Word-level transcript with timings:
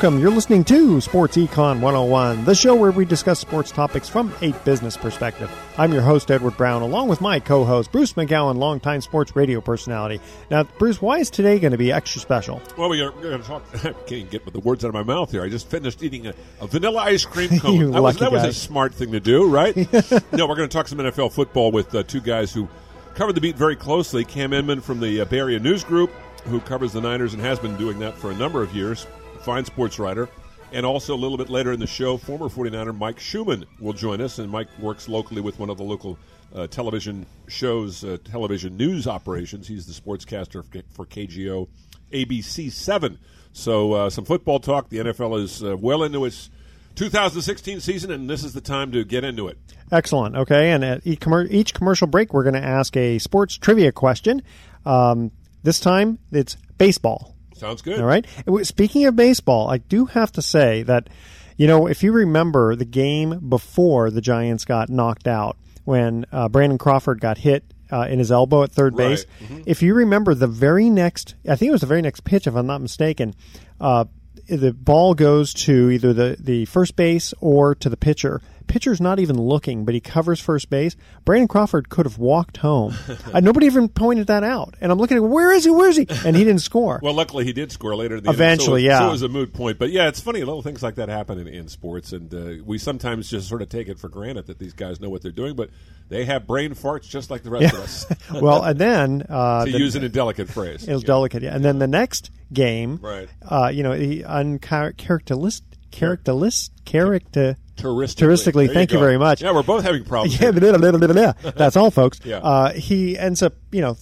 Welcome. 0.00 0.18
You're 0.18 0.30
listening 0.30 0.64
to 0.64 0.98
Sports 1.02 1.36
Econ 1.36 1.80
101, 1.80 2.46
the 2.46 2.54
show 2.54 2.74
where 2.74 2.90
we 2.90 3.04
discuss 3.04 3.38
sports 3.38 3.70
topics 3.70 4.08
from 4.08 4.32
a 4.40 4.52
business 4.64 4.96
perspective. 4.96 5.50
I'm 5.76 5.92
your 5.92 6.00
host, 6.00 6.30
Edward 6.30 6.56
Brown, 6.56 6.80
along 6.80 7.08
with 7.08 7.20
my 7.20 7.38
co 7.38 7.66
host, 7.66 7.92
Bruce 7.92 8.14
McGowan, 8.14 8.56
longtime 8.56 9.02
sports 9.02 9.36
radio 9.36 9.60
personality. 9.60 10.18
Now, 10.50 10.62
Bruce, 10.62 11.02
why 11.02 11.18
is 11.18 11.28
today 11.28 11.58
going 11.58 11.72
to 11.72 11.76
be 11.76 11.92
extra 11.92 12.18
special? 12.18 12.62
Well, 12.78 12.88
we're 12.88 13.10
going 13.10 13.42
to 13.42 13.46
talk. 13.46 13.62
I 13.84 13.92
can't 14.06 14.30
get 14.30 14.50
the 14.50 14.60
words 14.60 14.86
out 14.86 14.88
of 14.88 14.94
my 14.94 15.02
mouth 15.02 15.32
here. 15.32 15.42
I 15.42 15.50
just 15.50 15.68
finished 15.68 16.02
eating 16.02 16.28
a, 16.28 16.34
a 16.62 16.66
vanilla 16.66 17.02
ice 17.02 17.26
cream 17.26 17.50
cone. 17.60 17.74
You 17.74 17.90
that 17.90 18.02
was, 18.02 18.16
that 18.20 18.32
was 18.32 18.44
a 18.44 18.54
smart 18.54 18.94
thing 18.94 19.12
to 19.12 19.20
do, 19.20 19.50
right? 19.50 19.76
no, 20.32 20.46
we're 20.46 20.56
going 20.56 20.66
to 20.70 20.74
talk 20.74 20.88
some 20.88 20.96
NFL 20.96 21.32
football 21.32 21.72
with 21.72 21.94
uh, 21.94 22.04
two 22.04 22.22
guys 22.22 22.54
who 22.54 22.70
cover 23.14 23.34
the 23.34 23.40
beat 23.42 23.56
very 23.56 23.76
closely. 23.76 24.24
Cam 24.24 24.54
Inman 24.54 24.80
from 24.80 24.98
the 24.98 25.20
uh, 25.20 25.26
Bay 25.26 25.40
Area 25.40 25.58
News 25.58 25.84
Group, 25.84 26.10
who 26.46 26.58
covers 26.60 26.94
the 26.94 27.02
Niners 27.02 27.34
and 27.34 27.42
has 27.42 27.58
been 27.58 27.76
doing 27.76 27.98
that 27.98 28.16
for 28.16 28.30
a 28.30 28.34
number 28.34 28.62
of 28.62 28.74
years, 28.74 29.06
fine 29.42 29.64
sports 29.64 29.98
writer. 29.98 30.28
And 30.72 30.86
also 30.86 31.14
a 31.14 31.16
little 31.16 31.36
bit 31.36 31.50
later 31.50 31.72
in 31.72 31.80
the 31.80 31.86
show, 31.86 32.16
former 32.16 32.48
49er 32.48 32.96
Mike 32.96 33.18
Shumann 33.18 33.64
will 33.80 33.92
join 33.92 34.20
us. 34.20 34.38
And 34.38 34.50
Mike 34.50 34.68
works 34.78 35.08
locally 35.08 35.40
with 35.40 35.58
one 35.58 35.68
of 35.68 35.78
the 35.78 35.82
local 35.82 36.16
uh, 36.54 36.66
television 36.68 37.26
shows, 37.48 38.04
uh, 38.04 38.18
television 38.24 38.76
news 38.76 39.06
operations. 39.06 39.66
He's 39.66 39.86
the 39.86 39.92
sportscaster 39.92 40.64
for, 40.92 41.06
KGO 41.06 41.68
ABC 42.12 42.70
7. 42.70 43.18
So 43.52 43.92
uh, 43.92 44.10
some 44.10 44.24
football 44.24 44.60
talk. 44.60 44.88
The 44.88 44.98
NFL 44.98 45.42
is 45.42 45.62
uh, 45.62 45.76
well 45.76 46.04
into 46.04 46.24
its 46.24 46.50
2016 46.94 47.80
season, 47.80 48.10
and 48.10 48.28
this 48.28 48.44
is 48.44 48.52
the 48.52 48.60
time 48.60 48.92
to 48.92 49.04
get 49.04 49.24
into 49.24 49.48
it. 49.48 49.58
Excellent. 49.90 50.36
Okay. 50.36 50.70
And 50.70 50.84
at 50.84 51.04
each 51.04 51.74
commercial 51.74 52.06
break, 52.06 52.32
we're 52.32 52.44
going 52.44 52.54
to 52.54 52.64
ask 52.64 52.96
a 52.96 53.18
sports 53.18 53.56
trivia 53.56 53.90
question. 53.90 54.42
Um, 54.86 55.32
this 55.62 55.80
time, 55.80 56.18
it's 56.30 56.56
baseball. 56.78 57.34
Sounds 57.60 57.82
good. 57.82 58.00
All 58.00 58.06
right. 58.06 58.26
Speaking 58.62 59.04
of 59.06 59.14
baseball, 59.16 59.68
I 59.70 59.78
do 59.78 60.06
have 60.06 60.32
to 60.32 60.42
say 60.42 60.82
that, 60.84 61.08
you 61.56 61.66
know, 61.66 61.86
if 61.86 62.02
you 62.02 62.12
remember 62.12 62.74
the 62.74 62.84
game 62.84 63.38
before 63.48 64.10
the 64.10 64.20
Giants 64.20 64.64
got 64.64 64.88
knocked 64.88 65.28
out, 65.28 65.56
when 65.84 66.24
uh, 66.32 66.48
Brandon 66.48 66.78
Crawford 66.78 67.20
got 67.20 67.38
hit 67.38 67.64
uh, 67.92 68.06
in 68.08 68.18
his 68.18 68.30
elbow 68.30 68.62
at 68.62 68.70
third 68.72 68.96
Right. 68.96 69.08
base, 69.10 69.26
Mhm. 69.42 69.64
if 69.66 69.82
you 69.82 69.94
remember 69.94 70.34
the 70.34 70.46
very 70.46 70.88
next, 70.90 71.34
I 71.48 71.56
think 71.56 71.68
it 71.70 71.72
was 71.72 71.80
the 71.80 71.86
very 71.86 72.02
next 72.02 72.24
pitch, 72.24 72.46
if 72.46 72.54
I'm 72.54 72.66
not 72.66 72.80
mistaken, 72.80 73.34
uh, 73.80 74.04
the 74.48 74.72
ball 74.72 75.14
goes 75.14 75.52
to 75.54 75.90
either 75.90 76.12
the, 76.12 76.36
the 76.38 76.64
first 76.66 76.96
base 76.96 77.34
or 77.40 77.74
to 77.76 77.88
the 77.88 77.96
pitcher. 77.96 78.40
Pitcher's 78.70 79.00
not 79.00 79.18
even 79.18 79.36
looking, 79.36 79.84
but 79.84 79.94
he 79.94 80.00
covers 80.00 80.38
first 80.40 80.70
base. 80.70 80.94
Brandon 81.24 81.48
Crawford 81.48 81.88
could 81.88 82.06
have 82.06 82.18
walked 82.18 82.58
home. 82.58 82.94
uh, 83.34 83.40
nobody 83.40 83.66
even 83.66 83.88
pointed 83.88 84.28
that 84.28 84.44
out. 84.44 84.76
And 84.80 84.92
I'm 84.92 84.98
looking 84.98 85.16
at, 85.16 85.24
where 85.24 85.52
is 85.52 85.64
he? 85.64 85.70
Where 85.70 85.88
is 85.88 85.96
he? 85.96 86.06
And 86.24 86.36
he 86.36 86.44
didn't 86.44 86.60
score. 86.60 87.00
Well, 87.02 87.12
luckily 87.12 87.44
he 87.44 87.52
did 87.52 87.72
score 87.72 87.96
later. 87.96 88.16
In 88.18 88.22
the 88.22 88.30
Eventually, 88.30 88.82
inning, 88.86 88.92
so, 88.92 89.00
yeah. 89.00 89.04
So 89.06 89.08
it 89.08 89.10
was 89.10 89.22
a 89.22 89.28
moot 89.28 89.52
point, 89.52 89.78
but 89.80 89.90
yeah, 89.90 90.06
it's 90.06 90.20
funny. 90.20 90.38
Little 90.38 90.62
things 90.62 90.84
like 90.84 90.94
that 90.94 91.08
happen 91.08 91.38
in, 91.40 91.48
in 91.48 91.66
sports, 91.66 92.12
and 92.12 92.32
uh, 92.32 92.62
we 92.64 92.78
sometimes 92.78 93.28
just 93.28 93.48
sort 93.48 93.60
of 93.60 93.68
take 93.68 93.88
it 93.88 93.98
for 93.98 94.08
granted 94.08 94.46
that 94.46 94.60
these 94.60 94.72
guys 94.72 95.00
know 95.00 95.10
what 95.10 95.22
they're 95.22 95.32
doing, 95.32 95.56
but 95.56 95.70
they 96.08 96.24
have 96.26 96.46
brain 96.46 96.74
farts 96.76 97.08
just 97.08 97.28
like 97.28 97.42
the 97.42 97.50
rest 97.50 97.74
of 97.74 97.80
us. 97.80 98.06
well, 98.40 98.62
and 98.62 98.78
then 98.78 99.26
uh, 99.28 99.64
to 99.64 99.72
the- 99.72 99.78
use 99.78 99.96
an 99.96 100.04
indelicate 100.04 100.48
phrase, 100.48 100.86
it 100.86 100.92
was 100.92 101.02
Yeah. 101.02 101.06
delicate. 101.08 101.42
Yeah. 101.42 101.56
And 101.56 101.64
then 101.64 101.80
the 101.80 101.88
next 101.88 102.30
game, 102.52 103.00
Right. 103.02 103.28
uh, 103.42 103.72
you 103.74 103.82
know, 103.82 103.92
he 103.92 104.22
uncharacteristic, 104.24 105.64
characteristic, 105.90 106.84
character, 106.84 107.56
Touristically. 107.80 108.14
touristically. 108.16 108.66
There 108.66 108.74
Thank 108.74 108.92
you, 108.92 108.98
go. 108.98 109.04
very 109.04 109.18
much. 109.18 109.42
Yeah, 109.42 109.52
we're 109.52 109.62
both 109.62 109.82
having 109.84 110.04
problems. 110.04 110.40
Yeah, 110.40 110.50
blah, 110.52 110.76
blah, 110.78 110.92
blah, 110.92 111.32
that's 111.56 111.76
all, 111.76 111.90
folks. 111.90 112.20
Yeah. 112.24 112.38
Uh, 112.38 112.72
he 112.72 113.18
ends 113.18 113.42
up, 113.42 113.54
you 113.72 113.80
know, 113.80 113.96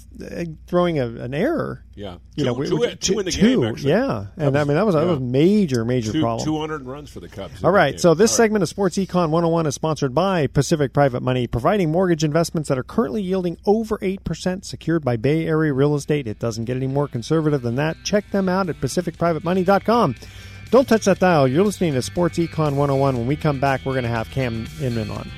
throwing 0.66 0.98
a, 0.98 1.06
an 1.06 1.32
error. 1.34 1.84
Yeah. 1.94 2.18
You 2.36 2.44
know, 2.44 2.54
Two- 2.54 2.60
we- 2.60 2.68
two- 2.68 2.76
we- 2.76 2.94
two 2.96 3.18
in 3.18 3.24
the 3.24 3.30
two, 3.32 3.60
game, 3.60 3.64
actually. 3.64 3.90
Yeah, 3.90 4.26
and 4.36 4.56
I 4.56 4.62
mean 4.64 4.76
that 4.76 4.86
was 4.86 4.94
that 4.94 5.04
was 5.04 5.18
a 5.18 5.20
major, 5.20 5.84
major 5.84 6.12
Two, 6.12 6.20
problem. 6.20 6.44
200 6.46 6.86
runs 6.86 7.10
for 7.10 7.18
the 7.18 7.28
Cubs. 7.28 7.64
All 7.64 7.72
right, 7.72 7.98
so 7.98 8.14
this 8.14 8.30
All 8.30 8.34
right. 8.34 8.44
segment 8.44 8.62
of 8.62 8.68
Sports 8.68 8.96
Econ 8.98 9.30
101 9.30 9.66
is 9.66 9.74
sponsored 9.74 10.14
by 10.14 10.46
Pacific 10.46 10.92
Private 10.92 11.22
Money, 11.22 11.46
providing 11.48 11.90
mortgage 11.90 12.22
investments 12.22 12.68
that 12.68 12.78
are 12.78 12.84
currently 12.84 13.22
yielding 13.22 13.58
over 13.66 13.98
8% 13.98 14.64
secured 14.64 15.04
by 15.04 15.16
Bay 15.16 15.46
Area 15.46 15.72
real 15.72 15.96
estate. 15.96 16.26
It 16.28 16.38
doesn't 16.38 16.66
get 16.66 16.76
any 16.76 16.86
more 16.86 17.08
conservative 17.08 17.62
than 17.62 17.74
that. 17.76 17.96
Check 18.04 18.30
them 18.30 18.48
out 18.48 18.68
at 18.68 18.80
pacificprivatemoney.com. 18.80 20.14
Don't 20.70 20.86
touch 20.86 21.06
that 21.06 21.18
dial. 21.18 21.48
You're 21.48 21.64
listening 21.64 21.94
to 21.94 22.02
Sports 22.02 22.36
Econ 22.36 22.74
101. 22.74 23.16
When 23.16 23.26
we 23.26 23.36
come 23.36 23.58
back, 23.58 23.86
we're 23.86 23.94
going 23.94 24.02
to 24.02 24.10
have 24.10 24.30
Cam 24.30 24.68
Inman 24.82 25.10
on. 25.10 25.30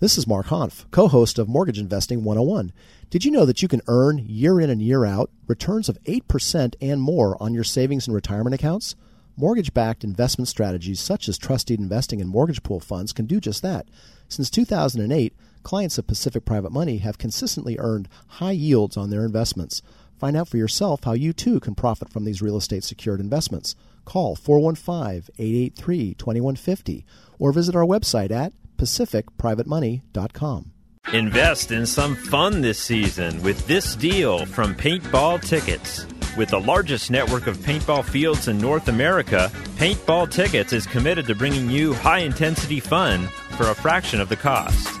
This 0.00 0.18
is 0.18 0.26
Mark 0.26 0.46
Hanf, 0.46 0.90
co 0.90 1.06
host 1.06 1.38
of 1.38 1.48
Mortgage 1.48 1.78
Investing 1.78 2.24
101. 2.24 2.72
Did 3.10 3.24
you 3.24 3.30
know 3.30 3.44
that 3.46 3.62
you 3.62 3.68
can 3.68 3.82
earn 3.86 4.18
year 4.26 4.60
in 4.60 4.70
and 4.70 4.82
year 4.82 5.04
out 5.04 5.30
returns 5.46 5.88
of 5.88 6.02
8% 6.02 6.74
and 6.80 7.00
more 7.00 7.40
on 7.40 7.54
your 7.54 7.62
savings 7.62 8.08
and 8.08 8.14
retirement 8.14 8.54
accounts? 8.54 8.96
Mortgage 9.36 9.72
backed 9.72 10.02
investment 10.02 10.48
strategies 10.48 10.98
such 10.98 11.28
as 11.28 11.38
trusted 11.38 11.78
investing 11.78 12.20
and 12.20 12.28
mortgage 12.28 12.64
pool 12.64 12.80
funds 12.80 13.12
can 13.12 13.26
do 13.26 13.38
just 13.38 13.62
that. 13.62 13.86
Since 14.28 14.50
2008, 14.50 15.32
clients 15.62 15.96
of 15.96 16.08
Pacific 16.08 16.44
Private 16.44 16.72
Money 16.72 16.98
have 16.98 17.18
consistently 17.18 17.76
earned 17.78 18.08
high 18.26 18.50
yields 18.50 18.96
on 18.96 19.10
their 19.10 19.24
investments. 19.24 19.80
Find 20.18 20.36
out 20.36 20.48
for 20.48 20.56
yourself 20.56 21.04
how 21.04 21.12
you 21.12 21.32
too 21.32 21.60
can 21.60 21.74
profit 21.74 22.12
from 22.12 22.24
these 22.24 22.42
real 22.42 22.56
estate 22.56 22.82
secured 22.84 23.20
investments. 23.20 23.76
Call 24.04 24.34
415 24.34 25.32
883 25.38 26.14
2150 26.14 27.06
or 27.38 27.52
visit 27.52 27.76
our 27.76 27.84
website 27.84 28.30
at 28.30 28.52
pacificprivatemoney.com. 28.76 30.72
Invest 31.12 31.70
in 31.72 31.86
some 31.86 32.16
fun 32.16 32.60
this 32.60 32.78
season 32.78 33.42
with 33.42 33.66
this 33.66 33.96
deal 33.96 34.44
from 34.44 34.74
Paintball 34.74 35.40
Tickets. 35.42 36.06
With 36.36 36.50
the 36.50 36.60
largest 36.60 37.10
network 37.10 37.46
of 37.46 37.56
paintball 37.58 38.04
fields 38.04 38.46
in 38.48 38.58
North 38.58 38.88
America, 38.88 39.50
Paintball 39.76 40.30
Tickets 40.30 40.72
is 40.72 40.86
committed 40.86 41.26
to 41.26 41.34
bringing 41.34 41.70
you 41.70 41.94
high 41.94 42.18
intensity 42.18 42.78
fun 42.78 43.26
for 43.56 43.70
a 43.70 43.74
fraction 43.74 44.20
of 44.20 44.28
the 44.28 44.36
cost. 44.36 45.00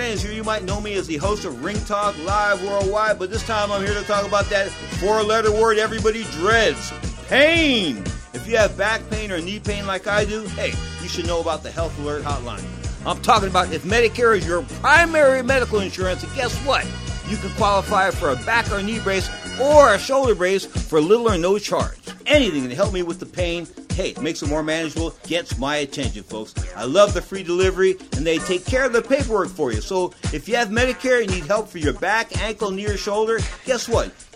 Pedro 0.00 0.16
Fernandez 0.16 0.22
here. 0.22 0.32
You 0.32 0.44
might 0.44 0.64
know 0.64 0.80
me 0.80 0.94
as 0.94 1.06
the 1.06 1.18
host 1.18 1.44
of 1.44 1.62
Ring 1.62 1.78
Talk 1.84 2.16
Live 2.24 2.62
Worldwide, 2.64 3.18
but 3.18 3.30
this 3.30 3.44
time 3.46 3.70
I'm 3.70 3.84
here 3.84 3.94
to 3.94 4.02
talk 4.04 4.26
about 4.26 4.46
that 4.46 4.70
four 4.98 5.22
letter 5.22 5.52
word 5.52 5.78
everybody 5.78 6.24
dreads 6.32 6.90
pain. 7.28 7.98
If 8.32 8.46
you 8.48 8.56
have 8.56 8.76
back 8.78 9.02
pain 9.10 9.30
or 9.30 9.40
knee 9.40 9.60
pain 9.60 9.86
like 9.86 10.06
I 10.06 10.24
do, 10.24 10.46
hey, 10.48 10.72
you 11.02 11.08
should 11.08 11.26
know 11.26 11.40
about 11.40 11.62
the 11.62 11.70
Health 11.70 11.98
Alert 12.00 12.22
Hotline. 12.22 12.64
I'm 13.04 13.20
talking 13.20 13.48
about 13.48 13.72
if 13.72 13.82
Medicare 13.82 14.36
is 14.36 14.46
your 14.46 14.62
primary 14.80 15.42
medical 15.42 15.80
insurance, 15.80 16.22
and 16.22 16.34
guess 16.34 16.56
what? 16.64 16.86
You 17.28 17.36
can 17.36 17.50
qualify 17.50 18.10
for 18.10 18.30
a 18.30 18.36
back 18.36 18.70
or 18.72 18.82
knee 18.82 19.00
brace 19.00 19.28
or 19.60 19.94
a 19.94 19.98
shoulder 19.98 20.34
brace 20.34 20.64
for 20.64 21.00
little 21.00 21.28
or 21.28 21.36
no 21.36 21.58
charge. 21.58 21.98
Anything 22.24 22.68
to 22.68 22.74
help 22.74 22.94
me 22.94 23.02
with 23.02 23.20
the 23.20 23.26
pain 23.26 23.66
hey, 23.92 24.14
makes 24.20 24.42
it 24.42 24.48
more 24.48 24.62
manageable, 24.62 25.14
gets 25.24 25.58
my 25.58 25.76
attention, 25.76 26.22
folks. 26.22 26.54
I 26.76 26.84
love 26.84 27.14
the 27.14 27.22
free 27.22 27.42
delivery, 27.42 27.96
and 28.16 28.26
they 28.26 28.38
take 28.38 28.64
care 28.64 28.84
of 28.84 28.92
the 28.92 29.02
paperwork 29.02 29.48
for 29.48 29.72
you. 29.72 29.80
So 29.80 30.12
if 30.32 30.48
you 30.48 30.56
have 30.56 30.68
Medicare 30.68 31.22
and 31.22 31.30
need 31.30 31.44
help 31.44 31.68
for 31.68 31.78
your 31.78 31.94
back, 31.94 32.40
ankle, 32.42 32.70
knee, 32.70 32.86
or 32.86 32.96
shoulder, 32.96 33.40
guess 33.64 33.88
what? 33.88 34.12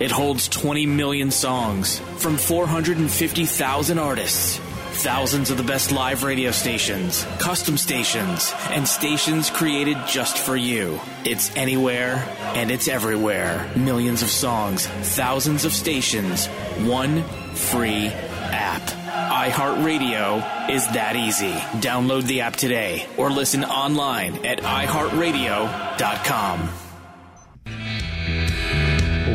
it 0.00 0.10
holds 0.10 0.48
20 0.48 0.86
million 0.86 1.30
songs 1.30 2.00
from 2.18 2.38
450,000 2.38 3.98
artists. 3.98 4.58
Thousands 4.92 5.50
of 5.50 5.56
the 5.56 5.62
best 5.62 5.92
live 5.92 6.24
radio 6.24 6.50
stations, 6.50 7.24
custom 7.38 7.76
stations, 7.78 8.52
and 8.70 8.88
stations 8.88 9.50
created 9.50 9.96
just 10.08 10.36
for 10.36 10.56
you. 10.56 10.98
It's 11.24 11.54
anywhere 11.54 12.26
and 12.54 12.70
it's 12.70 12.88
everywhere. 12.88 13.70
Millions 13.76 14.22
of 14.22 14.30
songs, 14.30 14.86
thousands 14.86 15.64
of 15.64 15.72
stations, 15.72 16.46
one 16.78 17.22
free 17.54 18.08
app. 18.08 18.82
iHeartRadio 18.82 20.70
is 20.70 20.86
that 20.88 21.16
easy. 21.16 21.54
Download 21.80 22.24
the 22.24 22.42
app 22.42 22.56
today 22.56 23.06
or 23.16 23.30
listen 23.30 23.64
online 23.64 24.44
at 24.44 24.60
iHeartRadio.com. 24.60 26.89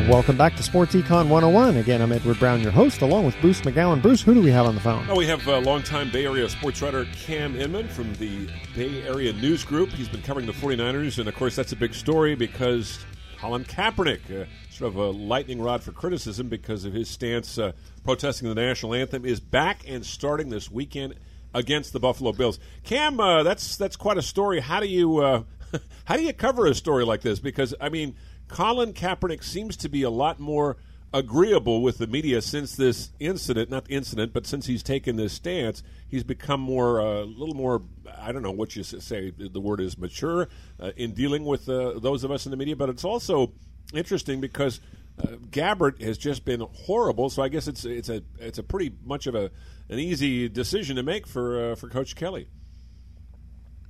Welcome 0.08 0.36
back 0.36 0.54
to 0.54 0.62
Sports 0.62 0.94
Econ 0.94 1.28
101. 1.28 1.78
Again, 1.78 2.00
I'm 2.00 2.12
Edward 2.12 2.38
Brown, 2.38 2.60
your 2.60 2.70
host, 2.70 3.02
along 3.02 3.26
with 3.26 3.34
Bruce 3.40 3.60
McGowan. 3.62 4.00
Bruce, 4.00 4.22
who 4.22 4.34
do 4.34 4.40
we 4.40 4.52
have 4.52 4.64
on 4.64 4.76
the 4.76 4.80
phone? 4.80 5.04
Oh, 5.10 5.16
we 5.16 5.26
have 5.26 5.46
uh, 5.48 5.58
longtime 5.58 6.12
Bay 6.12 6.26
Area 6.26 6.48
sports 6.48 6.80
writer 6.80 7.08
Cam 7.12 7.56
Inman 7.56 7.88
from 7.88 8.14
the 8.14 8.48
Bay 8.76 9.02
Area 9.02 9.32
News 9.32 9.64
Group. 9.64 9.88
He's 9.88 10.08
been 10.08 10.22
covering 10.22 10.46
the 10.46 10.52
49ers, 10.52 11.18
and 11.18 11.28
of 11.28 11.34
course, 11.34 11.56
that's 11.56 11.72
a 11.72 11.76
big 11.76 11.92
story 11.92 12.36
because 12.36 13.04
Colin 13.36 13.64
Kaepernick, 13.64 14.30
uh, 14.30 14.44
sort 14.70 14.92
of 14.92 14.96
a 14.96 15.10
lightning 15.10 15.60
rod 15.60 15.82
for 15.82 15.90
criticism 15.90 16.48
because 16.48 16.84
of 16.84 16.92
his 16.92 17.10
stance 17.10 17.58
uh, 17.58 17.72
protesting 18.04 18.48
the 18.48 18.54
national 18.54 18.94
anthem, 18.94 19.24
is 19.24 19.40
back 19.40 19.80
and 19.88 20.06
starting 20.06 20.50
this 20.50 20.70
weekend 20.70 21.16
against 21.52 21.92
the 21.92 21.98
Buffalo 21.98 22.30
Bills. 22.30 22.60
Cam, 22.84 23.18
uh, 23.18 23.42
that's 23.42 23.76
that's 23.76 23.96
quite 23.96 24.18
a 24.18 24.22
story. 24.22 24.60
How 24.60 24.78
do 24.78 24.86
you 24.86 25.18
uh, 25.18 25.42
how 26.04 26.16
do 26.16 26.22
you 26.22 26.32
cover 26.32 26.66
a 26.66 26.76
story 26.76 27.04
like 27.04 27.22
this? 27.22 27.40
Because 27.40 27.74
I 27.80 27.88
mean 27.88 28.14
Colin 28.48 28.92
Kaepernick 28.92 29.42
seems 29.42 29.76
to 29.78 29.88
be 29.88 30.02
a 30.02 30.10
lot 30.10 30.38
more 30.38 30.76
agreeable 31.12 31.82
with 31.82 31.98
the 31.98 32.06
media 32.06 32.42
since 32.42 32.76
this 32.76 33.10
incident, 33.18 33.70
not 33.70 33.86
incident, 33.88 34.32
but 34.32 34.46
since 34.46 34.66
he's 34.66 34.82
taken 34.82 35.16
this 35.16 35.32
stance, 35.32 35.82
he's 36.08 36.24
become 36.24 36.60
more, 36.60 36.98
a 36.98 37.22
uh, 37.22 37.24
little 37.24 37.54
more, 37.54 37.82
I 38.18 38.32
don't 38.32 38.42
know 38.42 38.50
what 38.50 38.76
you 38.76 38.82
say, 38.82 39.30
the 39.30 39.60
word 39.60 39.80
is 39.80 39.96
mature 39.96 40.48
uh, 40.80 40.92
in 40.96 41.12
dealing 41.12 41.44
with 41.44 41.68
uh, 41.68 41.98
those 41.98 42.24
of 42.24 42.30
us 42.30 42.44
in 42.44 42.50
the 42.50 42.56
media, 42.56 42.76
but 42.76 42.88
it's 42.88 43.04
also 43.04 43.52
interesting 43.94 44.40
because 44.40 44.80
uh, 45.18 45.36
Gabbert 45.50 46.02
has 46.02 46.18
just 46.18 46.44
been 46.44 46.60
horrible, 46.60 47.30
so 47.30 47.42
I 47.42 47.48
guess 47.48 47.68
it's 47.68 47.86
it's 47.86 48.10
a 48.10 48.22
it's 48.38 48.58
a 48.58 48.62
pretty 48.62 48.94
much 49.02 49.26
of 49.26 49.34
a 49.34 49.50
an 49.88 49.98
easy 49.98 50.48
decision 50.48 50.96
to 50.96 51.02
make 51.02 51.26
for 51.26 51.72
uh, 51.72 51.74
for 51.74 51.88
Coach 51.88 52.16
Kelly. 52.16 52.48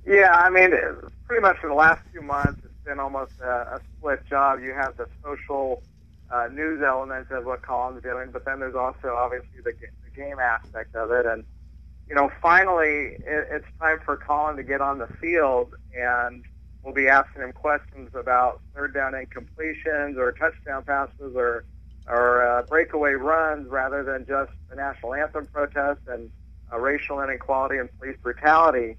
Yeah, 0.05 0.31
I 0.31 0.49
mean, 0.49 0.71
pretty 1.25 1.41
much 1.41 1.57
for 1.57 1.67
the 1.67 1.75
last 1.75 2.01
few 2.13 2.21
months, 2.21 2.61
been 2.87 2.99
almost 2.99 3.33
a, 3.43 3.75
a 3.75 3.81
split 3.97 4.25
job. 4.27 4.61
You 4.63 4.73
have 4.73 4.97
the 4.97 5.07
social 5.23 5.83
uh, 6.31 6.47
news 6.51 6.81
element 6.85 7.29
of 7.29 7.45
what 7.45 7.61
Colin's 7.61 8.01
doing, 8.01 8.31
but 8.31 8.45
then 8.45 8.59
there's 8.59 8.75
also 8.75 9.15
obviously 9.15 9.59
the, 9.63 9.73
the 10.05 10.11
game 10.15 10.39
aspect 10.39 10.95
of 10.95 11.11
it. 11.11 11.25
And 11.25 11.43
you 12.07 12.15
know, 12.15 12.31
finally, 12.41 13.17
it, 13.19 13.47
it's 13.51 13.67
time 13.79 13.99
for 14.03 14.15
Colin 14.15 14.55
to 14.55 14.63
get 14.63 14.81
on 14.81 14.97
the 14.97 15.07
field, 15.19 15.73
and 15.95 16.43
we'll 16.81 16.93
be 16.93 17.09
asking 17.09 17.43
him 17.43 17.51
questions 17.51 18.09
about 18.15 18.61
third 18.73 18.93
down 18.93 19.13
incompletions 19.13 20.17
or 20.17 20.31
touchdown 20.31 20.83
passes 20.83 21.35
or 21.35 21.65
or 22.07 22.41
uh, 22.41 22.61
breakaway 22.63 23.11
runs 23.11 23.67
rather 23.69 24.01
than 24.01 24.25
just 24.25 24.51
the 24.69 24.77
national 24.77 25.13
anthem 25.13 25.45
protest 25.47 25.99
and 26.07 26.31
uh, 26.71 26.79
racial 26.79 27.21
inequality 27.21 27.77
and 27.77 27.89
police 27.99 28.15
brutality. 28.23 28.95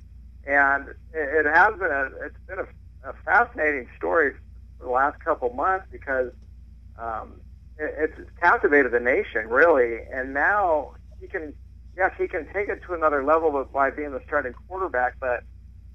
And 0.46 0.88
it 1.14 1.46
has 1.46 1.78
been 1.78 1.90
a 1.90 2.10
it's 2.26 2.36
been 2.46 2.58
a 2.58 2.66
a 3.08 3.14
fascinating 3.24 3.88
story 3.96 4.32
for 4.78 4.84
the 4.84 4.90
last 4.90 5.18
couple 5.24 5.52
months 5.52 5.86
because 5.90 6.30
um, 6.98 7.40
it, 7.78 7.94
it's 7.98 8.30
captivated 8.40 8.92
the 8.92 9.00
nation 9.00 9.48
really, 9.48 10.00
and 10.12 10.34
now 10.34 10.92
he 11.20 11.26
can 11.26 11.54
yes 11.96 12.12
he 12.18 12.28
can 12.28 12.46
take 12.52 12.68
it 12.68 12.82
to 12.86 12.94
another 12.94 13.24
level 13.24 13.64
by 13.72 13.90
being 13.90 14.12
the 14.12 14.22
starting 14.26 14.52
quarterback, 14.68 15.14
but 15.20 15.42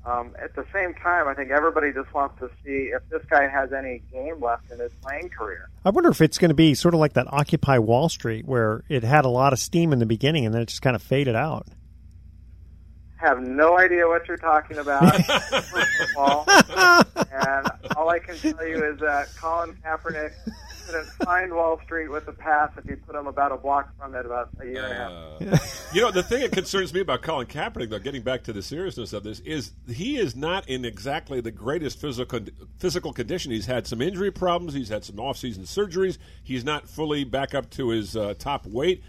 um, 0.06 0.36
at 0.42 0.54
the 0.56 0.66
same 0.74 0.94
time, 0.96 1.30
I 1.30 1.34
think 1.34 1.50
everybody 1.52 1.94
just 1.94 2.14
wants 2.14 2.38
to 2.40 2.50
see 2.66 2.92
if 2.94 3.08
this 3.10 3.22
guy 3.30 3.48
has 3.48 3.72
any 3.72 4.02
game 4.12 4.42
left 4.42 4.70
in 4.70 4.80
his 4.80 4.92
playing 5.02 5.30
career. 5.30 5.70
I 5.86 5.92
wonder 5.92 6.10
if 6.10 6.20
it's 6.20 6.38
going 6.38 6.50
to 6.50 6.56
be 6.56 6.74
sort 6.74 6.94
of 6.94 7.00
like 7.00 7.14
that 7.14 7.32
Occupy 7.32 7.78
Wall 7.78 8.10
Street, 8.10 8.46
where 8.46 8.84
it 8.90 9.04
had 9.04 9.24
a 9.24 9.30
lot 9.30 9.54
of 9.54 9.60
steam 9.60 9.94
in 9.94 10.00
the 10.00 10.06
beginning 10.06 10.46
and 10.46 10.54
then 10.54 10.62
it 10.62 10.68
just 10.68 10.82
kind 10.82 10.98
of 10.98 11.02
faded 11.02 11.38
out 11.38 11.68
have 13.24 13.42
no 13.42 13.78
idea 13.78 14.08
what 14.08 14.28
you're 14.28 14.38
talking 14.38 14.78
about, 14.78 15.16
first 15.26 16.02
of 16.02 16.18
all. 16.18 16.46
and 16.48 17.68
all 17.96 18.10
I 18.10 18.20
can 18.20 18.36
tell 18.38 18.68
you 18.68 18.84
is 18.84 19.00
that 19.00 19.30
Colin 19.38 19.76
Kaepernick 19.84 20.34
couldn't 20.86 21.06
find 21.24 21.54
Wall 21.54 21.80
Street 21.86 22.10
with 22.10 22.28
a 22.28 22.34
pass 22.34 22.70
if 22.78 22.86
you 22.86 22.98
put 22.98 23.16
him 23.16 23.28
about 23.28 23.54
a 23.54 23.58
block 23.58 23.90
from 23.98 24.14
it 24.16 24.26
about 24.26 24.50
a 24.60 24.66
year 24.66 24.84
uh, 24.84 25.40
and 25.40 25.48
a 25.48 25.56
half. 25.56 25.90
you 25.94 26.02
know, 26.02 26.12
the 26.12 26.22
thing 26.24 26.42
that 26.42 26.52
concerns 26.52 26.94
me 26.94 27.00
about 27.00 27.22
Colin 27.22 27.48
Kaepernick, 27.48 27.90
though, 27.90 28.00
getting 28.00 28.24
back 28.24 28.44
to 28.44 28.54
the 28.54 28.62
seriousness 28.62 29.14
of 29.14 29.24
this, 29.24 29.40
is 29.40 29.72
he 29.88 30.18
is 30.18 30.36
not 30.36 30.68
in 30.68 30.84
exactly 30.84 31.40
the 31.40 31.52
greatest 31.52 32.02
physical 32.02 32.42
physical 32.78 33.14
condition. 33.14 33.54
He's 33.54 33.66
had 33.66 33.88
some 33.88 34.02
injury 34.02 34.32
problems. 34.32 34.74
He's 34.74 34.90
had 34.90 35.06
some 35.06 35.20
off-season 35.20 35.64
surgeries. 35.64 36.18
He's 36.44 36.66
not 36.66 36.90
fully 36.90 37.24
back 37.24 37.56
up 37.56 37.70
to 37.72 37.90
his 37.90 38.18
uh, 38.18 38.34
top 38.38 38.66
weight 38.66 39.02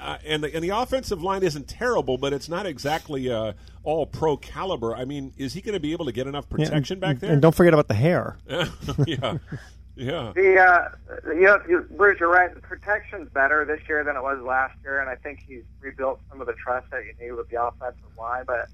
uh, 0.00 0.18
and 0.24 0.42
the 0.42 0.54
and 0.54 0.64
the 0.64 0.70
offensive 0.70 1.22
line 1.22 1.42
isn't 1.42 1.68
terrible, 1.68 2.18
but 2.18 2.32
it's 2.32 2.48
not 2.48 2.66
exactly 2.66 3.30
uh, 3.30 3.52
all 3.84 4.06
pro 4.06 4.36
caliber. 4.36 4.94
I 4.94 5.04
mean, 5.04 5.32
is 5.36 5.52
he 5.52 5.60
going 5.60 5.74
to 5.74 5.80
be 5.80 5.92
able 5.92 6.06
to 6.06 6.12
get 6.12 6.26
enough 6.26 6.48
protection 6.48 6.98
yeah, 7.00 7.08
and, 7.08 7.18
back 7.18 7.20
there? 7.20 7.32
And 7.32 7.42
don't 7.42 7.54
forget 7.54 7.74
about 7.74 7.88
the 7.88 7.94
hair. 7.94 8.38
yeah. 9.06 9.38
Yeah. 9.96 10.32
The 10.34 10.58
uh, 10.58 10.88
you 11.26 11.42
know, 11.42 11.60
you, 11.68 11.86
Bruce, 11.90 12.18
you're 12.20 12.30
right. 12.30 12.54
The 12.54 12.60
protection's 12.60 13.28
better 13.30 13.64
this 13.66 13.80
year 13.88 14.02
than 14.02 14.16
it 14.16 14.22
was 14.22 14.40
last 14.42 14.74
year, 14.82 15.00
and 15.00 15.10
I 15.10 15.16
think 15.16 15.40
he's 15.46 15.64
rebuilt 15.80 16.20
some 16.30 16.40
of 16.40 16.46
the 16.46 16.54
trust 16.54 16.90
that 16.90 17.04
you 17.04 17.12
need 17.20 17.32
with 17.32 17.50
the 17.50 17.62
offensive 17.62 18.16
line. 18.18 18.44
But 18.46 18.68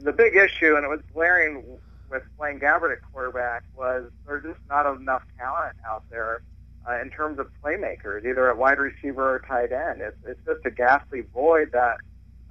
the 0.00 0.12
big 0.12 0.34
issue, 0.34 0.74
and 0.74 0.84
it 0.84 0.88
was 0.88 1.00
glaring 1.12 1.64
with 2.10 2.22
playing 2.36 2.58
Gabbert 2.58 2.92
at 2.92 2.98
quarterback, 3.12 3.62
was 3.76 4.10
there's 4.26 4.42
just 4.42 4.58
not 4.68 4.86
enough 4.96 5.22
talent 5.38 5.76
out 5.88 6.02
there 6.10 6.42
uh, 6.88 7.00
in 7.00 7.10
terms 7.10 7.38
of 7.38 7.46
playmakers, 7.64 8.26
either 8.26 8.50
at 8.50 8.56
wide 8.56 8.78
receiver 8.78 9.36
or 9.36 9.38
tight 9.40 9.72
end. 9.72 10.00
It's, 10.00 10.16
it's 10.26 10.40
just 10.44 10.64
a 10.66 10.70
ghastly 10.70 11.22
void 11.32 11.70
that 11.72 11.96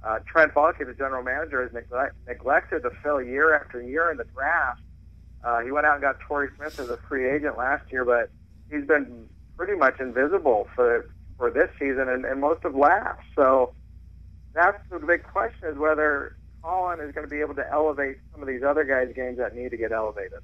uh, 0.02 0.18
Trent 0.26 0.52
Baalke, 0.54 0.84
the 0.86 0.94
general 0.94 1.22
manager, 1.22 1.62
has 1.62 1.72
neglect, 1.72 2.14
neglected 2.26 2.82
to 2.82 2.90
fill 3.02 3.22
year 3.22 3.54
after 3.54 3.80
year 3.80 4.10
in 4.10 4.16
the 4.16 4.26
draft. 4.34 4.80
Uh, 5.42 5.60
he 5.60 5.70
went 5.70 5.86
out 5.86 5.94
and 5.94 6.02
got 6.02 6.16
Torrey 6.20 6.48
Smith 6.56 6.78
as 6.78 6.88
a 6.88 6.98
free 7.08 7.30
agent 7.30 7.56
last 7.56 7.84
year, 7.90 8.04
but 8.04 8.30
he's 8.70 8.86
been 8.86 9.26
pretty 9.56 9.76
much 9.76 10.00
invisible 10.00 10.66
for 10.74 11.06
for 11.36 11.50
this 11.50 11.68
season 11.78 12.08
and, 12.08 12.24
and 12.24 12.40
most 12.40 12.64
of 12.64 12.74
last. 12.74 13.20
So 13.34 13.74
that's 14.54 14.78
the 14.90 14.98
big 14.98 15.22
question: 15.22 15.68
is 15.68 15.78
whether 15.78 16.36
Colin 16.62 17.00
is 17.00 17.14
going 17.14 17.26
to 17.26 17.30
be 17.30 17.40
able 17.40 17.54
to 17.54 17.64
elevate 17.70 18.16
some 18.32 18.40
of 18.40 18.48
these 18.48 18.62
other 18.62 18.84
guys' 18.84 19.12
games 19.14 19.38
that 19.38 19.54
need 19.54 19.70
to 19.70 19.76
get 19.76 19.92
elevated. 19.92 20.40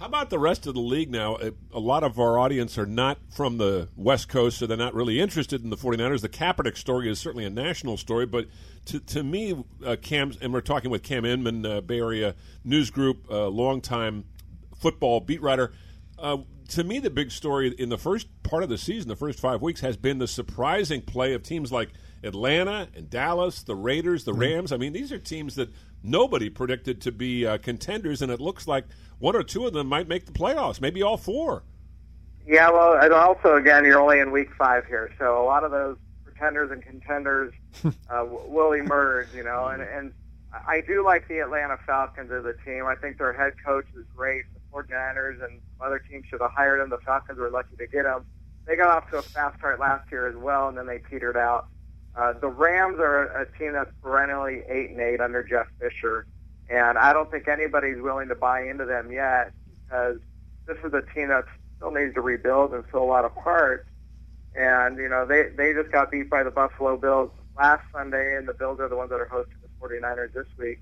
How 0.00 0.06
about 0.06 0.30
the 0.30 0.38
rest 0.38 0.66
of 0.66 0.72
the 0.72 0.80
league 0.80 1.10
now? 1.10 1.36
A- 1.36 1.78
lot 1.78 2.04
of 2.04 2.18
our 2.18 2.38
audience 2.38 2.78
are 2.78 2.86
not 2.86 3.18
from 3.28 3.58
the 3.58 3.88
West 3.96 4.30
Coast, 4.30 4.56
so 4.56 4.66
they're 4.66 4.74
not 4.78 4.94
really 4.94 5.20
interested 5.20 5.62
in 5.62 5.68
the 5.68 5.76
49ers. 5.76 6.22
The 6.22 6.28
Kaepernick 6.30 6.78
story 6.78 7.10
is 7.10 7.18
certainly 7.18 7.44
a 7.44 7.50
national 7.50 7.98
story, 7.98 8.24
but 8.24 8.46
to, 8.86 9.00
to 9.00 9.22
me, 9.22 9.62
uh, 9.84 9.96
Cam, 10.00 10.32
and 10.40 10.54
we're 10.54 10.62
talking 10.62 10.90
with 10.90 11.02
Cam 11.02 11.26
Inman, 11.26 11.66
uh, 11.66 11.82
Bay 11.82 11.98
Area 11.98 12.34
News 12.64 12.90
Group, 12.90 13.26
uh, 13.30 13.48
longtime 13.48 14.24
football 14.74 15.20
beat 15.20 15.42
writer. 15.42 15.70
Uh, 16.18 16.38
to 16.68 16.82
me, 16.82 16.98
the 16.98 17.10
big 17.10 17.30
story 17.30 17.68
in 17.78 17.90
the 17.90 17.98
first 17.98 18.26
part 18.42 18.62
of 18.62 18.70
the 18.70 18.78
season, 18.78 19.06
the 19.10 19.16
first 19.16 19.38
five 19.38 19.60
weeks, 19.60 19.82
has 19.82 19.98
been 19.98 20.16
the 20.16 20.28
surprising 20.28 21.02
play 21.02 21.34
of 21.34 21.42
teams 21.42 21.70
like 21.70 21.90
Atlanta 22.24 22.88
and 22.94 23.10
Dallas, 23.10 23.62
the 23.62 23.76
Raiders, 23.76 24.24
the 24.24 24.32
Rams. 24.32 24.72
I 24.72 24.78
mean, 24.78 24.94
these 24.94 25.12
are 25.12 25.18
teams 25.18 25.56
that 25.56 25.68
nobody 26.02 26.50
predicted 26.50 27.00
to 27.02 27.12
be 27.12 27.46
uh, 27.46 27.58
contenders, 27.58 28.22
and 28.22 28.30
it 28.30 28.40
looks 28.40 28.66
like 28.66 28.84
one 29.18 29.36
or 29.36 29.42
two 29.42 29.66
of 29.66 29.72
them 29.72 29.86
might 29.86 30.08
make 30.08 30.26
the 30.26 30.32
playoffs, 30.32 30.80
maybe 30.80 31.02
all 31.02 31.16
four. 31.16 31.62
Yeah, 32.46 32.70
well, 32.70 32.98
and 33.00 33.12
also 33.12 33.56
again, 33.56 33.84
you're 33.84 34.00
only 34.00 34.18
in 34.18 34.32
week 34.32 34.48
five 34.58 34.86
here, 34.86 35.12
so 35.18 35.42
a 35.42 35.44
lot 35.44 35.62
of 35.62 35.70
those 35.70 35.96
pretenders 36.24 36.70
and 36.70 36.82
contenders 36.82 37.52
uh, 37.84 38.24
will 38.24 38.72
emerge. 38.72 39.28
You 39.34 39.44
know, 39.44 39.66
and 39.66 39.82
and 39.82 40.12
I 40.52 40.80
do 40.80 41.04
like 41.04 41.28
the 41.28 41.38
Atlanta 41.38 41.78
Falcons 41.86 42.30
as 42.32 42.44
a 42.44 42.54
team. 42.64 42.86
I 42.86 42.96
think 42.96 43.18
their 43.18 43.32
head 43.32 43.52
coach 43.64 43.86
is 43.96 44.04
great. 44.16 44.44
The 44.54 44.60
49ers 44.76 45.44
and 45.44 45.60
other 45.80 45.98
teams 45.98 46.26
should 46.28 46.40
have 46.40 46.50
hired 46.50 46.80
him. 46.80 46.90
The 46.90 46.98
Falcons 46.98 47.38
were 47.38 47.50
lucky 47.50 47.76
to 47.76 47.86
get 47.86 48.04
him. 48.04 48.24
They 48.66 48.76
got 48.76 48.88
off 48.88 49.10
to 49.10 49.18
a 49.18 49.22
fast 49.22 49.58
start 49.58 49.78
last 49.78 50.10
year 50.10 50.28
as 50.28 50.36
well, 50.36 50.68
and 50.68 50.76
then 50.76 50.86
they 50.86 50.98
petered 50.98 51.36
out. 51.36 51.68
Uh, 52.16 52.32
the 52.40 52.48
Rams 52.48 52.98
are 52.98 53.24
a 53.40 53.46
team 53.58 53.72
that's 53.72 53.90
perennially 54.02 54.62
eight 54.68 54.90
and 54.90 55.00
eight 55.00 55.20
under 55.20 55.42
Jeff 55.42 55.66
Fisher, 55.80 56.26
and 56.68 56.98
I 56.98 57.12
don't 57.12 57.30
think 57.30 57.48
anybody's 57.48 58.00
willing 58.00 58.28
to 58.28 58.34
buy 58.34 58.62
into 58.62 58.84
them 58.84 59.12
yet 59.12 59.52
because 59.84 60.18
this 60.66 60.76
is 60.84 60.92
a 60.92 61.02
team 61.14 61.28
that 61.28 61.44
still 61.76 61.92
needs 61.92 62.14
to 62.14 62.20
rebuild 62.20 62.72
and 62.74 62.84
fill 62.90 63.02
a 63.02 63.04
lot 63.04 63.24
of 63.24 63.34
parts. 63.34 63.86
And 64.54 64.98
you 64.98 65.08
know 65.08 65.24
they 65.24 65.44
they 65.56 65.72
just 65.72 65.92
got 65.92 66.10
beat 66.10 66.28
by 66.28 66.42
the 66.42 66.50
Buffalo 66.50 66.96
Bills 66.96 67.30
last 67.56 67.82
Sunday, 67.92 68.36
and 68.36 68.48
the 68.48 68.54
Bills 68.54 68.80
are 68.80 68.88
the 68.88 68.96
ones 68.96 69.10
that 69.10 69.20
are 69.20 69.28
hosting 69.30 69.56
the 69.62 69.86
49ers 69.86 70.32
this 70.32 70.46
week. 70.58 70.80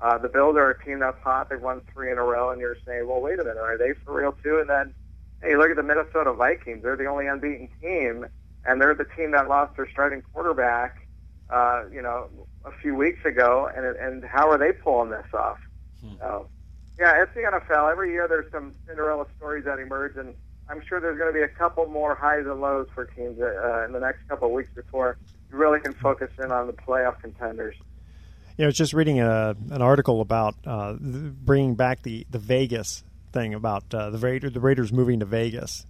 Uh, 0.00 0.16
the 0.18 0.28
Bills 0.28 0.56
are 0.56 0.70
a 0.70 0.84
team 0.84 1.00
that's 1.00 1.18
hot. 1.24 1.50
They've 1.50 1.60
won 1.60 1.80
three 1.92 2.12
in 2.12 2.18
a 2.18 2.22
row, 2.22 2.50
and 2.50 2.60
you're 2.60 2.76
saying, 2.86 3.08
well, 3.08 3.20
wait 3.20 3.40
a 3.40 3.44
minute, 3.44 3.58
are 3.58 3.76
they 3.76 3.94
for 4.04 4.14
real 4.14 4.32
too? 4.44 4.58
And 4.60 4.70
then, 4.70 4.94
hey, 5.42 5.56
look 5.56 5.70
at 5.70 5.76
the 5.76 5.82
Minnesota 5.82 6.32
Vikings. 6.32 6.82
They're 6.82 6.96
the 6.96 7.06
only 7.06 7.26
unbeaten 7.26 7.68
team, 7.80 8.26
and 8.68 8.80
they're 8.80 8.94
the 8.94 9.06
team 9.16 9.30
that 9.32 9.48
lost 9.48 9.76
their 9.76 9.88
starting 9.90 10.22
quarterback, 10.32 11.08
uh, 11.50 11.84
you 11.90 12.02
know, 12.02 12.28
a 12.64 12.70
few 12.82 12.94
weeks 12.94 13.24
ago. 13.24 13.70
And 13.74 13.84
and 13.96 14.24
how 14.24 14.50
are 14.50 14.58
they 14.58 14.72
pulling 14.72 15.10
this 15.10 15.26
off? 15.32 15.58
So, 16.20 16.48
yeah, 16.98 17.22
it's 17.22 17.34
the 17.34 17.40
NFL. 17.40 17.90
Every 17.90 18.12
year 18.12 18.28
there's 18.28 18.50
some 18.52 18.74
Cinderella 18.86 19.26
stories 19.36 19.64
that 19.64 19.78
emerge, 19.78 20.16
and 20.16 20.34
I'm 20.68 20.82
sure 20.86 21.00
there's 21.00 21.18
going 21.18 21.32
to 21.32 21.36
be 21.36 21.42
a 21.42 21.48
couple 21.48 21.86
more 21.86 22.14
highs 22.14 22.46
and 22.46 22.60
lows 22.60 22.88
for 22.94 23.06
teams 23.06 23.40
uh, 23.40 23.84
in 23.84 23.92
the 23.92 24.00
next 24.00 24.28
couple 24.28 24.48
of 24.48 24.54
weeks 24.54 24.70
before 24.74 25.16
you 25.50 25.56
really 25.56 25.80
can 25.80 25.94
focus 25.94 26.30
in 26.38 26.52
on 26.52 26.66
the 26.66 26.72
playoff 26.72 27.20
contenders. 27.20 27.74
You 28.56 28.64
know, 28.64 28.66
I 28.66 28.68
was 28.68 28.76
just 28.76 28.92
reading 28.92 29.20
a, 29.20 29.56
an 29.70 29.82
article 29.82 30.20
about 30.20 30.56
uh, 30.66 30.94
bringing 31.00 31.74
back 31.74 32.02
the, 32.02 32.26
the 32.30 32.38
Vegas 32.38 33.04
thing 33.32 33.54
about 33.54 33.84
uh, 33.94 34.10
the 34.10 34.18
Raiders, 34.18 34.52
the 34.52 34.60
Raiders 34.60 34.92
moving 34.92 35.20
to 35.20 35.26
Vegas. 35.26 35.86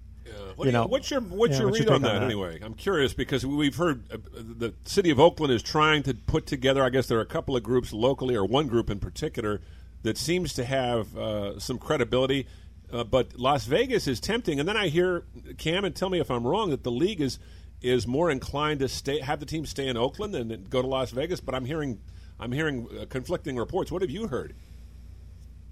What 0.56 0.64
You 0.64 0.64
do 0.64 0.66
you- 0.66 0.72
know, 0.72 0.86
what's 0.86 1.10
your 1.10 1.20
what's 1.20 1.52
yeah, 1.52 1.58
your 1.60 1.68
what's 1.68 1.78
read 1.80 1.86
your 1.88 1.94
on 1.94 2.02
that, 2.02 2.14
on 2.16 2.20
that? 2.20 2.24
anyway? 2.26 2.58
I'm 2.62 2.74
curious 2.74 3.14
because 3.14 3.44
we've 3.46 3.76
heard 3.76 4.02
uh, 4.12 4.16
the 4.34 4.74
city 4.84 5.10
of 5.10 5.20
Oakland 5.20 5.52
is 5.52 5.62
trying 5.62 6.02
to 6.04 6.14
put 6.14 6.46
together. 6.46 6.82
I 6.82 6.90
guess 6.90 7.06
there 7.06 7.18
are 7.18 7.22
a 7.22 7.26
couple 7.26 7.56
of 7.56 7.62
groups 7.62 7.92
locally, 7.92 8.34
or 8.34 8.44
one 8.44 8.66
group 8.66 8.90
in 8.90 8.98
particular, 9.00 9.60
that 10.02 10.16
seems 10.18 10.52
to 10.54 10.64
have 10.64 11.16
uh, 11.16 11.58
some 11.60 11.78
credibility. 11.78 12.46
Uh, 12.92 13.04
but 13.04 13.38
Las 13.38 13.66
Vegas 13.66 14.06
is 14.06 14.18
tempting, 14.18 14.58
and 14.58 14.66
then 14.68 14.76
I 14.76 14.88
hear 14.88 15.24
Cam 15.58 15.84
and 15.84 15.94
tell 15.94 16.08
me 16.08 16.20
if 16.20 16.30
I'm 16.30 16.46
wrong 16.46 16.70
that 16.70 16.82
the 16.84 16.90
league 16.90 17.20
is 17.20 17.38
is 17.80 18.06
more 18.08 18.28
inclined 18.30 18.80
to 18.80 18.88
stay 18.88 19.20
have 19.20 19.38
the 19.40 19.46
team 19.46 19.64
stay 19.66 19.86
in 19.86 19.96
Oakland 19.96 20.34
than 20.34 20.66
go 20.70 20.80
to 20.82 20.88
Las 20.88 21.10
Vegas. 21.10 21.40
But 21.40 21.54
I'm 21.54 21.66
hearing 21.66 22.00
I'm 22.40 22.50
hearing 22.52 22.88
uh, 22.98 23.04
conflicting 23.10 23.56
reports. 23.56 23.92
What 23.92 24.02
have 24.02 24.10
you 24.10 24.28
heard? 24.28 24.54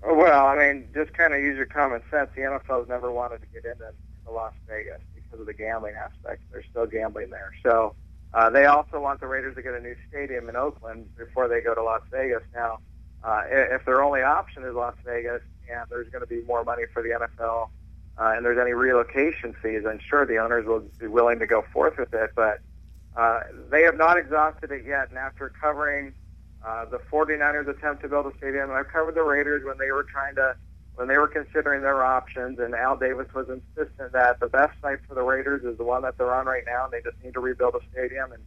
Well, 0.04 0.46
I 0.46 0.56
mean, 0.56 0.88
just 0.94 1.12
kind 1.14 1.32
of 1.34 1.40
use 1.40 1.56
your 1.56 1.66
common 1.66 2.00
sense. 2.10 2.30
The 2.36 2.42
NFL's 2.42 2.88
never 2.88 3.10
wanted 3.10 3.40
to 3.40 3.46
get 3.48 3.64
into 3.64 3.92
to 4.26 4.32
Las 4.32 4.52
Vegas 4.68 5.00
because 5.14 5.40
of 5.40 5.46
the 5.46 5.54
gambling 5.54 5.94
aspect. 5.94 6.42
They're 6.50 6.64
still 6.70 6.86
gambling 6.86 7.30
there. 7.30 7.52
So 7.62 7.94
uh, 8.34 8.50
they 8.50 8.66
also 8.66 9.00
want 9.00 9.20
the 9.20 9.26
Raiders 9.26 9.56
to 9.56 9.62
get 9.62 9.74
a 9.74 9.80
new 9.80 9.94
stadium 10.08 10.48
in 10.48 10.56
Oakland 10.56 11.06
before 11.16 11.48
they 11.48 11.60
go 11.60 11.74
to 11.74 11.82
Las 11.82 12.02
Vegas. 12.10 12.42
Now, 12.54 12.78
uh, 13.24 13.42
if 13.48 13.84
their 13.84 14.02
only 14.02 14.22
option 14.22 14.64
is 14.64 14.74
Las 14.74 14.94
Vegas 15.04 15.42
and 15.70 15.86
there's 15.90 16.08
going 16.10 16.22
to 16.22 16.28
be 16.28 16.42
more 16.46 16.64
money 16.64 16.84
for 16.92 17.02
the 17.02 17.10
NFL 17.10 17.68
uh, 18.18 18.34
and 18.36 18.44
there's 18.44 18.58
any 18.58 18.72
relocation 18.72 19.54
fees, 19.62 19.82
I'm 19.88 20.00
sure 20.08 20.26
the 20.26 20.38
owners 20.38 20.66
will 20.66 20.84
be 20.98 21.06
willing 21.06 21.38
to 21.38 21.46
go 21.46 21.64
forth 21.72 21.94
with 21.98 22.12
it. 22.12 22.30
But 22.36 22.60
uh, 23.16 23.40
they 23.70 23.82
have 23.82 23.96
not 23.96 24.18
exhausted 24.18 24.70
it 24.70 24.84
yet. 24.86 25.08
And 25.08 25.18
after 25.18 25.50
covering 25.60 26.12
uh, 26.66 26.84
the 26.86 26.98
49ers 26.98 27.68
attempt 27.68 28.02
to 28.02 28.08
build 28.08 28.26
a 28.26 28.36
stadium. 28.36 28.72
I've 28.72 28.88
covered 28.88 29.14
the 29.14 29.22
Raiders 29.22 29.62
when 29.64 29.78
they 29.78 29.92
were 29.92 30.02
trying 30.04 30.34
to, 30.34 30.56
when 30.96 31.08
they 31.08 31.18
were 31.18 31.28
considering 31.28 31.82
their 31.82 32.02
options, 32.02 32.58
and 32.58 32.74
Al 32.74 32.96
Davis 32.96 33.26
was 33.34 33.46
insistent 33.48 34.12
that 34.12 34.40
the 34.40 34.48
best 34.48 34.72
site 34.82 34.98
for 35.06 35.14
the 35.14 35.22
Raiders 35.22 35.62
is 35.62 35.76
the 35.76 35.84
one 35.84 36.02
that 36.02 36.16
they're 36.18 36.34
on 36.34 36.46
right 36.46 36.64
now, 36.66 36.84
and 36.84 36.92
they 36.92 37.02
just 37.02 37.22
need 37.22 37.34
to 37.34 37.40
rebuild 37.40 37.74
a 37.74 37.80
stadium. 37.92 38.32
And 38.32 38.42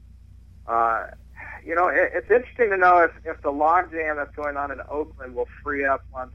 uh, 0.68 1.08
you 1.64 1.76
know, 1.76 1.88
it, 1.88 2.12
it's 2.14 2.30
interesting 2.30 2.70
to 2.72 2.78
know 2.78 2.98
if 2.98 3.12
if 3.24 3.42
the 3.42 3.52
logjam 3.52 4.18
that's 4.18 4.36
going 4.36 4.58
on 4.58 4.72
in 4.72 4.80
Oakland 4.90 5.36
will 5.36 5.48
free 5.64 5.86
up 5.86 6.04
once 6.12 6.32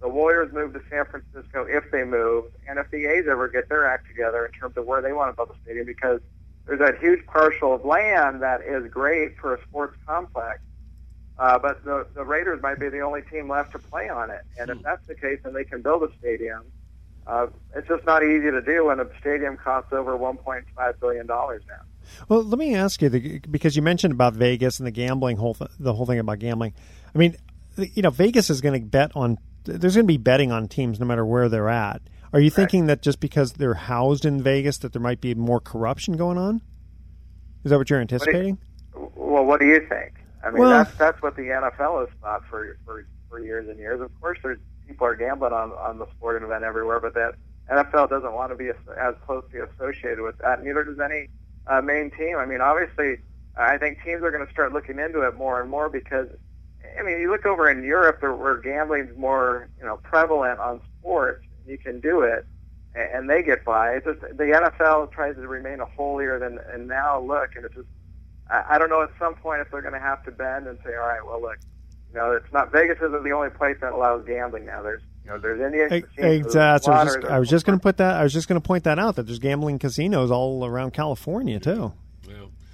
the 0.00 0.08
Warriors 0.08 0.50
move 0.52 0.72
to 0.72 0.80
San 0.88 1.04
Francisco, 1.04 1.66
if 1.68 1.84
they 1.92 2.04
move, 2.04 2.44
and 2.66 2.78
if 2.78 2.90
the 2.90 3.04
A's 3.06 3.26
ever 3.30 3.48
get 3.48 3.68
their 3.68 3.86
act 3.86 4.08
together 4.08 4.46
in 4.46 4.52
terms 4.52 4.76
of 4.78 4.86
where 4.86 5.02
they 5.02 5.12
want 5.12 5.30
to 5.30 5.36
build 5.36 5.50
a 5.50 5.60
stadium, 5.62 5.84
because 5.84 6.20
there's 6.66 6.80
that 6.80 6.98
huge 7.00 7.20
parcel 7.26 7.74
of 7.74 7.84
land 7.84 8.40
that 8.42 8.60
is 8.62 8.90
great 8.90 9.36
for 9.38 9.54
a 9.54 9.58
sports 9.68 9.96
complex. 10.06 10.60
Uh, 11.40 11.58
but 11.58 11.82
the, 11.86 12.06
the 12.12 12.22
Raiders 12.22 12.60
might 12.60 12.78
be 12.78 12.90
the 12.90 13.00
only 13.00 13.22
team 13.22 13.48
left 13.48 13.72
to 13.72 13.78
play 13.78 14.10
on 14.10 14.30
it. 14.30 14.42
And 14.58 14.68
if 14.68 14.82
that's 14.82 15.06
the 15.06 15.14
case, 15.14 15.40
then 15.42 15.54
they 15.54 15.64
can 15.64 15.80
build 15.80 16.02
a 16.02 16.10
stadium. 16.18 16.64
Uh, 17.26 17.46
it's 17.74 17.88
just 17.88 18.04
not 18.04 18.22
easy 18.22 18.50
to 18.50 18.60
do 18.60 18.84
when 18.84 19.00
a 19.00 19.06
stadium 19.20 19.56
costs 19.56 19.90
over 19.90 20.18
$1.5 20.18 21.00
billion 21.00 21.26
now. 21.26 21.56
Well, 22.28 22.42
let 22.42 22.58
me 22.58 22.74
ask 22.74 23.00
you 23.00 23.08
the, 23.08 23.38
because 23.50 23.74
you 23.74 23.80
mentioned 23.80 24.12
about 24.12 24.34
Vegas 24.34 24.80
and 24.80 24.86
the 24.86 24.90
gambling 24.90 25.38
whole 25.38 25.54
th- 25.54 25.70
the 25.78 25.94
whole 25.94 26.04
thing 26.04 26.18
about 26.18 26.40
gambling. 26.40 26.74
I 27.14 27.18
mean, 27.18 27.36
you 27.76 28.02
know, 28.02 28.10
Vegas 28.10 28.50
is 28.50 28.60
going 28.60 28.78
to 28.78 28.86
bet 28.86 29.12
on. 29.14 29.38
There's 29.64 29.94
going 29.94 30.06
to 30.06 30.12
be 30.12 30.18
betting 30.18 30.52
on 30.52 30.68
teams 30.68 31.00
no 31.00 31.06
matter 31.06 31.24
where 31.24 31.48
they're 31.48 31.68
at. 31.70 32.02
Are 32.32 32.40
you 32.40 32.50
thinking 32.50 32.86
that 32.86 33.00
just 33.00 33.20
because 33.20 33.54
they're 33.54 33.74
housed 33.74 34.24
in 34.24 34.42
Vegas 34.42 34.78
that 34.78 34.92
there 34.92 35.02
might 35.02 35.20
be 35.20 35.34
more 35.34 35.60
corruption 35.60 36.16
going 36.16 36.36
on? 36.36 36.60
Is 37.64 37.70
that 37.70 37.78
what 37.78 37.88
you're 37.88 38.00
anticipating? 38.00 38.58
Well, 38.94 39.44
what 39.44 39.60
do 39.60 39.66
you 39.66 39.86
think? 39.88 40.19
I 40.42 40.50
mean, 40.50 40.60
Well- 40.60 40.70
that's 40.70 40.94
that's 40.96 41.22
what 41.22 41.36
the 41.36 41.50
NFL 41.50 42.00
has 42.00 42.08
thought 42.22 42.44
for 42.48 42.76
for 42.84 43.04
for 43.28 43.38
years 43.40 43.68
and 43.68 43.78
years. 43.78 44.00
Of 44.00 44.10
course, 44.20 44.38
there's 44.42 44.58
people 44.86 45.06
are 45.06 45.14
gambling 45.14 45.52
on 45.52 45.72
on 45.72 45.98
the 45.98 46.06
sporting 46.16 46.42
event 46.46 46.64
everywhere, 46.64 47.00
but 47.00 47.14
that 47.14 47.34
NFL 47.70 48.08
doesn't 48.10 48.32
want 48.32 48.50
to 48.50 48.56
be 48.56 48.68
as, 48.68 48.76
as 49.00 49.14
closely 49.24 49.60
associated 49.60 50.20
with 50.22 50.36
that. 50.38 50.62
Neither 50.64 50.82
does 50.84 50.98
any 50.98 51.28
uh, 51.68 51.80
main 51.80 52.10
team. 52.10 52.36
I 52.36 52.44
mean, 52.46 52.60
obviously, 52.60 53.18
I 53.56 53.78
think 53.78 54.02
teams 54.02 54.22
are 54.24 54.30
going 54.32 54.44
to 54.44 54.50
start 54.52 54.72
looking 54.72 54.98
into 54.98 55.20
it 55.22 55.36
more 55.36 55.60
and 55.60 55.70
more 55.70 55.88
because, 55.88 56.26
I 56.98 57.02
mean, 57.02 57.20
you 57.20 57.30
look 57.30 57.46
over 57.46 57.70
in 57.70 57.84
Europe 57.84 58.20
there- 58.20 58.34
where 58.34 58.56
gambling's 58.56 59.16
more 59.16 59.68
you 59.78 59.84
know 59.84 59.98
prevalent 59.98 60.58
on 60.58 60.80
sports. 60.98 61.44
You 61.66 61.78
can 61.78 62.00
do 62.00 62.22
it, 62.22 62.44
a- 62.96 63.14
and 63.14 63.30
they 63.30 63.42
get 63.42 63.64
by. 63.64 63.92
It's 63.92 64.06
just 64.06 64.20
the 64.20 64.44
NFL 64.52 65.12
tries 65.12 65.36
to 65.36 65.46
remain 65.46 65.78
a 65.80 65.84
holier 65.86 66.38
than, 66.40 66.58
and 66.72 66.88
now 66.88 67.20
look, 67.20 67.54
and 67.54 67.64
it's 67.64 67.74
just 67.74 67.86
I, 68.50 68.64
I 68.70 68.78
don't 68.78 68.90
know 68.90 69.02
at 69.02 69.10
some 69.18 69.34
point 69.34 69.60
if 69.60 69.70
they're 69.70 69.82
going 69.82 69.94
to 69.94 70.00
have 70.00 70.24
to 70.24 70.30
bend 70.30 70.66
and 70.66 70.78
say, 70.84 70.94
all 70.94 71.06
right, 71.06 71.24
well, 71.24 71.40
look, 71.40 71.58
you 72.12 72.18
know, 72.18 72.32
it's 72.32 72.52
not 72.52 72.72
Vegas 72.72 72.98
isn't 72.98 73.22
the 73.22 73.32
only 73.32 73.50
place 73.50 73.76
that 73.80 73.92
allows 73.92 74.26
gambling 74.26 74.66
now. 74.66 74.82
There's 74.82 75.02
you 75.24 75.30
know, 75.30 75.38
there's 75.38 75.60
Indian 75.60 75.92
Ex- 75.92 76.08
casinos, 76.16 76.46
Exactly. 76.46 76.92
there's 76.92 76.98
I 76.98 77.04
was 77.04 77.14
just, 77.14 77.32
I 77.32 77.38
was 77.38 77.48
just 77.48 77.66
going 77.66 77.78
to 77.78 77.82
put 77.82 77.96
that. 77.98 78.16
I 78.16 78.22
was 78.22 78.32
just 78.32 78.48
going 78.48 78.60
to 78.60 78.66
point 78.66 78.84
that 78.84 78.98
out 78.98 79.16
that 79.16 79.26
there's 79.26 79.38
gambling 79.38 79.78
casinos 79.78 80.30
all 80.30 80.64
around 80.64 80.92
California 80.92 81.60
too. 81.60 81.92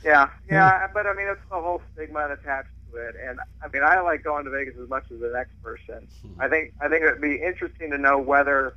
Yeah, 0.05 0.31
yeah, 0.49 0.87
but 0.95 1.05
I 1.09 1.15
mean, 1.15 1.27
it's 1.27 1.41
the 1.51 1.57
whole 1.57 1.83
stigma 1.93 2.29
attached 2.31 2.69
to 2.93 2.97
it, 2.97 3.17
and 3.21 3.41
I 3.61 3.67
mean, 3.67 3.83
I 3.83 3.99
like 4.01 4.23
going 4.23 4.45
to 4.45 4.51
Vegas 4.51 4.77
as 4.81 4.89
much 4.89 5.03
as 5.11 5.19
the 5.19 5.33
next 5.35 5.61
person. 5.65 6.07
I 6.39 6.49
think 6.49 6.75
I 6.81 6.89
think 6.89 7.03
it'd 7.03 7.21
be 7.21 7.43
interesting 7.43 7.91
to 7.91 7.99
know 7.99 8.17
whether 8.17 8.77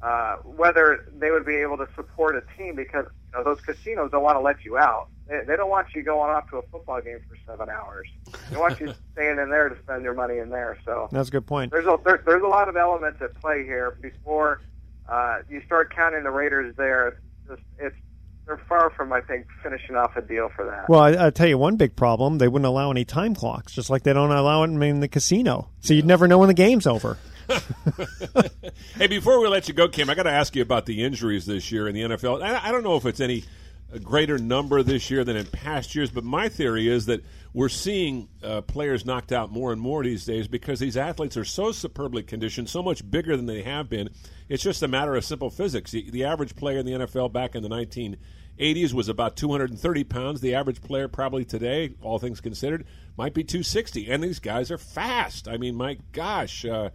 uh, 0.00 0.36
whether 0.36 1.06
they 1.18 1.32
would 1.32 1.44
be 1.44 1.56
able 1.56 1.76
to 1.78 1.88
support 1.96 2.36
a 2.36 2.42
team 2.56 2.76
because 2.76 3.06
you 3.32 3.38
know, 3.38 3.44
those 3.44 3.60
casinos 3.60 4.12
don't 4.12 4.22
want 4.22 4.36
to 4.36 4.40
let 4.40 4.64
you 4.64 4.78
out. 4.78 5.08
They, 5.30 5.42
they 5.46 5.56
don't 5.56 5.70
want 5.70 5.86
you 5.94 6.02
going 6.02 6.28
off 6.30 6.50
to 6.50 6.56
a 6.56 6.62
football 6.62 7.00
game 7.00 7.20
for 7.28 7.36
seven 7.46 7.70
hours. 7.70 8.08
They 8.50 8.56
want 8.56 8.80
you 8.80 8.92
staying 9.12 9.38
in 9.38 9.48
there 9.48 9.68
to 9.68 9.78
spend 9.82 10.02
your 10.02 10.14
money 10.14 10.38
in 10.38 10.50
there. 10.50 10.76
So 10.84 11.08
That's 11.12 11.28
a 11.28 11.32
good 11.32 11.46
point. 11.46 11.70
there's 11.70 11.86
a 11.86 11.96
there, 12.04 12.20
there's 12.26 12.42
a 12.42 12.48
lot 12.48 12.68
of 12.68 12.76
elements 12.76 13.22
at 13.22 13.40
play 13.40 13.64
here 13.64 13.96
before 14.02 14.60
uh, 15.08 15.38
you 15.48 15.62
start 15.64 15.94
counting 15.94 16.24
the 16.24 16.30
Raiders 16.30 16.74
there. 16.76 17.16
It's 17.48 17.62
it's 17.78 17.96
they're 18.46 18.60
far 18.68 18.90
from 18.90 19.12
I 19.12 19.20
think 19.20 19.46
finishing 19.62 19.94
off 19.94 20.16
a 20.16 20.22
deal 20.22 20.50
for 20.56 20.64
that. 20.64 20.88
Well, 20.88 21.00
I, 21.00 21.26
I 21.26 21.30
tell 21.30 21.46
you 21.46 21.58
one 21.58 21.76
big 21.76 21.94
problem: 21.94 22.38
they 22.38 22.48
wouldn't 22.48 22.66
allow 22.66 22.90
any 22.90 23.04
time 23.04 23.36
clocks, 23.36 23.72
just 23.72 23.88
like 23.88 24.02
they 24.02 24.12
don't 24.12 24.32
allow 24.32 24.64
it 24.64 24.70
in 24.70 24.98
the 24.98 25.08
casino. 25.08 25.68
So 25.78 25.94
you'd 25.94 26.06
never 26.06 26.26
know 26.26 26.38
when 26.38 26.48
the 26.48 26.54
game's 26.54 26.86
over. 26.86 27.18
Hey, 28.96 29.06
before 29.06 29.40
we 29.40 29.48
let 29.48 29.66
you 29.66 29.74
go, 29.74 29.88
Kim, 29.88 30.10
I 30.10 30.14
got 30.14 30.24
to 30.24 30.30
ask 30.30 30.54
you 30.54 30.62
about 30.62 30.84
the 30.84 31.02
injuries 31.02 31.46
this 31.46 31.72
year 31.72 31.88
in 31.88 31.94
the 31.94 32.02
NFL. 32.02 32.42
I, 32.42 32.68
I 32.68 32.72
don't 32.72 32.84
know 32.84 32.96
if 32.96 33.06
it's 33.06 33.20
any 33.20 33.44
a 33.92 33.98
greater 33.98 34.38
number 34.38 34.82
this 34.82 35.10
year 35.10 35.24
than 35.24 35.36
in 35.36 35.46
past 35.46 35.94
years, 35.94 36.10
but 36.10 36.24
my 36.24 36.48
theory 36.48 36.88
is 36.88 37.06
that 37.06 37.24
we're 37.52 37.68
seeing 37.68 38.28
uh, 38.42 38.60
players 38.60 39.04
knocked 39.04 39.32
out 39.32 39.50
more 39.50 39.72
and 39.72 39.80
more 39.80 40.04
these 40.04 40.24
days 40.24 40.46
because 40.46 40.78
these 40.78 40.96
athletes 40.96 41.36
are 41.36 41.44
so 41.44 41.72
superbly 41.72 42.22
conditioned, 42.22 42.68
so 42.68 42.82
much 42.82 43.08
bigger 43.08 43.36
than 43.36 43.46
they 43.46 43.62
have 43.62 43.88
been. 43.88 44.10
It's 44.48 44.62
just 44.62 44.82
a 44.82 44.88
matter 44.88 45.16
of 45.16 45.24
simple 45.24 45.50
physics. 45.50 45.90
The, 45.90 46.08
the 46.10 46.24
average 46.24 46.54
player 46.54 46.78
in 46.78 46.86
the 46.86 46.92
NFL 46.92 47.32
back 47.32 47.54
in 47.56 47.62
the 47.62 47.68
1980s 47.68 48.92
was 48.92 49.08
about 49.08 49.36
230 49.36 50.04
pounds. 50.04 50.40
The 50.40 50.54
average 50.54 50.80
player 50.82 51.08
probably 51.08 51.44
today, 51.44 51.94
all 52.00 52.18
things 52.20 52.40
considered, 52.40 52.86
might 53.16 53.34
be 53.34 53.42
260. 53.42 54.08
And 54.08 54.22
these 54.22 54.38
guys 54.38 54.70
are 54.70 54.78
fast. 54.78 55.48
I 55.48 55.56
mean, 55.56 55.74
my 55.74 55.98
gosh. 56.12 56.64
Uh, 56.64 56.90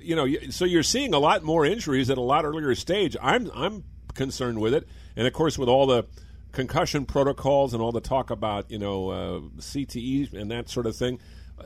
you 0.00 0.14
know, 0.14 0.26
so 0.50 0.64
you're 0.64 0.82
seeing 0.82 1.14
a 1.14 1.18
lot 1.18 1.42
more 1.42 1.64
injuries 1.64 2.10
at 2.10 2.18
a 2.18 2.22
lot 2.22 2.44
earlier 2.44 2.74
stage. 2.74 3.16
I'm 3.20 3.50
I'm 3.54 3.84
concerned 4.14 4.60
with 4.60 4.74
it, 4.74 4.88
and 5.16 5.26
of 5.26 5.32
course 5.32 5.58
with 5.58 5.68
all 5.68 5.86
the 5.86 6.06
concussion 6.52 7.06
protocols 7.06 7.72
and 7.72 7.82
all 7.82 7.92
the 7.92 8.00
talk 8.00 8.30
about 8.30 8.70
you 8.70 8.78
know 8.78 9.10
uh, 9.10 9.40
CTE 9.58 10.32
and 10.34 10.50
that 10.50 10.68
sort 10.68 10.86
of 10.86 10.96
thing. 10.96 11.18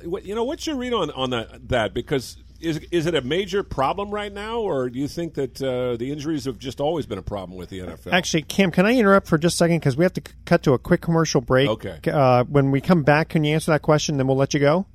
What, 0.05 0.25
you 0.25 0.35
know, 0.35 0.43
what's 0.45 0.67
your 0.67 0.77
read 0.77 0.93
on 0.93 1.11
on 1.13 1.31
that? 1.31 1.69
That 1.69 1.95
because 1.95 2.37
is 2.61 2.79
is 2.91 3.07
it 3.07 3.15
a 3.15 3.21
major 3.21 3.63
problem 3.63 4.11
right 4.11 4.33
now, 4.33 4.59
or 4.59 4.91
do 4.91 4.99
you 4.99 5.07
think 5.07 5.35
that 5.35 5.63
uh, 5.63 5.97
the 5.97 6.11
injuries 6.11 6.47
have 6.47 6.59
just 6.59 6.81
always 6.81 7.07
been 7.07 7.19
a 7.19 7.23
problem 7.23 7.57
with 7.57 7.69
the 7.69 7.79
NFL? 7.81 8.13
Actually, 8.13 8.43
Cam, 8.43 8.71
can 8.71 8.87
I 8.87 8.97
interrupt 8.97 9.29
for 9.29 9.39
just 9.39 9.55
a 9.55 9.59
second 9.59 9.79
because 9.79 9.97
we 9.97 10.05
have 10.05 10.13
to 10.15 10.23
c- 10.27 10.35
cut 10.47 10.63
to 10.65 10.73
a 10.73 10.79
quick 10.79 11.01
commercial 11.01 11.41
break. 11.41 11.69
Okay. 11.69 11.99
Uh, 12.11 12.43
when 12.45 12.71
we 12.73 12.81
come 12.81 13.03
back, 13.05 13.29
can 13.29 13.45
you 13.45 13.55
answer 13.55 13.71
that 13.71 13.83
question? 13.83 14.17
Then 14.17 14.27
we'll 14.27 14.37
let 14.37 14.53
you 14.55 14.61
go. 14.61 14.87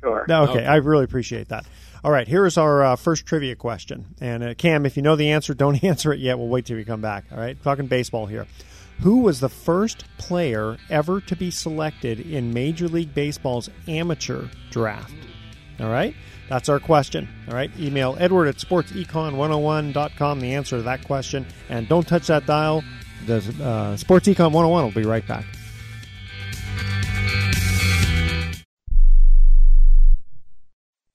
Sure. 0.00 0.22
Okay, 0.22 0.34
Okay. 0.34 0.64
I 0.64 0.76
really 0.76 1.04
appreciate 1.04 1.48
that. 1.48 1.66
All 2.04 2.12
right, 2.12 2.28
here 2.28 2.46
is 2.46 2.56
our 2.56 2.84
uh, 2.84 2.96
first 2.96 3.26
trivia 3.26 3.56
question. 3.56 4.14
And 4.20 4.42
uh, 4.44 4.54
Cam, 4.54 4.86
if 4.86 4.96
you 4.96 5.02
know 5.02 5.16
the 5.16 5.30
answer, 5.30 5.52
don't 5.52 5.82
answer 5.84 6.12
it 6.12 6.20
yet. 6.20 6.38
We'll 6.38 6.48
wait 6.48 6.66
till 6.66 6.76
we 6.76 6.84
come 6.84 7.00
back. 7.00 7.24
All 7.32 7.38
right, 7.38 7.60
talking 7.62 7.86
baseball 7.86 8.26
here. 8.26 8.46
Who 9.00 9.20
was 9.20 9.40
the 9.40 9.48
first 9.48 10.04
player 10.16 10.76
ever 10.90 11.20
to 11.22 11.36
be 11.36 11.50
selected 11.50 12.20
in 12.20 12.52
Major 12.52 12.88
League 12.88 13.14
Baseball's 13.14 13.70
amateur 13.86 14.46
draft? 14.70 15.14
All 15.80 15.88
right, 15.88 16.14
that's 16.48 16.68
our 16.68 16.80
question. 16.80 17.28
All 17.48 17.54
right, 17.54 17.70
email 17.78 18.16
Edward 18.18 18.48
at 18.48 18.56
sportsecon101.com 18.56 20.40
the 20.40 20.54
answer 20.54 20.76
to 20.78 20.82
that 20.82 21.04
question. 21.04 21.46
And 21.68 21.88
don't 21.88 22.06
touch 22.06 22.26
that 22.26 22.46
dial. 22.46 22.82
The 23.26 23.36
uh, 23.62 23.96
Sports 23.96 24.26
Econ 24.28 24.52
101 24.52 24.84
will 24.84 24.90
be 24.90 25.04
right 25.04 25.26
back. 25.26 25.44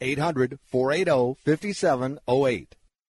800 0.00 0.58
480 0.70 1.36
5708. 1.44 2.77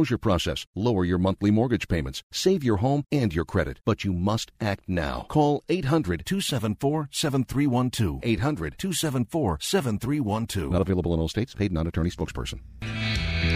foreclosure 0.00 0.18
process, 0.18 0.66
lower 0.74 1.04
your 1.04 1.18
monthly 1.18 1.50
mortgage 1.50 1.86
payments, 1.86 2.22
save 2.32 2.64
your 2.64 2.78
home 2.78 3.04
and 3.12 3.34
your 3.34 3.44
credit. 3.44 3.80
But 3.84 4.02
you 4.02 4.14
must 4.14 4.50
act 4.58 4.84
now. 4.88 5.26
Call 5.28 5.62
800 5.68 6.24
274 6.24 7.10
7312. 7.12 8.20
800 8.22 8.78
274 8.78 9.58
7312. 9.60 10.72
Not 10.72 10.80
available 10.80 11.12
in 11.12 11.20
all 11.20 11.28
states. 11.28 11.54
Paid 11.54 11.72
non 11.72 11.86
attorney 11.86 12.10
spokesperson. 12.10 12.60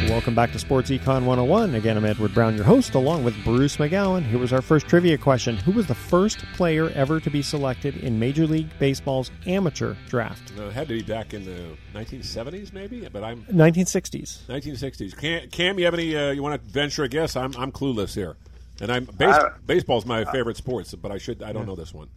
Welcome 0.08 0.34
back 0.34 0.52
to 0.52 0.58
Sports 0.58 0.90
Econ 0.90 1.24
101. 1.24 1.74
Again, 1.74 1.96
I'm 1.96 2.04
Edward 2.04 2.34
Brown, 2.34 2.54
your 2.56 2.64
host, 2.64 2.94
along 2.94 3.24
with 3.24 3.34
Bruce 3.44 3.78
McGowan. 3.78 4.22
Here 4.22 4.38
was 4.38 4.52
our 4.52 4.62
first 4.62 4.86
trivia 4.86 5.18
question 5.18 5.56
Who 5.56 5.72
was 5.72 5.86
the 5.86 5.94
first 5.94 6.38
player 6.54 6.90
ever 6.90 7.20
to 7.20 7.30
be 7.30 7.42
selected 7.42 7.96
in 7.96 8.18
Major 8.18 8.46
League 8.46 8.68
Baseball's 8.78 9.30
amateur 9.46 9.94
draft? 10.08 10.52
Uh, 10.58 10.64
it 10.64 10.72
had 10.72 10.88
to 10.88 10.94
be 10.94 11.02
back 11.02 11.34
in 11.34 11.44
the 11.44 11.76
1970s, 11.94 12.72
maybe, 12.72 13.08
but 13.12 13.24
I'm 13.24 13.44
1960s. 13.44 14.46
1960s. 14.46 15.16
Cam, 15.16 15.48
Cam 15.48 15.78
you 15.78 15.84
have 15.84 15.94
any? 15.94 16.14
Uh, 16.14 16.30
you 16.36 16.42
want 16.42 16.62
to 16.62 16.70
venture 16.70 17.04
a 17.04 17.08
guess? 17.08 17.36
I'm 17.36 17.54
I'm 17.56 17.72
clueless 17.72 18.14
here, 18.14 18.36
and 18.80 18.90
I'm 18.92 19.04
base, 19.04 19.34
Uh, 19.34 19.50
baseball's 19.66 20.06
my 20.06 20.24
favorite 20.24 20.56
sports, 20.56 20.94
but 20.94 21.10
I 21.10 21.18
should 21.18 21.42
I 21.42 21.52
don't 21.52 21.66
know 21.66 21.76
this 21.76 21.92
one. 21.94 22.08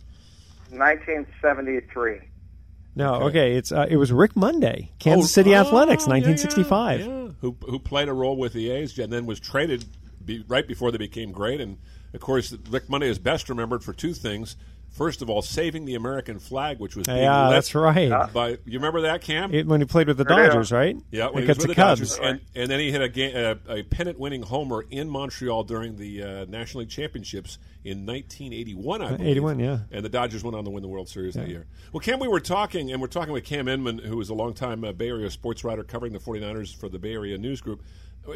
1973. 0.71 2.19
No, 2.95 3.15
okay, 3.23 3.55
it's 3.55 3.71
uh, 3.71 3.85
it 3.89 3.97
was 3.97 4.11
Rick 4.11 4.35
Monday, 4.35 4.91
Kansas 4.99 5.31
City 5.31 5.55
Oh, 5.55 5.59
Athletics, 5.59 6.07
yeah, 6.07 6.15
yeah, 6.15 6.27
1965. 6.29 6.99
yeah. 7.01 7.27
Who 7.41 7.55
who 7.65 7.77
played 7.79 8.09
a 8.09 8.13
role 8.13 8.35
with 8.35 8.53
the 8.53 8.71
A's 8.71 8.97
and 8.97 9.13
then 9.13 9.25
was 9.27 9.39
traded 9.39 9.85
be, 10.25 10.43
right 10.47 10.67
before 10.67 10.91
they 10.91 10.97
became 10.97 11.31
great. 11.31 11.61
And 11.61 11.77
of 12.13 12.21
course, 12.21 12.55
Rick 12.69 12.89
Monday 12.89 13.07
is 13.07 13.19
best 13.19 13.49
remembered 13.49 13.83
for 13.83 13.93
two 13.93 14.13
things. 14.13 14.55
First 14.97 15.21
of 15.21 15.29
all, 15.29 15.43
saving 15.43 15.85
the 15.85 15.93
American 15.93 16.39
flag, 16.39 16.79
which 16.79 16.95
was 16.95 17.05
being 17.05 17.19
Yeah, 17.19 17.49
lit 17.49 17.51
that's 17.57 17.75
right. 17.75 18.09
By 18.33 18.49
you 18.65 18.79
remember 18.79 19.01
that, 19.01 19.21
Cam? 19.21 19.53
It- 19.53 19.67
when 19.67 19.79
he 19.79 19.85
played 19.85 20.07
with 20.07 20.17
the 20.17 20.25
Sure 20.27 20.35
do. 20.37 20.47
Dodgers, 20.47 20.71
right? 20.71 20.97
Yeah, 21.11 21.25
when 21.27 21.37
he 21.37 21.43
against 21.43 21.59
was 21.59 21.67
with 21.67 21.75
the 21.77 21.81
the, 21.81 21.87
Cubs. 21.87 21.99
Dodgers, 22.17 22.19
and, 22.19 22.41
and 22.55 22.71
then 22.71 22.79
he 22.79 22.91
hit 22.91 23.01
a, 23.03 23.07
ga- 23.07 23.33
a, 23.33 23.57
a 23.79 23.83
pennant-winning 23.83 24.41
homer 24.41 24.83
in 24.89 25.07
Montreal 25.07 25.63
during 25.65 25.97
the 25.97 26.23
uh, 26.23 26.45
National 26.45 26.79
League 26.81 26.89
Championships 26.89 27.59
in 27.83 28.05
1981. 28.07 29.01
I 29.03 29.11
believe. 29.11 29.27
81, 29.27 29.59
yeah. 29.59 29.79
And 29.91 30.03
the 30.03 30.09
Dodgers 30.09 30.43
went 30.43 30.55
on 30.57 30.63
to 30.65 30.71
win 30.71 30.81
the 30.81 30.89
World 30.89 31.07
Series 31.09 31.35
that 31.35 31.47
year. 31.47 31.67
Well, 31.93 32.01
Cam, 32.01 32.19
we 32.19 32.27
were 32.27 32.39
talking, 32.39 32.91
and 32.91 32.99
we're 32.99 33.07
talking 33.07 33.33
with 33.33 33.43
Cam 33.43 33.67
Inman, 33.67 33.99
who 33.99 34.19
is 34.19 34.29
a 34.29 34.33
longtime 34.33 34.83
uh, 34.83 34.93
Bay 34.93 35.09
Area 35.09 35.29
sports 35.29 35.63
writer 35.63 35.83
covering 35.83 36.11
the 36.11 36.19
49ers 36.19 36.75
for 36.75 36.89
the 36.89 36.97
Bay 36.97 37.13
Area 37.13 37.37
News 37.37 37.61
Group. 37.61 37.83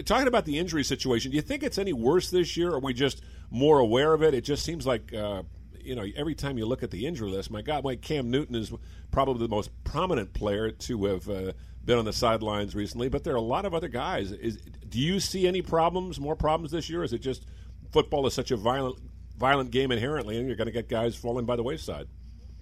Talking 0.06 0.28
about 0.28 0.46
the 0.46 0.58
injury 0.60 0.84
situation, 0.84 1.32
do 1.32 1.36
you 1.36 1.42
think 1.42 1.64
it's 1.64 1.78
any 1.78 1.92
worse 1.92 2.30
this 2.30 2.56
year? 2.56 2.70
Or 2.70 2.76
are 2.76 2.80
we 2.80 2.94
just 2.94 3.22
more 3.50 3.80
aware 3.80 4.14
of 4.14 4.22
it? 4.24 4.34
It 4.36 4.42
just 4.42 4.64
seems 4.64 4.86
like. 4.86 5.12
Uh, 5.12 5.42
you 5.84 5.96
know, 5.96 6.06
every 6.16 6.36
time 6.36 6.58
you 6.58 6.66
look 6.66 6.84
at 6.84 6.92
the 6.92 7.06
injury 7.06 7.30
list, 7.30 7.52
my 7.52 7.62
God, 7.62 7.86
like 7.86 8.02
Cam 8.02 8.30
Newton 8.30 8.56
is 8.56 8.72
probably 9.12 9.46
the 9.46 9.50
most 9.50 9.72
prominent 9.84 10.34
player 10.34 10.72
to 10.72 11.06
have 11.06 11.30
uh, 11.30 11.52
been 11.86 11.98
on 11.98 12.06
the 12.06 12.14
sidelines 12.14 12.76
recently. 12.76 13.10
But 13.10 13.24
there 13.24 13.34
are 13.34 13.38
a 13.38 13.42
lot 13.42 13.66
of 13.66 13.74
other 13.74 13.88
guys. 13.88 14.32
Is, 14.32 14.58
do 14.90 15.00
you 15.00 15.20
see 15.20 15.48
any 15.48 15.62
problems, 15.62 16.20
more 16.20 16.36
problems 16.36 16.72
this 16.72 16.90
year? 16.90 17.04
Is 17.04 17.14
it 17.14 17.20
just 17.20 17.46
football 17.92 18.26
is 18.28 18.34
such 18.34 18.52
a 18.52 18.58
violent, 18.58 19.00
violent 19.38 19.72
game 19.72 19.92
inherently, 19.92 20.38
and 20.38 20.48
you're 20.48 20.56
going 20.56 20.68
to 20.68 20.72
get 20.72 20.90
guys 20.90 21.16
falling 21.16 21.46
by 21.46 21.56
the 21.56 21.64
wayside? 21.64 22.08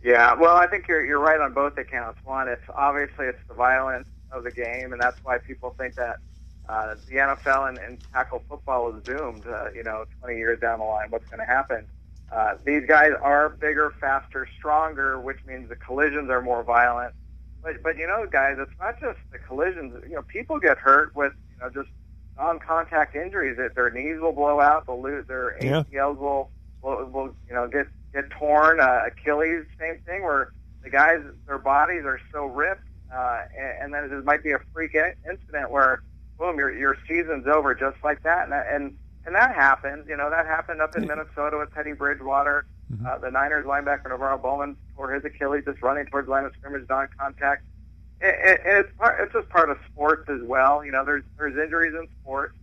Yeah, 0.03 0.33
well, 0.33 0.55
I 0.55 0.67
think 0.67 0.87
you're 0.87 1.03
you're 1.03 1.19
right 1.19 1.41
on 1.41 1.53
both 1.53 1.77
accounts. 1.77 2.19
One, 2.23 2.47
it's 2.47 2.63
obviously 2.73 3.25
it's 3.25 3.39
the 3.49 3.53
violence 3.53 4.07
of 4.31 4.43
the 4.43 4.51
game, 4.51 4.93
and 4.93 5.01
that's 5.01 5.17
why 5.23 5.39
people 5.39 5.75
think 5.77 5.95
that 5.95 6.17
uh, 6.69 6.95
the 7.09 7.15
NFL 7.15 7.69
and, 7.69 7.77
and 7.79 7.97
tackle 8.13 8.41
football 8.47 8.95
is 8.95 9.03
doomed. 9.03 9.45
Uh, 9.45 9.71
you 9.73 9.83
know, 9.83 10.05
20 10.21 10.37
years 10.37 10.59
down 10.59 10.79
the 10.79 10.85
line, 10.85 11.07
what's 11.09 11.27
going 11.29 11.39
to 11.39 11.45
happen? 11.45 11.85
Uh, 12.31 12.53
these 12.65 12.83
guys 12.87 13.11
are 13.21 13.49
bigger, 13.49 13.91
faster, 13.99 14.47
stronger, 14.57 15.19
which 15.19 15.37
means 15.45 15.69
the 15.69 15.75
collisions 15.75 16.29
are 16.29 16.41
more 16.41 16.63
violent. 16.63 17.13
But 17.63 17.81
but 17.83 17.97
you 17.97 18.07
know, 18.07 18.25
guys, 18.31 18.55
it's 18.59 18.71
not 18.79 18.99
just 18.99 19.17
the 19.31 19.39
collisions. 19.39 19.93
You 20.07 20.15
know, 20.15 20.21
people 20.21 20.59
get 20.59 20.77
hurt 20.77 21.15
with 21.15 21.33
you 21.51 21.65
know 21.65 21.69
just 21.73 21.89
non-contact 22.37 23.15
injuries. 23.15 23.57
That 23.57 23.75
their 23.75 23.89
knees 23.89 24.19
will 24.21 24.31
blow 24.31 24.59
out, 24.61 24.85
they'll 24.87 25.01
lose 25.01 25.25
their 25.27 25.55
Yeah. 25.61 25.83
ACLs 25.83 26.17
will 26.17 26.49
will, 26.81 27.05
will 27.05 27.35
you 27.47 27.53
know 27.55 27.67
get 27.67 27.87
get 28.13 28.29
torn. 28.29 28.79
Uh, 28.79 29.01
Achilles, 29.07 29.65
same 29.79 29.97
thing, 30.05 30.23
where 30.23 30.51
the 30.83 30.89
guys 30.89 31.19
their 31.47 31.57
bodies 31.57 32.03
are 32.05 32.19
so 32.31 32.45
ripped, 32.45 32.85
uh, 33.13 33.39
and, 33.57 33.93
and 33.93 34.11
then 34.11 34.17
it 34.17 34.23
might 34.23 34.43
be 34.43 34.51
a 34.51 34.59
freak 34.73 34.95
incident 34.95 35.71
where 35.71 36.01
boom, 36.37 36.57
your 36.57 36.71
your 36.73 36.95
season's 37.07 37.47
over 37.47 37.75
just 37.75 37.97
like 38.03 38.21
that, 38.23 38.45
and 38.47 38.53
and 38.53 38.93
and 39.29 39.35
that 39.35 39.53
happened. 39.53 40.05
You 40.09 40.17
know, 40.17 40.31
that 40.31 40.47
happened 40.47 40.81
up 40.81 40.95
in 40.95 41.05
Minnesota 41.05 41.59
with 41.59 41.71
Teddy 41.75 41.93
Bridgewater. 41.93 42.65
Uh, 43.05 43.19
the 43.19 43.29
Niners 43.29 43.63
linebacker 43.63 44.07
NaVorro 44.07 44.41
Bowman 44.41 44.75
tore 44.95 45.13
his 45.13 45.23
Achilles 45.23 45.63
just 45.65 45.79
running 45.83 46.07
towards 46.07 46.25
the 46.25 46.31
line 46.31 46.45
of 46.45 46.53
scrimmage, 46.57 46.89
non-contact. 46.89 47.63
It, 48.19 48.35
it, 48.43 48.61
it's 48.65 48.89
part, 48.97 49.21
it's 49.21 49.31
just 49.31 49.47
part 49.49 49.69
of 49.69 49.77
sports 49.91 50.27
as 50.27 50.41
well. 50.41 50.83
You 50.83 50.91
know, 50.91 51.05
there's 51.05 51.23
there's 51.37 51.55
injuries 51.55 51.93
in 51.93 52.07
sports. 52.19 52.55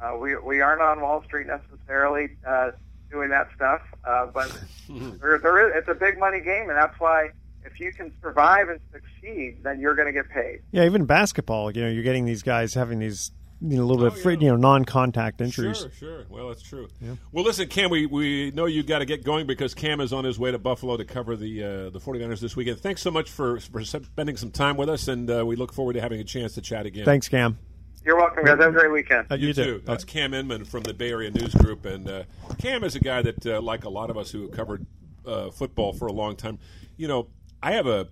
Uh, 0.00 0.16
we 0.16 0.36
we 0.36 0.60
aren't 0.60 0.80
on 0.80 1.00
Wall 1.00 1.24
Street 1.24 1.48
necessarily 1.48 2.28
uh, 2.46 2.70
doing 3.10 3.30
that 3.30 3.48
stuff, 3.56 3.82
uh, 4.04 4.26
but 4.26 4.56
there, 5.20 5.38
there 5.38 5.68
is, 5.68 5.74
it's 5.74 5.88
a 5.88 5.94
big 5.94 6.20
money 6.20 6.40
game, 6.40 6.68
and 6.70 6.78
that's 6.78 6.98
why 7.00 7.30
if 7.64 7.80
you 7.80 7.92
can 7.92 8.12
survive 8.22 8.68
and 8.68 8.78
succeed, 8.92 9.58
then 9.64 9.80
you're 9.80 9.96
going 9.96 10.06
to 10.06 10.12
get 10.12 10.30
paid. 10.30 10.60
Yeah, 10.70 10.84
even 10.84 11.04
basketball, 11.04 11.76
you 11.76 11.82
know, 11.82 11.88
you're 11.88 12.04
getting 12.04 12.26
these 12.26 12.44
guys 12.44 12.74
having 12.74 13.00
these 13.00 13.32
you 13.66 13.76
know, 13.78 13.84
a 13.84 13.86
little 13.86 14.04
Oh, 14.06 14.10
bit, 14.10 14.18
fr- 14.22 14.30
you 14.32 14.48
know, 14.48 14.56
non-contact 14.56 15.40
injuries. 15.40 15.78
Sure, 15.78 15.90
sure. 15.98 16.24
Well, 16.28 16.48
that's 16.48 16.62
true. 16.62 16.88
Well, 17.32 17.44
listen, 17.44 17.66
Cam, 17.68 17.90
we, 17.90 18.04
we 18.06 18.50
know 18.50 18.66
you 18.66 18.82
got 18.82 18.98
to 18.98 19.06
get 19.06 19.24
going 19.24 19.46
because 19.46 19.74
Cam 19.74 20.00
is 20.00 20.12
on 20.12 20.24
his 20.24 20.38
way 20.38 20.50
to 20.52 20.58
Buffalo 20.58 20.96
to 20.96 21.04
cover 21.04 21.34
the 21.36 21.62
uh, 21.62 21.90
the 21.90 21.98
49ers 22.00 22.40
this 22.40 22.54
weekend. 22.56 22.78
Thanks 22.80 23.00
so 23.02 23.10
much 23.10 23.30
for, 23.30 23.58
for 23.60 23.82
spending 23.84 24.36
some 24.36 24.50
time 24.50 24.76
with 24.76 24.88
us, 24.90 25.08
and 25.08 25.30
uh, 25.30 25.44
we 25.46 25.56
look 25.56 25.72
forward 25.72 25.94
to 25.94 26.00
having 26.00 26.20
a 26.20 26.24
chance 26.24 26.54
to 26.54 26.60
chat 26.60 26.84
again. 26.86 27.04
Thanks, 27.04 27.28
Cam. 27.28 27.58
You're 28.04 28.16
welcome, 28.18 28.44
guys. 28.44 28.58
Have 28.60 28.68
a 28.68 28.78
great 28.78 28.92
weekend. 28.92 29.26
Uh, 29.30 29.36
You, 29.36 29.48
you 29.48 29.54
too. 29.54 29.64
too. 29.64 29.82
That's 29.86 30.04
Cam 30.04 30.34
Inman 30.34 30.66
from 30.66 30.82
the 30.82 30.92
Bay 30.92 31.08
Area 31.10 31.30
News 31.30 31.54
Group, 31.54 31.86
and 31.86 32.06
uh, 32.08 32.24
Cam 32.58 32.84
is 32.84 32.94
a 32.96 33.00
guy 33.00 33.22
that, 33.22 33.46
uh, 33.46 33.62
like 33.62 33.84
a 33.84 33.88
lot 33.88 34.10
of 34.10 34.18
us 34.18 34.30
who 34.30 34.42
have 34.42 34.50
covered 34.52 34.84
uh, 35.26 35.50
football 35.50 35.94
for 35.94 36.06
a 36.06 36.12
long 36.12 36.36
time, 36.36 36.58
you 36.98 37.08
know, 37.08 37.28
I 37.62 37.72
have 37.72 37.86
a 37.86 38.08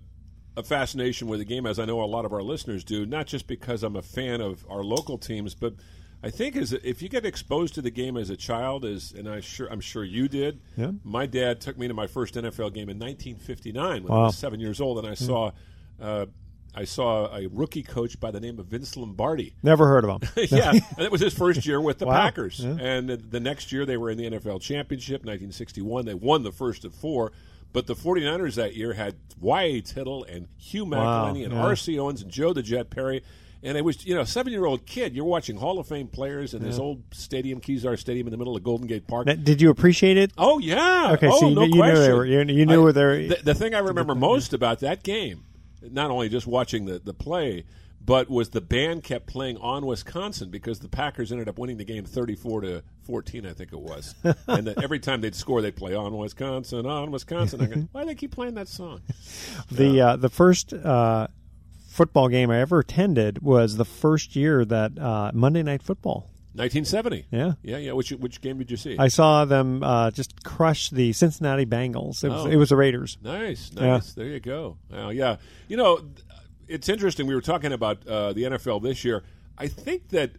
a 0.55 0.63
fascination 0.63 1.27
with 1.27 1.39
the 1.39 1.45
game, 1.45 1.65
as 1.65 1.79
I 1.79 1.85
know 1.85 2.01
a 2.01 2.05
lot 2.05 2.25
of 2.25 2.33
our 2.33 2.43
listeners 2.43 2.83
do. 2.83 3.05
Not 3.05 3.27
just 3.27 3.47
because 3.47 3.83
I'm 3.83 3.95
a 3.95 4.01
fan 4.01 4.41
of 4.41 4.65
our 4.69 4.83
local 4.83 5.17
teams, 5.17 5.55
but 5.55 5.73
I 6.21 6.29
think 6.29 6.55
as 6.55 6.71
if 6.73 7.01
you 7.01 7.09
get 7.09 7.25
exposed 7.25 7.73
to 7.75 7.81
the 7.81 7.91
game 7.91 8.15
as 8.17 8.29
a 8.29 8.37
child, 8.37 8.85
as 8.85 9.11
and 9.11 9.27
I 9.27 9.39
sure 9.41 9.67
I'm 9.71 9.81
sure 9.81 10.03
you 10.03 10.27
did. 10.27 10.61
Yeah. 10.77 10.91
My 11.03 11.25
dad 11.25 11.59
took 11.59 11.77
me 11.77 11.87
to 11.87 11.93
my 11.93 12.07
first 12.07 12.35
NFL 12.35 12.73
game 12.73 12.89
in 12.89 12.97
1959 12.99 14.03
when 14.03 14.11
I 14.11 14.23
was 14.23 14.37
seven 14.37 14.59
years 14.59 14.79
old, 14.79 14.99
and 14.99 15.07
I 15.07 15.13
saw. 15.15 15.51
Uh, 16.01 16.25
I 16.75 16.85
saw 16.85 17.31
a 17.31 17.45
rookie 17.49 17.83
coach 17.83 18.19
by 18.19 18.31
the 18.31 18.39
name 18.39 18.57
of 18.57 18.65
Vince 18.65 18.97
Lombardi. 18.97 19.53
Never 19.61 19.85
heard 19.85 20.05
of 20.05 20.23
him. 20.23 20.29
yeah, 20.49 20.71
and 20.97 21.05
it 21.05 21.11
was 21.11 21.21
his 21.21 21.31
first 21.31 21.67
year 21.67 21.79
with 21.79 21.99
the 21.99 22.07
Wow. 22.07 22.13
Packers. 22.19 22.61
Yeah. 22.61 22.75
And 22.79 23.07
the 23.09 23.39
next 23.39 23.71
year 23.71 23.85
they 23.85 23.95
were 23.95 24.09
in 24.09 24.17
the 24.17 24.23
NFL 24.27 24.59
Championship, 24.59 25.21
1961. 25.21 26.05
They 26.05 26.15
won 26.15 26.41
the 26.41 26.51
first 26.51 26.83
of 26.83 26.95
four. 26.95 27.31
But 27.73 27.87
the 27.87 27.95
49ers 27.95 28.55
that 28.55 28.75
year 28.75 28.93
had 28.93 29.15
Y.A. 29.41 29.81
Tittle 29.81 30.23
and 30.23 30.47
Hugh 30.57 30.85
Wow, 30.85 31.27
and 31.27 31.37
yeah. 31.37 31.49
R.C. 31.61 31.97
Owens 31.99 32.21
and 32.21 32.31
Joe 32.31 32.53
the 32.53 32.61
Jet 32.63 32.89
Perry. 32.89 33.23
And 33.65 33.77
it 33.77 33.85
was, 33.85 34.05
you 34.05 34.13
know, 34.13 34.25
seven 34.25 34.51
year 34.51 34.65
old 34.65 34.85
kid. 34.85 35.15
You're 35.15 35.23
watching 35.25 35.55
Hall 35.55 35.79
of 35.79 35.87
Fame 35.87 36.07
players 36.07 36.53
in 36.53 36.61
this 36.61 36.77
old 36.77 37.01
stadium, 37.11 37.61
Kezar 37.61 37.97
Stadium 37.97 38.27
in 38.27 38.31
the 38.31 38.37
middle 38.37 38.55
of 38.57 38.61
Golden 38.63 38.87
Gate 38.87 39.07
Park. 39.07 39.25
Did 39.25 39.61
you 39.61 39.69
appreciate 39.69 40.17
it? 40.17 40.31
Oh 40.37 40.59
yeah. 40.59 41.11
Okay, 41.13 41.29
oh, 41.31 41.39
so 41.39 41.47
you, 41.49 41.55
no 41.55 41.65
knew- 41.65 41.77
you 41.77 41.83
knew 41.83 41.95
they 41.99 42.13
were 42.13 42.25
you, 42.25 42.39
you 42.41 42.65
knew 42.65 42.81
I- 42.81 42.83
where 42.83 42.93
they 42.93 43.27
The, 43.27 43.39
the 43.43 43.55
thing 43.55 43.73
I 43.73 43.79
remember 43.79 44.15
most 44.15 44.53
about 44.53 44.81
that 44.81 45.01
game, 45.01 45.45
not 45.81 46.11
only 46.11 46.27
just 46.27 46.45
watching 46.45 46.85
the, 46.85 46.99
the 46.99 47.13
play, 47.13 47.63
but 48.05 48.29
was 48.29 48.49
the 48.49 48.61
band 48.61 49.03
kept 49.03 49.27
playing 49.27 49.57
on 49.57 49.85
Wisconsin 49.85 50.49
because 50.49 50.79
the 50.79 50.89
Packers 50.89 51.31
ended 51.31 51.47
up 51.47 51.57
winning 51.57 51.77
the 51.77 51.85
game 51.85 52.05
thirty 52.05 52.35
four 52.35 52.61
to 52.61 52.83
fourteen, 53.03 53.45
I 53.45 53.53
think 53.53 53.71
it 53.73 53.79
was. 53.79 54.15
and 54.47 54.67
that 54.67 54.83
every 54.83 54.99
time 54.99 55.21
they'd 55.21 55.35
score, 55.35 55.61
they'd 55.61 55.75
play 55.75 55.95
on 55.95 56.15
Wisconsin, 56.17 56.85
on 56.85 57.11
Wisconsin. 57.11 57.61
I 57.61 57.65
go, 57.67 57.75
why 57.91 58.01
do 58.01 58.07
they 58.07 58.15
keep 58.15 58.31
playing 58.31 58.55
that 58.55 58.67
song? 58.67 59.01
The 59.71 60.01
uh, 60.01 60.15
the 60.17 60.29
first 60.29 60.73
uh, 60.73 61.27
football 61.87 62.27
game 62.27 62.49
I 62.49 62.59
ever 62.59 62.79
attended 62.79 63.41
was 63.41 63.77
the 63.77 63.85
first 63.85 64.35
year 64.35 64.65
that 64.65 64.97
uh, 64.99 65.31
Monday 65.33 65.63
Night 65.63 65.81
Football. 65.83 66.29
1970. 66.55 67.25
Yeah. 67.31 67.53
yeah, 67.63 67.77
yeah. 67.77 67.91
Which 67.93 68.11
which 68.11 68.39
game 68.39 68.59
did 68.59 68.69
you 68.69 68.77
see? 68.77 68.95
I 68.99 69.07
saw 69.07 69.43
them 69.45 69.81
uh, 69.81 70.11
just 70.11 70.43
crush 70.43 70.91
the 70.91 71.11
Cincinnati 71.13 71.65
Bengals. 71.65 72.23
It 72.23 72.29
was 72.29 72.45
Oh. 72.45 72.47
it 72.47 72.57
was 72.57 72.69
the 72.69 72.75
Raiders. 72.75 73.17
Nice, 73.23 73.71
Yeah. 73.73 73.87
nice. 73.87 74.13
There 74.13 74.27
you 74.27 74.39
go. 74.39 74.77
Well, 74.91 75.11
yeah, 75.11 75.37
you 75.67 75.77
know, 75.77 76.01
it's 76.67 76.89
interesting. 76.89 77.27
We 77.27 77.35
were 77.35 77.41
talking 77.41 77.71
about 77.73 78.05
uh, 78.07 78.33
the 78.33 78.43
NFL 78.43 78.81
this 78.83 79.03
year. 79.03 79.23
I 79.57 79.67
think 79.67 80.09
that 80.09 80.31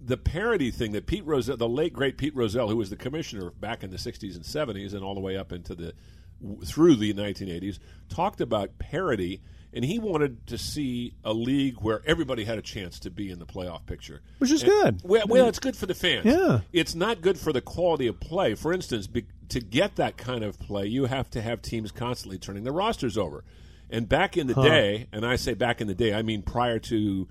the 0.00 0.16
parity 0.16 0.70
thing 0.70 0.92
that 0.92 1.06
Pete 1.06 1.24
Rozelle, 1.24 1.56
the 1.56 1.68
late 1.68 1.92
great 1.92 2.18
Pete 2.18 2.34
Rozelle, 2.36 2.68
who 2.68 2.76
was 2.76 2.90
the 2.90 2.96
commissioner 2.96 3.50
back 3.50 3.82
in 3.82 3.90
the 3.90 3.96
'60s 3.96 4.34
and 4.36 4.44
'70s, 4.44 4.92
and 4.94 5.02
all 5.02 5.14
the 5.14 5.20
way 5.20 5.36
up 5.36 5.52
into 5.52 5.74
the 5.74 5.94
through 6.66 6.96
the 6.96 7.14
1980s, 7.14 7.78
talked 8.08 8.40
about 8.40 8.78
parity. 8.78 9.40
And 9.72 9.84
he 9.84 9.98
wanted 9.98 10.46
to 10.46 10.56
see 10.56 11.12
a 11.22 11.34
league 11.34 11.76
where 11.82 12.00
everybody 12.06 12.44
had 12.44 12.56
a 12.56 12.62
chance 12.62 12.98
to 13.00 13.10
be 13.10 13.30
in 13.30 13.38
the 13.38 13.44
playoff 13.44 13.84
picture, 13.84 14.22
Which 14.38 14.50
is 14.50 14.62
And- 14.62 14.70
good. 14.70 15.00
Well, 15.04 15.24
well, 15.28 15.48
it's 15.48 15.58
good 15.58 15.76
for 15.76 15.84
the 15.84 15.94
fans. 15.94 16.24
Yeah. 16.24 16.60
It's 16.72 16.94
not 16.94 17.20
good 17.20 17.36
for 17.38 17.52
the 17.52 17.60
quality 17.60 18.06
of 18.06 18.18
play. 18.18 18.54
For 18.54 18.72
instance, 18.72 19.06
be, 19.06 19.26
to 19.50 19.60
get 19.60 19.96
that 19.96 20.16
kind 20.16 20.44
of 20.44 20.58
play, 20.58 20.86
you 20.86 21.04
have 21.06 21.28
to 21.30 21.42
have 21.42 21.60
teams 21.60 21.90
constantly 21.92 22.38
turning 22.38 22.64
their 22.64 22.72
rosters 22.72 23.18
over. 23.18 23.44
And 23.90 24.08
back 24.08 24.36
in 24.36 24.46
the 24.48 24.54
Huh. 24.54 24.62
day, 24.62 25.06
and 25.12 25.24
I 25.24 25.36
say 25.36 25.54
back 25.54 25.80
in 25.80 25.86
the 25.86 25.94
day, 25.94 26.12
I 26.12 26.22
mean 26.22 26.42
prior 26.42 26.78
to 26.80 27.28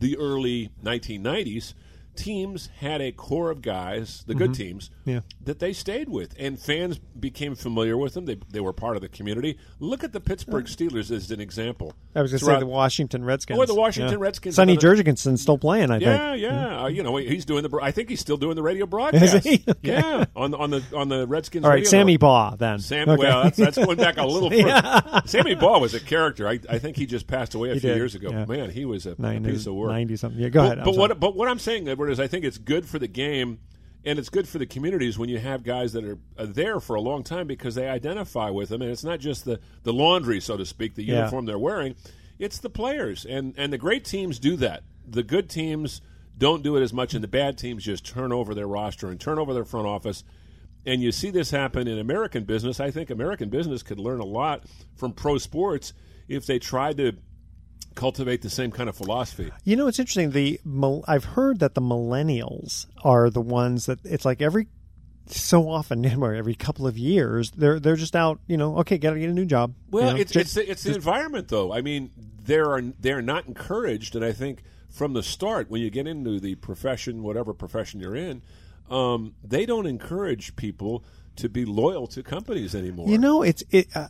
the 0.00 0.16
early 0.16 0.70
1990s, 0.82 1.74
teams 2.18 2.68
had 2.80 3.00
a 3.00 3.12
core 3.12 3.50
of 3.50 3.62
guys, 3.62 4.24
the 4.26 4.34
good 4.34 4.50
Mhm. 4.50 4.56
teams, 4.56 4.90
Yeah. 5.04 5.20
that 5.44 5.58
they 5.60 5.72
stayed 5.72 6.08
with, 6.08 6.34
and 6.38 6.58
fans 6.58 6.98
became 7.18 7.54
familiar 7.54 7.96
with 7.96 8.14
them. 8.14 8.26
They, 8.26 8.36
they 8.50 8.60
were 8.60 8.72
part 8.72 8.96
of 8.96 9.02
the 9.02 9.08
community. 9.08 9.56
Look 9.80 10.02
at 10.04 10.12
the 10.12 10.20
Pittsburgh 10.20 10.66
Steelers 10.66 11.10
as 11.10 11.30
an 11.30 11.40
example. 11.40 11.92
I 12.14 12.22
was 12.22 12.32
going 12.32 12.40
to 12.40 12.44
say 12.44 12.58
the 12.58 12.66
Washington 12.66 13.24
Redskins. 13.24 13.58
Or 13.58 13.66
the 13.66 13.74
Washington 13.74 14.14
Yeah. 14.18 14.24
Redskins. 14.24 14.56
Sonny 14.56 14.76
Jurgensen's 14.76 15.40
still 15.40 15.58
playing. 15.58 15.90
I 15.90 15.98
yeah, 15.98 16.30
think. 16.32 16.42
yeah. 16.42 16.82
Uh, 16.82 16.86
you 16.88 17.02
know, 17.02 17.16
he's 17.16 17.44
doing 17.44 17.62
the. 17.62 17.78
I 17.80 17.92
think 17.92 18.08
he's 18.10 18.20
still 18.20 18.36
doing 18.36 18.56
the 18.56 18.62
radio 18.62 18.86
broadcast. 18.86 19.34
Okay. 19.48 19.62
Yeah, 19.82 20.24
on 20.34 20.54
on 20.54 20.70
the 20.70 20.82
on 20.94 21.08
the 21.08 21.26
Redskins. 21.26 21.64
All 21.64 21.70
right, 21.70 21.86
Sammy. 21.86 22.16
Baugh 22.16 22.56
then. 22.56 22.80
Sam, 22.80 23.08
Okay. 23.08 23.22
well, 23.22 23.44
that's, 23.44 23.56
that's 23.56 23.76
going 23.78 23.96
back 23.96 24.16
a 24.16 24.26
little 24.26 24.50
further. 24.50 24.66
Yeah. 24.66 25.20
Sammy 25.26 25.54
Baugh 25.54 25.78
was 25.78 25.94
a 25.94 26.00
character. 26.00 26.48
I, 26.48 26.58
I 26.68 26.78
think 26.78 26.96
he 26.96 27.06
just 27.06 27.26
passed 27.26 27.54
away 27.54 27.70
a 27.70 27.74
He 27.74 27.80
few 27.80 27.90
did, 27.90 27.96
years 27.96 28.14
ago. 28.14 28.30
yeah. 28.30 28.44
Man, 28.46 28.70
he 28.70 28.84
was 28.84 29.06
a, 29.06 29.12
a 29.12 29.40
piece 29.40 29.66
of 29.66 29.74
work. 29.74 29.90
90 29.92 30.16
something. 30.16 30.40
Yeah, 30.40 30.48
go 30.48 30.60
But- 30.60 30.64
ahead. 30.66 30.78
I'm 30.78 30.84
But, 30.84 30.94
sorry. 30.94 31.08
what 31.08 31.20
but 31.20 31.36
what 31.36 31.48
I'm 31.48 31.58
saying, 31.58 31.84
Edward, 32.08 32.12
is 32.12 32.20
I 32.20 32.26
think 32.26 32.44
it's 32.44 32.58
good 32.58 32.86
for 32.86 32.98
the 32.98 33.08
game. 33.08 33.58
And 34.04 34.18
it's 34.18 34.28
good 34.28 34.48
for 34.48 34.58
the 34.58 34.64
communities 34.64 35.18
when 35.18 35.28
you 35.28 35.38
have 35.38 35.64
guys 35.64 35.92
that 35.92 36.04
are, 36.04 36.18
are 36.38 36.46
there 36.46 36.78
for 36.80 36.94
a 36.94 37.00
long 37.00 37.24
time 37.24 37.48
because 37.48 37.74
they 37.74 37.88
identify 37.88 38.48
with 38.48 38.68
them, 38.68 38.80
and 38.80 38.90
it's 38.92 39.02
not 39.02 39.18
just 39.18 39.44
the, 39.44 39.58
the 39.82 39.92
laundry, 39.92 40.40
so 40.40 40.56
to 40.56 40.64
speak, 40.64 40.94
the 40.94 41.02
Yeah. 41.04 41.16
uniform 41.16 41.46
they're 41.46 41.58
wearing. 41.58 41.96
It's 42.38 42.58
the 42.58 42.70
players, 42.70 43.26
and 43.26 43.54
and 43.58 43.72
the 43.72 43.76
great 43.76 44.04
teams 44.04 44.38
do 44.38 44.54
that. 44.58 44.84
The 45.06 45.24
good 45.24 45.50
teams 45.50 46.00
don't 46.38 46.62
do 46.62 46.76
it 46.76 46.82
as 46.82 46.92
much, 46.92 47.12
and 47.12 47.24
the 47.24 47.28
bad 47.28 47.58
teams 47.58 47.84
just 47.84 48.06
turn 48.06 48.30
over 48.32 48.54
their 48.54 48.68
roster 48.68 49.08
and 49.08 49.20
turn 49.20 49.36
over 49.40 49.52
their 49.52 49.64
front 49.64 49.88
office. 49.88 50.22
And 50.86 51.02
you 51.02 51.10
see 51.10 51.30
this 51.30 51.50
happen 51.50 51.88
in 51.88 51.98
American 51.98 52.44
business. 52.44 52.78
I 52.78 52.92
think 52.92 53.10
American 53.10 53.50
business 53.50 53.82
could 53.82 53.98
learn 53.98 54.20
a 54.20 54.24
lot 54.24 54.62
from 54.94 55.12
pro 55.12 55.38
sports 55.38 55.92
if 56.28 56.46
they 56.46 56.60
tried 56.60 56.98
to 56.98 57.16
cultivate 57.98 58.42
the 58.42 58.50
same 58.50 58.70
kind 58.70 58.88
of 58.88 58.96
philosophy. 58.96 59.50
You 59.64 59.74
know, 59.76 59.88
it's 59.88 59.98
interesting. 59.98 60.30
The 60.30 60.60
I've 61.06 61.24
heard 61.24 61.58
that 61.58 61.74
the 61.74 61.80
millennials 61.82 62.86
are 63.02 63.28
the 63.28 63.40
ones 63.40 63.86
that 63.86 63.98
it's 64.04 64.24
like 64.24 64.40
every 64.40 64.68
so 65.26 65.68
often, 65.68 66.06
or 66.22 66.34
every 66.34 66.54
couple 66.54 66.86
of 66.86 66.96
years, 66.96 67.50
they're 67.50 67.80
they're 67.80 67.96
just 67.96 68.14
out. 68.16 68.40
You 68.46 68.56
know, 68.56 68.78
okay, 68.78 68.98
got 68.98 69.14
to 69.14 69.20
get 69.20 69.28
a 69.30 69.34
new 69.34 69.44
job. 69.44 69.74
Well, 69.90 70.08
you 70.08 70.14
know, 70.14 70.20
it's 70.20 70.32
just- 70.32 70.56
it's 70.56 70.66
the, 70.66 70.70
it's 70.70 70.82
the 70.84 70.88
just- 70.90 70.96
environment, 70.98 71.48
though. 71.48 71.72
I 71.72 71.82
mean, 71.82 72.10
there 72.44 72.70
are 72.70 72.80
they're 73.00 73.20
not 73.22 73.46
encouraged, 73.46 74.14
and 74.16 74.24
I 74.24 74.32
think 74.32 74.62
from 74.88 75.12
the 75.12 75.22
start, 75.22 75.68
when 75.70 75.82
you 75.82 75.90
get 75.90 76.06
into 76.06 76.40
the 76.40 76.54
profession, 76.54 77.22
whatever 77.22 77.52
profession 77.52 78.00
you're 78.00 78.16
in, 78.16 78.42
um, 78.90 79.34
they 79.44 79.66
don't 79.66 79.86
encourage 79.86 80.56
people 80.56 81.04
to 81.38 81.48
be 81.48 81.64
loyal 81.64 82.06
to 82.08 82.22
companies 82.22 82.74
anymore. 82.74 83.08
You 83.08 83.18
know, 83.18 83.42
it's 83.42 83.62
it. 83.70 83.88
Uh, 83.94 84.08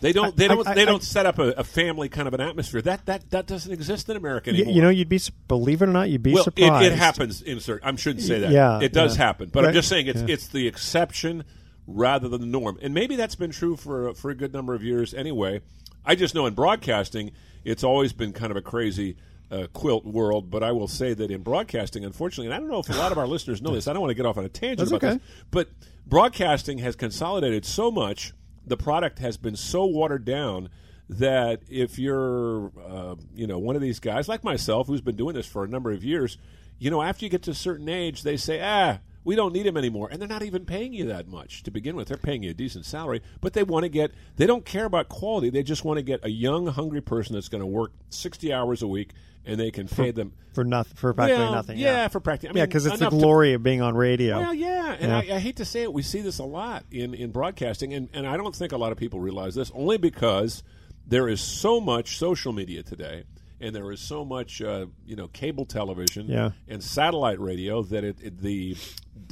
they 0.00 0.12
don't. 0.12 0.36
They 0.36 0.48
don't. 0.48 0.66
I- 0.66 0.74
they 0.74 0.84
don't 0.84 1.02
set 1.02 1.26
up 1.26 1.38
a, 1.38 1.50
a 1.52 1.64
family 1.64 2.08
kind 2.08 2.28
of 2.28 2.34
an 2.34 2.40
atmosphere. 2.40 2.82
That 2.82 3.06
that 3.06 3.30
that 3.30 3.46
doesn't 3.46 3.72
exist 3.72 4.08
in 4.08 4.16
America 4.16 4.50
anymore. 4.50 4.74
you 4.74 4.82
know, 4.82 4.88
you'd 4.88 5.08
be 5.08 5.20
believe 5.48 5.82
it 5.82 5.88
or 5.88 5.92
not, 5.92 6.10
you'd 6.10 6.22
be 6.22 6.32
well, 6.32 6.42
it, 6.42 6.44
surprised. 6.44 6.92
it 6.92 6.96
happens 6.98 7.42
in 7.42 7.60
certain. 7.60 7.88
I 7.88 7.94
shouldn't 7.96 8.24
say 8.24 8.40
that. 8.40 8.50
Yeah, 8.50 8.80
it 8.80 8.92
does 8.92 9.16
yeah. 9.16 9.24
happen, 9.26 9.50
but 9.52 9.64
I'm 9.64 9.72
just 9.72 9.88
saying 9.88 10.06
it's 10.06 10.22
Yeah. 10.22 10.34
it's 10.34 10.48
the 10.48 10.66
exception 10.66 11.44
rather 11.86 12.28
than 12.28 12.40
the 12.40 12.46
norm, 12.46 12.78
and 12.82 12.94
maybe 12.94 13.16
that's 13.16 13.34
been 13.34 13.50
true 13.50 13.76
for 13.76 14.14
for 14.14 14.30
a 14.30 14.34
good 14.34 14.52
number 14.52 14.74
of 14.74 14.82
years 14.82 15.14
anyway. 15.14 15.60
I 16.04 16.14
just 16.14 16.34
know 16.34 16.46
in 16.46 16.54
broadcasting, 16.54 17.32
it's 17.64 17.84
always 17.84 18.12
been 18.12 18.32
kind 18.32 18.50
of 18.50 18.56
a 18.56 18.62
crazy. 18.62 19.16
Uh, 19.50 19.66
quilt 19.72 20.04
world, 20.04 20.48
but 20.48 20.62
I 20.62 20.70
will 20.70 20.86
say 20.86 21.12
that 21.12 21.28
in 21.28 21.42
broadcasting, 21.42 22.04
unfortunately, 22.04 22.46
and 22.46 22.54
I 22.54 22.58
don't 22.60 22.70
know 22.70 22.78
if 22.78 22.88
a 22.88 22.92
lot 22.92 23.10
of 23.10 23.18
our 23.18 23.26
listeners 23.34 23.60
know 23.60 23.74
this. 23.74 23.88
I 23.88 23.92
don't 23.92 24.00
want 24.00 24.12
to 24.12 24.14
get 24.14 24.24
off 24.24 24.38
on 24.38 24.44
a 24.44 24.48
tangent 24.48 24.78
That's 24.78 24.90
about 24.92 25.02
okay. 25.02 25.14
this, 25.14 25.22
but 25.50 25.68
broadcasting 26.06 26.78
has 26.78 26.94
consolidated 26.94 27.64
so 27.64 27.90
much. 27.90 28.32
The 28.64 28.76
product 28.76 29.18
has 29.18 29.36
been 29.36 29.56
so 29.56 29.86
watered 29.86 30.24
down 30.24 30.68
that 31.08 31.62
if 31.68 31.98
you're, 31.98 32.70
uh, 32.80 33.16
you 33.34 33.48
know, 33.48 33.58
one 33.58 33.74
of 33.74 33.82
these 33.82 33.98
guys 33.98 34.28
like 34.28 34.44
myself 34.44 34.86
who's 34.86 35.00
been 35.00 35.16
doing 35.16 35.34
this 35.34 35.46
for 35.46 35.64
a 35.64 35.68
number 35.68 35.90
of 35.90 36.04
years, 36.04 36.38
you 36.78 36.88
know, 36.90 37.02
after 37.02 37.24
you 37.24 37.30
get 37.30 37.42
to 37.42 37.50
a 37.50 37.54
certain 37.54 37.88
age, 37.88 38.22
they 38.22 38.36
say, 38.36 38.60
ah, 38.62 39.00
we 39.24 39.34
don't 39.36 39.52
need 39.52 39.66
him 39.66 39.76
anymore, 39.76 40.08
and 40.10 40.20
they're 40.20 40.28
not 40.28 40.42
even 40.42 40.64
paying 40.64 40.92
you 40.92 41.06
that 41.06 41.28
much 41.28 41.62
to 41.64 41.70
begin 41.70 41.94
with. 41.96 42.08
They're 42.08 42.16
paying 42.16 42.42
you 42.42 42.50
a 42.50 42.54
decent 42.54 42.86
salary, 42.86 43.20
but 43.40 43.52
they 43.52 43.62
want 43.62 43.84
to 43.84 43.88
get. 43.88 44.12
They 44.36 44.46
don't 44.46 44.64
care 44.64 44.84
about 44.86 45.08
quality. 45.08 45.50
They 45.50 45.62
just 45.62 45.84
want 45.84 45.98
to 45.98 46.02
get 46.02 46.24
a 46.24 46.30
young, 46.30 46.66
hungry 46.68 47.00
person 47.02 47.34
that's 47.34 47.48
going 47.48 47.60
to 47.60 47.66
work 47.66 47.92
sixty 48.08 48.52
hours 48.52 48.80
a 48.82 48.86
week, 48.88 49.10
and 49.44 49.60
they 49.60 49.70
can 49.70 49.88
pay 49.88 50.10
them 50.10 50.32
for 50.54 50.64
nothing 50.64 50.96
for 50.96 51.12
practically 51.12 51.44
Well, 51.44 51.52
nothing. 51.52 51.78
yeah, 51.78 52.08
for 52.08 52.20
practically- 52.20 52.58
I 52.58 52.62
yeah, 52.62 52.66
because 52.66 52.86
it's 52.86 52.98
the 52.98 53.04
enough 53.04 53.12
to- 53.12 53.18
glory 53.20 53.52
of 53.52 53.62
being 53.62 53.82
on 53.82 53.94
radio. 53.94 54.40
Well, 54.40 54.54
yeah, 54.54 54.96
and 54.98 55.10
Yeah. 55.26 55.34
I, 55.34 55.36
I 55.36 55.38
hate 55.38 55.56
to 55.56 55.64
say 55.64 55.82
it, 55.82 55.92
we 55.92 56.02
see 56.02 56.22
this 56.22 56.38
a 56.38 56.44
lot 56.44 56.84
in, 56.90 57.14
in 57.14 57.30
broadcasting, 57.30 57.92
and, 57.94 58.08
and 58.12 58.26
I 58.26 58.36
don't 58.36 58.54
think 58.56 58.72
a 58.72 58.76
lot 58.78 58.90
of 58.90 58.98
people 58.98 59.20
realize 59.20 59.54
this, 59.54 59.70
only 59.74 59.96
because 59.98 60.62
there 61.06 61.28
is 61.28 61.40
so 61.40 61.80
much 61.80 62.16
social 62.18 62.52
media 62.52 62.82
today, 62.82 63.24
and 63.60 63.76
there 63.76 63.92
is 63.92 64.00
so 64.00 64.24
much 64.24 64.60
uh, 64.62 64.86
you 65.06 65.14
know 65.16 65.28
cable 65.28 65.66
television 65.66 66.26
Yeah. 66.28 66.50
and 66.66 66.82
satellite 66.82 67.38
radio 67.38 67.82
that 67.84 68.02
it, 68.04 68.16
it, 68.22 68.38
the 68.38 68.76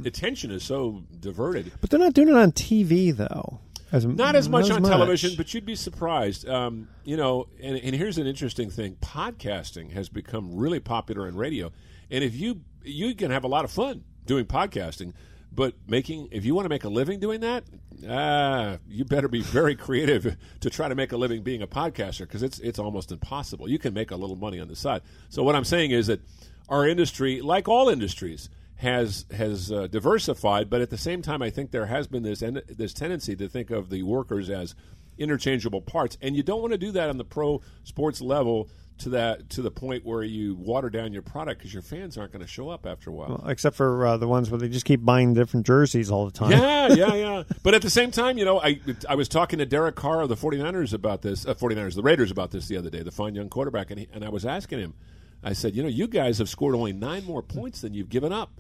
attention 0.05 0.51
is 0.51 0.65
so 0.65 1.03
diverted. 1.21 1.73
But 1.81 1.91
they're 1.91 2.01
not 2.01 2.15
doing 2.15 2.29
it 2.29 2.37
on 2.37 2.53
TV 2.53 3.15
though. 3.15 3.61
As, 3.91 4.05
Not 4.05 4.37
as 4.37 4.51
much 4.51 4.71
on 4.71 4.83
television, 4.83 5.33
but 5.37 5.55
you'd 5.55 5.65
be 5.65 5.75
surprised. 5.75 6.47
Um, 6.47 6.89
you 7.05 7.17
know, 7.17 7.49
and, 7.59 7.79
and 7.79 7.95
here's 7.95 8.19
an 8.19 8.27
interesting 8.27 8.69
thing: 8.69 8.97
podcasting 9.01 9.93
has 9.93 10.11
become 10.11 10.55
really 10.55 10.79
popular 10.79 11.27
in 11.27 11.37
radio, 11.37 11.73
and 12.11 12.23
if 12.23 12.37
you 12.37 12.61
you 12.85 13.15
can 13.15 13.31
have 13.31 13.45
a 13.45 13.49
lot 13.49 13.65
of 13.65 13.71
fun 13.71 14.05
doing 14.27 14.45
podcasting, 14.45 15.15
but 15.51 15.75
making 15.87 16.29
if 16.33 16.45
you 16.45 16.55
want 16.55 16.67
to 16.67 16.69
make 16.69 16.85
a 16.85 16.89
living 16.91 17.19
doing 17.19 17.41
that, 17.41 17.65
ah, 18.07 18.77
you 18.87 19.07
better 19.07 19.29
be 19.29 19.41
very 19.41 19.75
creative 19.87 20.37
to 20.61 20.69
try 20.69 20.89
to 20.89 20.95
make 20.95 21.13
a 21.13 21.17
living 21.17 21.43
being 21.43 21.63
a 21.63 21.67
podcaster 21.67 22.21
because 22.21 22.43
it's 22.43 22.59
it's 22.59 22.79
almost 22.79 23.11
impossible. 23.11 23.71
You 23.71 23.79
can 23.79 23.95
make 23.95 24.11
a 24.11 24.17
little 24.17 24.37
money 24.37 24.61
on 24.61 24.69
the 24.69 24.77
side. 24.77 25.01
So 25.31 25.43
what 25.43 25.57
I'm 25.57 25.65
saying 25.65 25.93
is 25.93 26.09
that 26.09 26.21
our 26.69 26.87
industry, 26.87 27.41
like 27.41 27.69
all 27.69 27.89
industries, 27.89 28.51
has 28.79 29.27
has 29.33 29.73
uh, 29.73 29.89
diversified, 29.89 30.71
but 30.71 30.81
at 30.81 30.91
the 30.91 30.99
same 30.99 31.21
time, 31.21 31.43
I 31.43 31.51
think 31.51 31.73
there 31.73 31.87
has 31.87 32.07
been 32.07 32.23
this 32.23 32.43
en- 32.43 32.63
this 32.69 32.93
tendency 32.93 33.35
to 33.37 33.49
think 33.49 33.71
of 33.71 33.91
the 33.91 34.05
workers 34.05 34.49
as 34.49 34.75
interchangeable 35.19 35.83
parts, 35.83 36.17
and 36.23 36.37
you 36.37 36.45
don't 36.45 36.61
want 36.61 36.73
to 36.73 36.79
do 36.79 36.93
that 36.93 37.11
on 37.11 37.19
the 37.19 37.25
pro 37.25 37.61
sports 37.83 38.21
level 38.21 38.69
to 38.99 39.09
that 39.11 39.51
to 39.51 39.63
the 39.63 39.71
point 39.71 40.05
where 40.05 40.23
you 40.23 40.55
water 40.55 40.91
down 40.91 41.13
your 41.13 41.23
product 41.23 41.59
because 41.59 41.73
your 41.73 41.83
fans 41.83 42.17
aren't 42.17 42.33
going 42.33 42.45
to 42.45 42.49
show 42.49 42.69
up 42.69 42.87
after 42.87 43.11
a 43.11 43.13
while. 43.13 43.29
Well, 43.29 43.49
except 43.49 43.75
for 43.75 44.07
uh, 44.07 44.17
the 44.17 44.29
ones 44.29 44.49
where 44.49 44.59
they 44.59 44.69
just 44.69 44.85
keep 44.85 45.05
buying 45.05 45.35
different 45.35 45.67
jerseys 45.67 46.09
all 46.09 46.25
the 46.27 46.33
time. 46.33 46.53
Yeah, 46.53 46.93
yeah, 46.93 47.15
yeah. 47.15 47.43
But 47.65 47.75
at 47.75 47.83
the 47.83 47.91
same 47.91 48.13
time, 48.13 48.39
you 48.39 48.45
know, 48.45 48.61
I 48.61 48.81
I 49.09 49.17
was 49.17 49.29
talking 49.29 49.59
to 49.59 49.67
Derek 49.67 49.97
Carr 49.97 50.21
of 50.21 50.29
the 50.29 50.37
49ers 50.37 50.93
about 50.93 51.23
this, 51.23 51.47
uh, 51.47 51.55
49ers, 51.55 51.97
the 51.97 52.03
Raiders 52.03 52.31
about 52.31 52.53
this 52.53 52.69
the 52.69 52.77
other 52.77 52.91
day, 52.91 53.03
the 53.03 53.11
fine 53.11 53.35
young 53.35 53.49
quarterback, 53.49 53.91
and, 53.91 53.99
he, 53.99 54.09
and 54.13 54.25
I 54.25 54.29
was 54.29 54.47
asking 54.47 54.79
him, 54.79 54.95
I 55.43 55.53
said, 55.53 55.75
you 55.75 55.83
know, 55.83 55.89
you 55.89 56.07
guys 56.07 56.39
have 56.39 56.49
scored 56.49 56.77
only 56.77 56.93
nine 56.93 57.25
more 57.25 57.43
points 57.43 57.81
than 57.81 57.93
you've 57.95 58.09
given 58.09 58.33
up. 58.33 58.53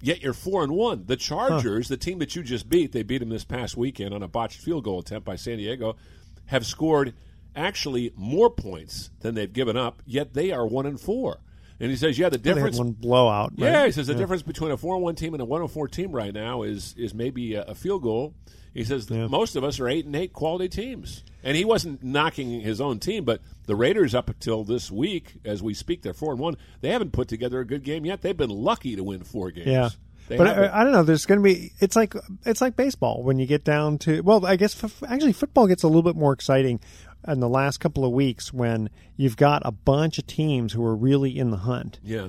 Yet 0.00 0.22
you're 0.22 0.32
four 0.32 0.62
and 0.62 0.72
one. 0.72 1.04
The 1.06 1.16
Chargers, 1.16 1.88
the 1.88 1.96
team 1.96 2.18
that 2.20 2.36
you 2.36 2.42
just 2.42 2.68
beat, 2.68 2.92
they 2.92 3.02
beat 3.02 3.18
them 3.18 3.30
this 3.30 3.44
past 3.44 3.76
weekend 3.76 4.14
on 4.14 4.22
a 4.22 4.28
botched 4.28 4.60
field 4.60 4.84
goal 4.84 5.00
attempt 5.00 5.24
by 5.26 5.36
San 5.36 5.56
Diego, 5.58 5.96
have 6.46 6.64
scored 6.64 7.14
actually 7.56 8.12
more 8.16 8.48
points 8.50 9.10
than 9.20 9.34
they've 9.34 9.52
given 9.52 9.76
up. 9.76 10.02
Yet 10.06 10.34
they 10.34 10.52
are 10.52 10.66
one 10.66 10.86
and 10.86 11.00
four. 11.00 11.38
And 11.80 11.90
he 11.90 11.96
says, 11.96 12.18
yeah, 12.18 12.28
the 12.28 12.38
They 12.38 12.50
had 12.50 12.54
difference. 12.56 12.78
one 12.78 12.92
blowout. 12.92 13.52
right? 13.58 13.70
Yeah, 13.70 13.86
he 13.86 13.92
says 13.92 14.06
the 14.08 14.12
Yeah. 14.12 14.18
difference 14.20 14.42
between 14.42 14.70
a 14.70 14.76
four 14.76 14.94
and 14.94 15.02
one 15.02 15.14
team 15.14 15.34
and 15.34 15.40
a 15.40 15.44
one 15.44 15.60
and 15.62 15.70
four 15.70 15.88
team 15.88 16.12
right 16.12 16.32
now 16.34 16.62
is 16.62 16.94
is 16.96 17.14
maybe 17.14 17.54
a, 17.54 17.62
a 17.64 17.74
field 17.74 18.02
goal. 18.02 18.34
He 18.74 18.84
says 18.84 19.06
that 19.06 19.28
most 19.30 19.56
of 19.56 19.64
us 19.64 19.80
are 19.80 19.88
eight 19.88 20.06
and 20.06 20.14
eight 20.14 20.32
quality 20.32 20.68
teams, 20.68 21.24
and 21.42 21.56
he 21.56 21.64
wasn't 21.64 22.02
knocking 22.02 22.60
his 22.60 22.80
own 22.80 22.98
team, 22.98 23.24
but 23.24 23.40
the 23.66 23.76
Raiders 23.76 24.14
up 24.14 24.28
until 24.28 24.64
this 24.64 24.90
week, 24.90 25.34
as 25.44 25.62
we 25.62 25.74
speak, 25.74 26.02
they're 26.02 26.14
four 26.14 26.32
and 26.32 26.40
one. 26.40 26.56
They 26.80 26.90
haven't 26.90 27.12
put 27.12 27.28
together 27.28 27.60
a 27.60 27.66
good 27.66 27.82
game 27.82 28.04
yet. 28.06 28.22
They've 28.22 28.36
been 28.36 28.50
lucky 28.50 28.96
to 28.96 29.02
win 29.02 29.24
four 29.24 29.50
games. 29.50 29.66
Yeah. 29.66 29.90
They 30.28 30.36
but. 30.36 30.46
I, 30.46 30.80
I 30.80 30.84
don't 30.84 30.92
know. 30.92 31.02
There's 31.02 31.26
going 31.26 31.40
to 31.40 31.42
be. 31.42 31.72
It's 31.80 31.96
like 31.96 32.14
it's 32.44 32.60
like 32.60 32.76
baseball 32.76 33.22
when 33.22 33.38
you 33.38 33.46
get 33.46 33.64
down 33.64 33.98
to. 34.00 34.20
Well, 34.20 34.44
I 34.44 34.56
guess 34.56 34.82
f- 34.84 35.02
actually 35.08 35.32
football 35.32 35.66
gets 35.66 35.82
a 35.82 35.86
little 35.86 36.02
bit 36.02 36.16
more 36.16 36.32
exciting 36.34 36.80
in 37.26 37.40
the 37.40 37.48
last 37.48 37.78
couple 37.78 38.04
of 38.04 38.12
weeks 38.12 38.52
when 38.52 38.90
you've 39.16 39.36
got 39.36 39.62
a 39.64 39.72
bunch 39.72 40.18
of 40.18 40.26
teams 40.26 40.72
who 40.72 40.84
are 40.84 40.94
really 40.94 41.36
in 41.36 41.50
the 41.50 41.56
hunt. 41.58 41.98
yeah. 42.02 42.28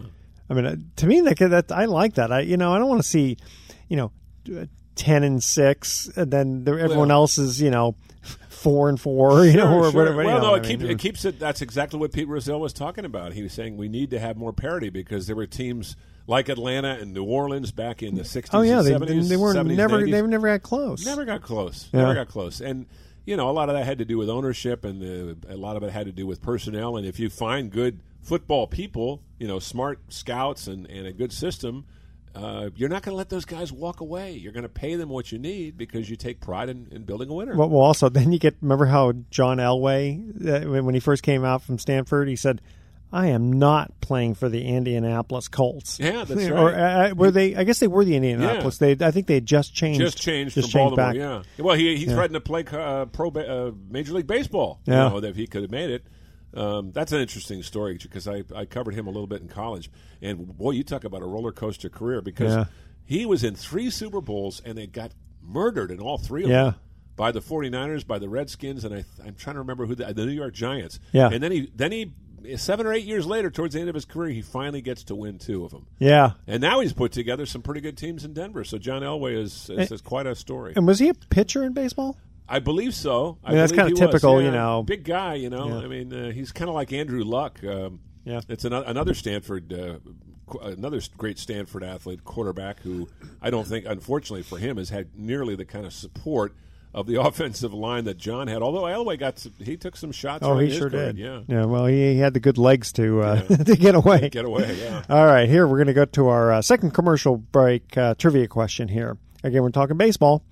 I 0.51 0.55
mean, 0.55 0.65
uh, 0.65 0.77
to 0.95 1.05
me, 1.05 1.21
that, 1.21 1.37
that 1.37 1.71
I 1.71 1.85
like 1.85 2.15
that. 2.15 2.31
I 2.31 2.39
you 2.39 2.57
know 2.57 2.73
I 2.73 2.79
don't 2.79 2.89
want 2.89 3.03
to 3.03 3.07
see, 3.07 3.37
you 3.87 3.97
know, 3.97 4.11
ten 4.99 5.23
and 5.23 5.41
six, 5.43 6.09
and 6.15 6.29
then 6.29 6.65
there, 6.65 6.77
everyone 6.77 7.07
Well- 7.07 7.21
else 7.21 7.37
is 7.37 7.61
you 7.61 7.71
know 7.71 7.95
four 8.49 8.89
and 8.89 8.99
four. 8.99 9.45
You 9.45 9.53
know, 9.53 9.77
or 9.79 9.91
sure. 9.91 10.01
whatever. 10.01 10.21
you 10.21 10.27
Well, 10.27 10.41
know, 10.41 10.47
no, 10.49 10.55
it, 10.55 10.63
keep, 10.63 10.81
it 10.81 10.99
keeps 10.99 11.23
it. 11.23 11.39
That's 11.39 11.61
exactly 11.61 11.99
what 11.99 12.11
Pete 12.11 12.27
Rozelle 12.27 12.59
was 12.59 12.73
talking 12.73 13.05
about. 13.05 13.31
He 13.33 13.41
was 13.41 13.53
saying 13.53 13.77
we 13.77 13.87
need 13.87 14.09
to 14.11 14.19
have 14.19 14.35
more 14.35 14.51
parity 14.51 14.89
because 14.89 15.27
there 15.27 15.35
were 15.35 15.47
teams 15.47 15.95
like 16.27 16.49
Atlanta 16.49 16.97
and 16.99 17.13
New 17.13 17.23
Orleans 17.23 17.71
back 17.71 18.03
in 18.03 18.15
the 18.15 18.23
'60s. 18.23 18.49
Oh 18.51 18.61
yeah, 18.61 18.79
and 18.79 18.87
they 18.87 18.91
70s, 19.15 19.29
they 19.29 19.37
were 19.37 19.53
70s, 19.53 19.75
never 19.75 20.01
90s. 20.01 20.11
they 20.11 20.21
never 20.23 20.47
got 20.47 20.61
close. 20.63 21.05
Never 21.05 21.23
got 21.25 21.41
close. 21.41 21.87
Yeah. 21.93 22.01
Never 22.01 22.13
got 22.15 22.27
close. 22.27 22.59
And 22.59 22.85
you 23.25 23.37
know, 23.37 23.49
a 23.49 23.53
lot 23.53 23.69
of 23.69 23.75
that 23.75 23.85
had 23.85 23.99
to 23.99 24.05
do 24.05 24.17
with 24.17 24.29
ownership, 24.29 24.83
and 24.83 25.01
the, 25.01 25.37
a 25.47 25.55
lot 25.55 25.77
of 25.77 25.83
it 25.83 25.91
had 25.91 26.07
to 26.07 26.11
do 26.11 26.27
with 26.27 26.41
personnel. 26.41 26.97
And 26.97 27.05
if 27.07 27.19
you 27.19 27.29
find 27.29 27.71
good 27.71 27.99
football 28.21 28.67
people, 28.67 29.21
you 29.39 29.47
know, 29.47 29.59
smart 29.59 29.99
scouts, 30.09 30.67
and, 30.67 30.85
and 30.87 31.07
a 31.07 31.13
good 31.13 31.31
system. 31.31 31.85
Uh, 32.39 32.69
you're 32.75 32.89
not 32.89 33.03
going 33.03 33.13
to 33.13 33.17
let 33.17 33.29
those 33.29 33.45
guys 33.45 33.71
walk 33.71 33.99
away. 34.01 34.33
You're 34.33 34.53
going 34.53 34.63
to 34.63 34.69
pay 34.69 34.95
them 34.95 35.09
what 35.09 35.31
you 35.31 35.37
need 35.39 35.77
because 35.77 36.09
you 36.09 36.15
take 36.15 36.39
pride 36.39 36.69
in, 36.69 36.87
in 36.91 37.03
building 37.03 37.29
a 37.29 37.33
winner. 37.33 37.55
Well, 37.55 37.69
well, 37.69 37.81
also 37.81 38.09
then 38.09 38.31
you 38.31 38.39
get 38.39 38.55
remember 38.61 38.85
how 38.85 39.13
John 39.29 39.57
Elway 39.57 40.65
uh, 40.67 40.81
when 40.83 40.93
he 40.93 40.99
first 40.99 41.23
came 41.23 41.43
out 41.43 41.61
from 41.63 41.77
Stanford, 41.77 42.27
he 42.27 42.35
said, 42.35 42.61
I 43.11 43.27
am 43.27 43.53
not 43.53 43.99
playing 44.01 44.35
for 44.35 44.49
the 44.49 44.63
Indianapolis 44.67 45.47
Colts. 45.47 45.99
Yeah, 45.99 46.25
that's 46.25 46.45
Or 46.49 46.65
right. 46.65 47.09
uh, 47.11 47.15
were 47.15 47.31
they? 47.31 47.55
I 47.55 47.63
guess 47.63 47.79
they 47.79 47.87
were 47.87 48.05
the 48.05 48.15
Indianapolis. 48.15 48.77
They, 48.77 48.91
I 49.01 49.09
think 49.09 49.25
they 49.25 49.33
had 49.35 49.47
just 49.47 49.73
changed. 49.73 49.99
Just 49.99 50.21
changed 50.21 50.53
just 50.53 50.71
from 50.71 50.79
changed 50.79 50.95
Baltimore. 50.95 51.31
back. 51.33 51.45
Yeah. 51.57 51.63
Well, 51.63 51.75
he 51.75 51.97
he 51.97 52.05
Yeah. 52.05 52.13
threatened 52.13 52.35
to 52.35 52.41
play 52.41 52.63
uh, 52.71 53.05
pro 53.05 53.29
uh, 53.31 53.71
Major 53.89 54.13
League 54.13 54.27
Baseball. 54.27 54.79
Yeah. 54.85 55.05
You 55.13 55.21
know, 55.21 55.27
if 55.27 55.35
he 55.35 55.47
could 55.47 55.63
have 55.63 55.71
made 55.71 55.89
it. 55.89 56.05
Um, 56.53 56.91
that's 56.91 57.11
an 57.11 57.21
interesting 57.21 57.61
story 57.63 57.97
because 58.01 58.27
I, 58.27 58.43
I 58.55 58.65
covered 58.65 58.95
him 58.95 59.07
a 59.07 59.11
little 59.11 59.27
bit 59.27 59.41
in 59.41 59.47
college, 59.47 59.91
and 60.21 60.57
boy, 60.57 60.71
you 60.71 60.83
talk 60.83 61.03
about 61.03 61.21
a 61.21 61.25
roller 61.25 61.51
coaster 61.51 61.89
career 61.89 62.21
because 62.21 62.53
Yeah. 62.55 62.65
he 63.05 63.25
was 63.25 63.43
in 63.43 63.55
three 63.55 63.89
Super 63.89 64.21
Bowls 64.21 64.61
and 64.65 64.77
they 64.77 64.87
got 64.87 65.11
murdered 65.41 65.91
in 65.91 65.99
all 65.99 66.17
three 66.17 66.43
of 66.43 66.49
Yeah. 66.49 66.63
them 66.63 66.75
by 67.15 67.31
the 67.31 67.41
49ers, 67.41 68.05
by 68.07 68.17
the 68.17 68.29
Redskins, 68.29 68.83
and 68.85 68.95
I, 68.95 69.03
I'm 69.25 69.35
trying 69.35 69.55
to 69.55 69.59
remember 69.59 69.85
who 69.85 69.93
the, 69.95 70.05
the 70.13 70.25
New 70.25 70.31
York 70.31 70.53
Giants. 70.53 70.99
Yeah. 71.11 71.29
and 71.31 71.43
then 71.43 71.51
he 71.51 71.71
then 71.75 71.91
he 71.91 72.13
seven 72.55 72.87
or 72.87 72.93
eight 72.93 73.03
years 73.03 73.25
later, 73.27 73.51
towards 73.51 73.73
the 73.73 73.81
end 73.81 73.89
of 73.89 73.95
his 73.95 74.05
career, 74.05 74.31
he 74.31 74.41
finally 74.41 74.81
gets 74.81 75.03
to 75.03 75.13
win 75.15 75.37
two 75.37 75.65
of 75.65 75.71
them. 75.71 75.85
Yeah. 75.99 76.31
And 76.47 76.61
now 76.61 76.79
he's 76.79 76.93
put 76.93 77.11
together 77.11 77.45
some 77.45 77.61
pretty 77.61 77.81
good 77.81 77.97
teams 77.97 78.23
in 78.23 78.33
Denver. 78.33 78.63
So 78.63 78.77
John 78.77 79.01
Elway 79.01 79.37
is, 79.37 79.69
is, 79.69 79.91
is 79.91 80.01
quite 80.01 80.25
a 80.25 80.33
story. 80.35 80.71
And 80.77 80.87
was 80.87 80.99
he 80.99 81.09
a 81.09 81.13
pitcher 81.13 81.63
in 81.65 81.73
baseball? 81.73 82.17
I 82.49 82.59
believe 82.59 82.95
so. 82.95 83.37
I 83.43 83.47
I 83.47 83.51
mean, 83.51 83.59
that's 83.59 83.71
he 83.71 83.81
was, 83.81 83.99
typical, 83.99 84.39
yeah. 84.41 84.47
you 84.47 84.51
know. 84.51 84.83
Big 84.83 85.03
guy, 85.03 85.35
you 85.35 85.49
know. 85.49 85.67
Yeah. 85.67 85.85
I 85.85 85.87
mean, 85.87 86.13
uh, 86.13 86.31
he's 86.31 86.51
kind 86.51 86.67
of 86.69 86.75
like 86.75 86.91
Andrew 86.91 87.23
Luck. 87.23 87.63
Um, 87.63 87.99
Yeah. 88.25 88.41
It's 88.49 88.65
another, 88.65 88.85
another 88.87 89.13
Stanford, 89.13 89.71
uh, 89.71 89.99
qu- 90.47 90.59
another 90.59 90.99
great 91.17 91.37
Stanford 91.39 91.83
athlete, 91.83 92.23
quarterback, 92.23 92.79
who 92.81 93.07
I 93.41 93.49
don't 93.49 93.67
think, 93.67 93.85
unfortunately 93.87 94.43
for 94.43 94.57
him, 94.57 94.77
has 94.77 94.89
had 94.89 95.09
nearly 95.15 95.55
the 95.55 95.65
kind 95.65 95.85
of 95.85 95.93
support 95.93 96.53
of 96.93 97.05
the 97.05 97.21
offensive 97.21 97.73
line 97.73 98.05
that 98.05 98.17
John 98.17 98.47
had. 98.47 98.61
Although 98.61 98.83
Elway 98.83 99.17
got, 99.19 99.37
some, 99.39 99.53
he 99.63 99.77
took 99.77 99.95
some 99.95 100.11
shots. 100.11 100.43
Oh, 100.43 100.57
he 100.57 100.71
sure 100.75 100.89
career. 100.89 101.13
did. 101.13 101.17
Yeah. 101.19 101.41
Yeah. 101.47 101.65
Well, 101.65 101.85
he, 101.85 102.13
he 102.13 102.17
had 102.17 102.33
the 102.33 102.39
good 102.39 102.57
legs 102.57 102.91
to 102.93 103.21
uh, 103.21 103.41
to 103.47 103.75
get 103.75 103.95
away. 103.95 104.29
Get 104.31 104.45
away, 104.45 104.75
yeah. 104.81 105.03
All 105.09 105.25
right. 105.25 105.47
Here 105.47 105.67
we're 105.67 105.77
going 105.77 105.87
to 105.87 105.93
go 105.93 106.05
to 106.05 106.27
our 106.27 106.51
uh, 106.53 106.61
second 106.61 106.91
commercial 106.95 107.37
break 107.37 107.95
uh, 107.95 108.15
trivia 108.15 108.47
question. 108.47 108.87
Here 108.87 109.17
again, 109.43 109.61
we're 109.61 109.69
talking 109.69 109.97
baseball. 109.97 110.43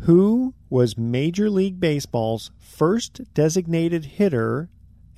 Who 0.00 0.54
was 0.70 0.96
Major 0.96 1.50
League 1.50 1.80
Baseball's 1.80 2.50
first 2.58 3.20
designated 3.34 4.04
hitter, 4.04 4.68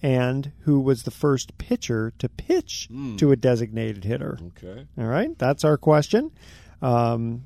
and 0.02 0.52
who 0.60 0.80
was 0.80 1.02
the 1.02 1.10
first 1.10 1.58
pitcher 1.58 2.12
to 2.18 2.28
pitch 2.28 2.88
to 3.18 3.30
a 3.32 3.36
designated 3.36 4.04
hitter? 4.04 4.38
Okay. 4.58 4.86
All 4.98 5.04
right, 5.04 5.36
that's 5.38 5.64
our 5.64 5.76
question. 5.76 6.30
Um, 6.80 7.42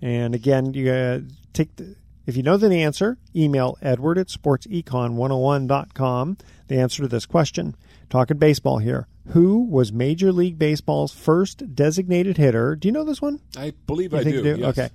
and 0.00 0.34
again, 0.34 0.72
you 0.72 0.90
uh, 0.90 1.20
take 1.52 1.76
the, 1.76 1.96
if 2.26 2.34
you 2.36 2.42
know 2.42 2.56
the 2.56 2.74
answer, 2.82 3.18
email 3.36 3.76
Edward 3.82 4.16
at 4.18 4.28
sportsecon101.com 4.28 6.36
the 6.68 6.78
answer 6.78 7.02
to 7.02 7.08
this 7.08 7.26
question. 7.26 7.76
Talking 8.08 8.38
baseball 8.38 8.78
here. 8.78 9.06
Who 9.28 9.64
was 9.64 9.92
Major 9.92 10.32
League 10.32 10.58
Baseball's 10.58 11.12
first 11.12 11.74
designated 11.74 12.38
hitter? 12.38 12.74
Do 12.76 12.88
you 12.88 12.92
know 12.92 13.04
this 13.04 13.20
one? 13.20 13.40
I 13.56 13.74
believe 13.86 14.12
You 14.12 14.18
I 14.18 14.24
think 14.24 14.42
do. 14.42 14.48
you 14.48 14.56
yes. 14.56 14.78
Okay. 14.78 14.90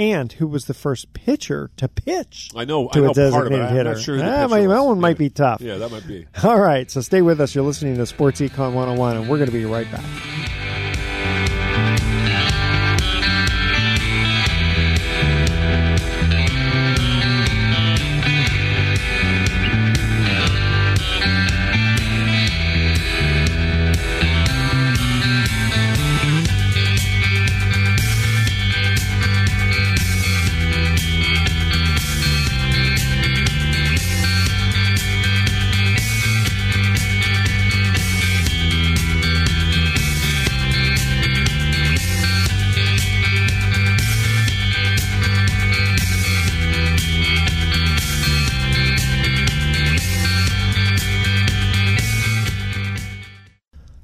And 0.00 0.32
who 0.32 0.46
was 0.48 0.64
the 0.64 0.72
first 0.72 1.12
pitcher 1.12 1.70
to 1.76 1.86
pitch 1.86 2.48
I 2.56 2.64
know. 2.64 2.88
to 2.88 2.98
I 2.98 3.02
know 3.02 3.10
a 3.10 3.14
designated 3.14 3.32
part 3.32 3.46
of 3.46 3.52
it. 3.52 3.62
I'm 3.62 3.76
hitter? 3.76 3.98
sure 4.00 4.14
who 4.16 4.22
the 4.22 4.26
that, 4.26 4.48
pitcher 4.48 4.48
might- 4.68 4.74
that 4.74 4.82
one 4.84 4.98
might 5.00 5.18
be 5.18 5.28
tough. 5.28 5.60
Yeah, 5.60 5.76
that 5.76 5.90
might 5.90 6.06
be. 6.08 6.26
All 6.42 6.58
right, 6.58 6.90
so 6.90 7.02
stay 7.02 7.20
with 7.20 7.38
us. 7.40 7.54
You're 7.54 7.64
listening 7.64 7.96
to 7.96 8.06
Sports 8.06 8.40
Econ 8.40 8.72
101, 8.72 9.16
and 9.18 9.28
we're 9.28 9.36
going 9.36 9.50
to 9.50 9.52
be 9.52 9.66
right 9.66 9.90
back. 9.92 10.04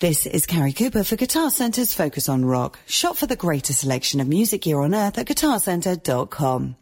This 0.00 0.24
is 0.24 0.46
Carrie 0.46 0.72
Cooper 0.72 1.04
for 1.04 1.16
Guitar 1.16 1.50
Center's 1.50 1.92
Focus 1.92 2.30
on 2.30 2.42
Rock. 2.42 2.78
Shop 2.86 3.18
for 3.18 3.26
the 3.26 3.36
greatest 3.36 3.80
selection 3.80 4.18
of 4.22 4.28
music 4.28 4.62
gear 4.62 4.80
on 4.80 4.94
earth 4.94 5.18
at 5.18 5.26
guitarcenter.com. 5.26 6.76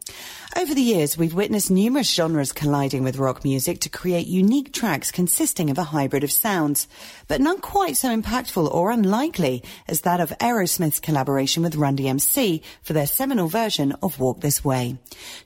Over 0.56 0.74
the 0.74 0.82
years, 0.82 1.16
we've 1.16 1.34
witnessed 1.34 1.70
numerous 1.70 2.12
genres 2.12 2.52
colliding 2.52 3.04
with 3.04 3.18
rock 3.18 3.44
music 3.44 3.80
to 3.80 3.88
create 3.88 4.26
unique 4.26 4.72
tracks 4.72 5.12
consisting 5.12 5.70
of 5.70 5.78
a 5.78 5.84
hybrid 5.84 6.24
of 6.24 6.32
sounds, 6.32 6.88
but 7.28 7.40
none 7.40 7.60
quite 7.60 7.96
so 7.96 8.08
impactful 8.08 8.68
or 8.68 8.90
unlikely 8.90 9.62
as 9.86 10.00
that 10.00 10.20
of 10.20 10.30
Aerosmith's 10.40 11.00
collaboration 11.00 11.62
with 11.62 11.76
Run 11.76 11.96
DMC 11.96 12.62
for 12.82 12.92
their 12.92 13.06
seminal 13.06 13.46
version 13.46 13.92
of 14.02 14.18
Walk 14.18 14.40
This 14.40 14.64
Way. 14.64 14.96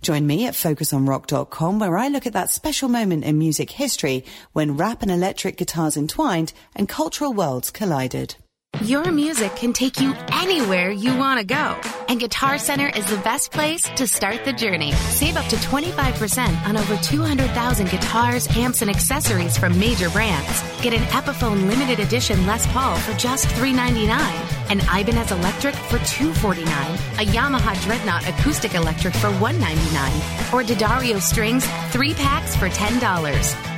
Join 0.00 0.26
me 0.26 0.46
at 0.46 0.54
focusonrock.com 0.54 1.78
where 1.78 1.98
I 1.98 2.08
look 2.08 2.26
at 2.26 2.32
that 2.32 2.50
special 2.50 2.88
moment 2.88 3.24
in 3.24 3.38
music 3.38 3.70
history 3.70 4.24
when 4.52 4.76
rap 4.76 5.02
and 5.02 5.10
electric 5.10 5.56
guitars 5.56 5.96
entwined 5.96 6.52
and 6.74 6.88
cultural 6.88 7.34
worlds 7.34 7.70
collided. 7.70 8.36
Your 8.80 9.12
music 9.12 9.54
can 9.54 9.72
take 9.74 10.00
you 10.00 10.14
anywhere 10.32 10.90
you 10.90 11.16
want 11.16 11.38
to 11.38 11.44
go. 11.46 11.76
And 12.08 12.18
Guitar 12.18 12.58
Center 12.58 12.88
is 12.88 13.04
the 13.06 13.18
best 13.18 13.52
place 13.52 13.82
to 13.82 14.06
start 14.06 14.44
the 14.44 14.52
journey. 14.52 14.92
Save 14.92 15.36
up 15.36 15.46
to 15.46 15.56
25% 15.56 16.66
on 16.66 16.76
over 16.76 16.96
200,000 16.96 17.90
guitars, 17.90 18.48
amps, 18.56 18.80
and 18.82 18.90
accessories 18.90 19.56
from 19.58 19.78
major 19.78 20.08
brands. 20.10 20.62
Get 20.80 20.94
an 20.94 21.02
Epiphone 21.12 21.68
limited 21.68 22.00
edition 22.00 22.44
Les 22.46 22.66
Paul 22.72 22.96
for 22.96 23.12
just 23.18 23.46
$399, 23.48 24.10
an 24.70 24.80
Ibanez 24.80 25.30
Electric 25.30 25.74
for 25.74 25.98
249, 25.98 26.64
a 26.64 27.30
Yamaha 27.30 27.80
Dreadnought 27.84 28.26
Acoustic 28.26 28.74
Electric 28.74 29.14
for 29.14 29.30
199, 29.32 30.52
or 30.52 30.64
D'Addario 30.64 31.20
Strings 31.20 31.66
3 31.92 32.14
packs 32.14 32.56
for 32.56 32.68
$10. 32.68 33.71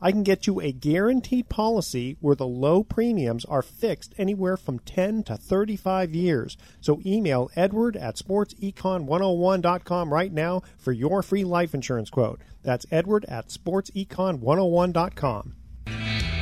I 0.00 0.12
can 0.12 0.22
get 0.22 0.46
you 0.46 0.60
a 0.60 0.70
guaranteed 0.70 1.48
policy 1.48 2.16
where 2.20 2.36
the 2.36 2.46
low 2.46 2.84
premiums 2.84 3.44
are 3.46 3.62
fixed 3.62 4.14
anywhere 4.16 4.56
from 4.56 4.78
10 4.78 5.24
to 5.24 5.36
35 5.36 6.14
years. 6.14 6.56
So 6.80 7.00
email 7.04 7.50
edward 7.56 7.96
at 7.96 8.14
sportsecon101.com 8.14 10.12
right 10.12 10.32
now 10.32 10.62
for 10.76 10.92
your 10.92 11.24
free 11.24 11.42
life 11.42 11.74
insurance 11.74 12.10
quote. 12.10 12.40
That's 12.62 12.86
edward 12.92 13.24
at 13.24 13.48
sportsecon101.com. 13.48 15.54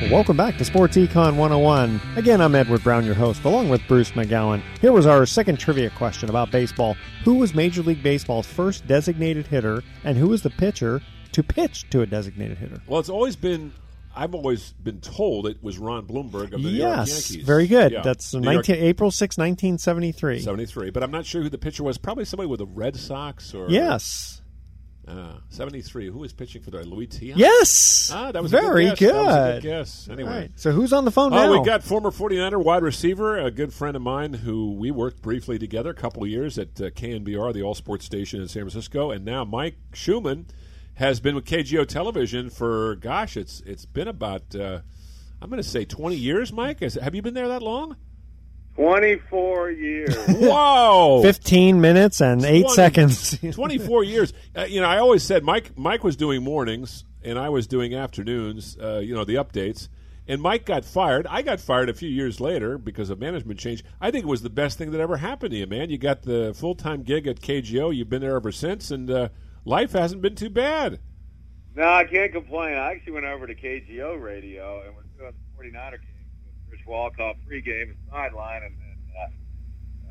Well, 0.03 0.11
welcome 0.11 0.37
back 0.37 0.59
to 0.59 0.65
Sports 0.67 0.99
Econ 0.99 1.37
101. 1.37 1.99
Again, 2.17 2.43
I'm 2.43 2.55
Edward 2.55 2.85
Brown, 2.85 3.07
your 3.07 3.15
host, 3.15 3.43
along 3.45 3.71
with 3.71 3.81
Bruce 3.89 4.11
McGowan. 4.11 4.61
Here 4.83 4.93
was 4.93 5.07
our 5.07 5.25
second 5.25 5.59
trivia 5.59 5.89
question 5.89 6.29
about 6.29 6.51
baseball. 6.51 6.99
Who 7.25 7.37
was 7.37 7.55
Major 7.55 7.83
League 7.83 8.03
Baseball's 8.03 8.47
first 8.47 8.87
designated 8.87 9.47
hitter, 9.47 9.83
and 10.05 10.19
who 10.19 10.29
was 10.29 10.43
the 10.43 10.51
pitcher 10.51 11.01
to 11.37 11.43
pitch 11.43 11.89
to 11.91 12.03
a 12.03 12.07
designated 12.07 12.59
hitter? 12.59 12.81
Well, 12.87 13.01
it's 13.01 13.09
always 13.09 13.37
been. 13.37 13.73
I've 14.19 14.35
always 14.35 14.73
been 14.83 15.01
told 15.03 15.47
it 15.47 15.63
was 15.63 15.79
Ron 15.79 16.07
Blomberg 16.07 16.55
of 16.55 16.63
the 16.63 16.71
New 16.71 16.79
York 16.79 16.97
yes, 17.07 17.31
Yankees. 17.31 17.47
very 17.47 17.67
good. 17.67 17.93
Yeah. 17.93 18.01
That's 18.01 18.33
New 18.33 18.41
19, 18.41 18.75
York- 18.77 18.85
April 18.89 19.11
6, 19.11 19.37
1973. 19.37 20.41
73. 20.41 20.89
But 20.91 21.03
I'm 21.03 21.11
not 21.11 21.27
sure 21.27 21.43
who 21.43 21.51
the 21.51 21.59
pitcher 21.59 21.83
was. 21.83 21.99
Probably 21.99 22.25
somebody 22.25 22.49
with 22.49 22.61
the 22.61 22.67
Red 22.67 22.97
Sox 22.97 23.53
or 23.55 23.69
Yes. 23.69 24.41
Uh, 25.07 25.35
73. 25.51 26.07
Who 26.09 26.19
was 26.21 26.33
pitching 26.33 26.63
for 26.63 26.71
the 26.71 26.83
Luis 26.85 27.09
Tiant? 27.11 27.37
Yes. 27.37 28.11
Ah, 28.13 28.33
that 28.33 28.43
was 28.43 28.51
Very 28.51 28.87
a 28.87 28.97
good. 28.97 29.15
That 29.15 29.63
good. 29.63 29.69
guess. 29.69 30.09
Anyway. 30.11 30.31
Right. 30.31 30.51
So 30.57 30.73
who's 30.73 30.93
on 30.95 31.05
the 31.05 31.11
phone 31.13 31.33
Oh, 31.35 31.37
now? 31.37 31.53
we 31.61 31.65
got 31.65 31.85
former 31.85 32.11
49er 32.11 32.65
wide 32.65 32.83
receiver, 32.83 33.37
a 33.37 33.51
good 33.51 33.73
friend 33.75 33.95
of 33.97 34.03
mine 34.03 34.33
who 34.33 34.73
we 34.73 34.91
worked 34.91 35.21
briefly 35.23 35.59
together 35.59 35.91
a 35.91 35.95
couple 35.95 36.25
of 36.25 36.31
years 36.31 36.59
at 36.59 36.81
uh, 36.81 36.85
KNBR, 36.91 37.53
the 37.53 37.63
all 37.63 37.75
sports 37.75 38.05
station 38.07 38.41
in 38.41 38.49
San 38.49 38.63
Francisco, 38.63 39.11
and 39.11 39.25
now 39.27 39.45
Mike 39.45 39.77
Shumann 39.93 40.47
has 40.97 41.21
been 41.21 41.35
with 41.35 41.45
KGO 41.45 41.87
Television 41.87 42.51
for 42.51 42.97
gosh, 42.97 43.37
it's 43.37 43.63
it's 43.65 43.87
been 43.87 44.09
about 44.09 44.55
uh, 44.55 44.81
I'm 45.41 45.49
going 45.49 45.63
to 45.63 45.69
say 45.69 45.85
20 45.85 46.17
years. 46.17 46.53
Mike, 46.53 46.83
Is, 46.83 46.95
have 46.95 47.15
you 47.15 47.23
been 47.23 47.35
there 47.35 47.49
that 47.49 47.63
long? 47.63 47.97
24 48.75 49.71
years. 49.71 50.17
Whoa! 50.29 51.21
15 51.23 51.81
minutes 51.81 52.21
and 52.21 52.45
8 52.45 52.61
20 52.63 52.75
seconds. 52.75 53.39
24 53.53 54.05
years. 54.05 54.33
Uh, 54.55 54.65
you 54.65 54.81
know, 54.81 54.87
I 54.87 54.99
always 54.99 55.23
said 55.23 55.45
Mike 55.45 55.77
Mike 55.79 56.05
was 56.05 56.17
doing 56.17 56.43
mornings 56.43 57.05
and 57.23 57.39
I 57.39 57.49
was 57.49 57.67
doing 57.67 57.95
afternoons, 57.95 58.77
uh, 58.79 58.99
you 58.99 59.15
know, 59.15 59.25
the 59.25 59.35
updates. 59.35 59.89
And 60.29 60.43
Mike 60.43 60.67
got 60.67 60.85
fired. 60.85 61.27
I 61.29 61.43
got 61.43 61.61
fired 61.61 61.89
a 61.89 61.95
few 61.95 62.09
years 62.09 62.41
later 62.41 62.79
because 62.79 63.11
of 63.11 63.21
management 63.21 63.61
change. 63.61 63.85
I 64.01 64.11
think 64.11 64.25
it 64.25 64.29
was 64.29 64.43
the 64.43 64.51
best 64.51 64.77
thing 64.77 64.91
that 64.91 65.01
ever 65.01 65.19
happened 65.19 65.53
to 65.53 65.57
you, 65.57 65.67
man. 65.69 65.89
You 65.89 65.99
got 65.99 66.23
the 66.23 66.53
full 66.55 66.75
time 66.75 67.03
gig 67.03 67.27
at 67.27 67.41
KGO. 67.41 67.95
You've 67.95 68.11
been 68.11 68.23
there 68.23 68.37
ever 68.37 68.51
since, 68.51 68.91
and 68.91 69.09
uh, 69.11 69.29
life 69.67 69.93
hasn't 69.93 70.23
been 70.23 70.35
too 70.35 70.49
bad. 70.49 71.01
no, 71.75 71.87
I 71.87 72.05
can't 72.05 72.33
complain. 72.33 72.75
I 72.79 72.93
actually 72.93 73.13
went 73.13 73.27
over 73.27 73.47
to 73.47 73.55
KGO 73.55 74.21
radio 74.23 74.83
and 74.87 74.97
was 74.97 75.05
doing 75.19 75.33
the 75.33 75.63
49er 75.63 75.91
game 75.91 76.01
with 76.47 76.73
Rich 76.73 76.87
Walcoff 76.89 77.37
pregame 77.47 77.91
and 77.91 77.97
sideline, 78.11 78.63
and 78.63 78.77
then 78.79 78.97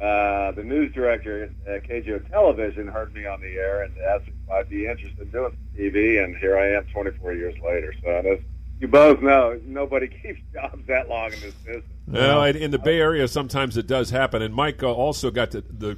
uh, 0.02 0.04
uh, 0.04 0.52
the 0.52 0.64
news 0.64 0.94
director 0.94 1.50
at 1.66 1.84
KGO 1.84 2.30
Television 2.30 2.88
heard 2.88 3.14
me 3.14 3.26
on 3.26 3.42
the 3.42 3.56
air 3.56 3.84
and 3.84 3.98
asked 3.98 4.28
if 4.28 4.52
I'd 4.52 4.70
be 4.70 4.86
interested 4.86 5.20
in 5.20 5.32
doing 5.32 5.58
TV, 5.76 6.24
and 6.24 6.36
here 6.38 6.58
I 6.58 6.74
am 6.78 6.86
24 6.94 7.34
years 7.34 7.56
later. 7.64 7.94
So 8.04 8.38
you 8.80 8.88
both 8.88 9.22
know, 9.22 9.60
nobody 9.66 10.08
keeps 10.24 10.42
jobs 10.54 10.86
that 10.88 11.10
long 11.10 11.32
in 11.34 11.40
this 11.40 11.54
business. 11.54 11.84
Well, 12.08 12.44
in 12.44 12.56
in 12.56 12.72
the 12.72 12.80
Bay 12.80 13.00
Area, 13.00 13.28
sometimes 13.28 13.78
it 13.78 13.88
does 13.88 14.10
happen. 14.10 14.42
And 14.42 14.54
Mike 14.54 14.84
uh, 14.84 14.92
also 14.92 15.32
got 15.32 15.52
the, 15.52 15.62
the 15.62 15.98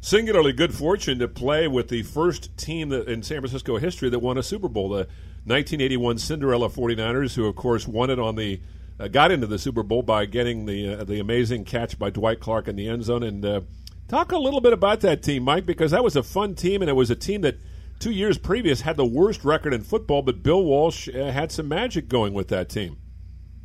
singularly 0.00 0.52
good 0.52 0.74
fortune 0.74 1.18
to 1.18 1.28
play 1.28 1.68
with 1.68 1.88
the 1.88 2.02
first 2.02 2.56
team 2.56 2.90
that, 2.90 3.08
in 3.08 3.22
San 3.22 3.40
Francisco 3.40 3.78
history 3.78 4.08
that 4.10 4.18
won 4.18 4.38
a 4.38 4.42
Super 4.42 4.68
Bowl, 4.68 4.88
the 4.88 5.08
1981 5.44 6.18
Cinderella 6.18 6.68
49ers, 6.68 7.34
who, 7.34 7.46
of 7.46 7.56
course, 7.56 7.86
won 7.86 8.10
it 8.10 8.18
on 8.18 8.36
the 8.36 8.60
uh, 8.98 9.08
got 9.08 9.30
into 9.30 9.46
the 9.46 9.58
Super 9.58 9.82
Bowl 9.82 10.02
by 10.02 10.24
getting 10.24 10.66
the 10.66 11.00
uh, 11.00 11.04
the 11.04 11.20
amazing 11.20 11.64
catch 11.64 11.98
by 11.98 12.10
Dwight 12.10 12.40
Clark 12.40 12.68
in 12.68 12.76
the 12.76 12.88
end 12.88 13.04
zone. 13.04 13.22
And 13.22 13.44
uh, 13.44 13.60
talk 14.08 14.32
a 14.32 14.38
little 14.38 14.60
bit 14.60 14.72
about 14.72 15.00
that 15.00 15.22
team, 15.22 15.42
Mike, 15.44 15.66
because 15.66 15.90
that 15.90 16.04
was 16.04 16.16
a 16.16 16.22
fun 16.22 16.54
team, 16.54 16.82
and 16.82 16.88
it 16.88 16.94
was 16.94 17.10
a 17.10 17.16
team 17.16 17.42
that 17.42 17.58
two 17.98 18.10
years 18.10 18.38
previous 18.38 18.80
had 18.80 18.96
the 18.96 19.06
worst 19.06 19.44
record 19.44 19.74
in 19.74 19.82
football, 19.82 20.22
but 20.22 20.42
Bill 20.42 20.62
Walsh 20.62 21.08
uh, 21.08 21.30
had 21.30 21.52
some 21.52 21.68
magic 21.68 22.08
going 22.08 22.34
with 22.34 22.48
that 22.48 22.68
team. 22.68 22.96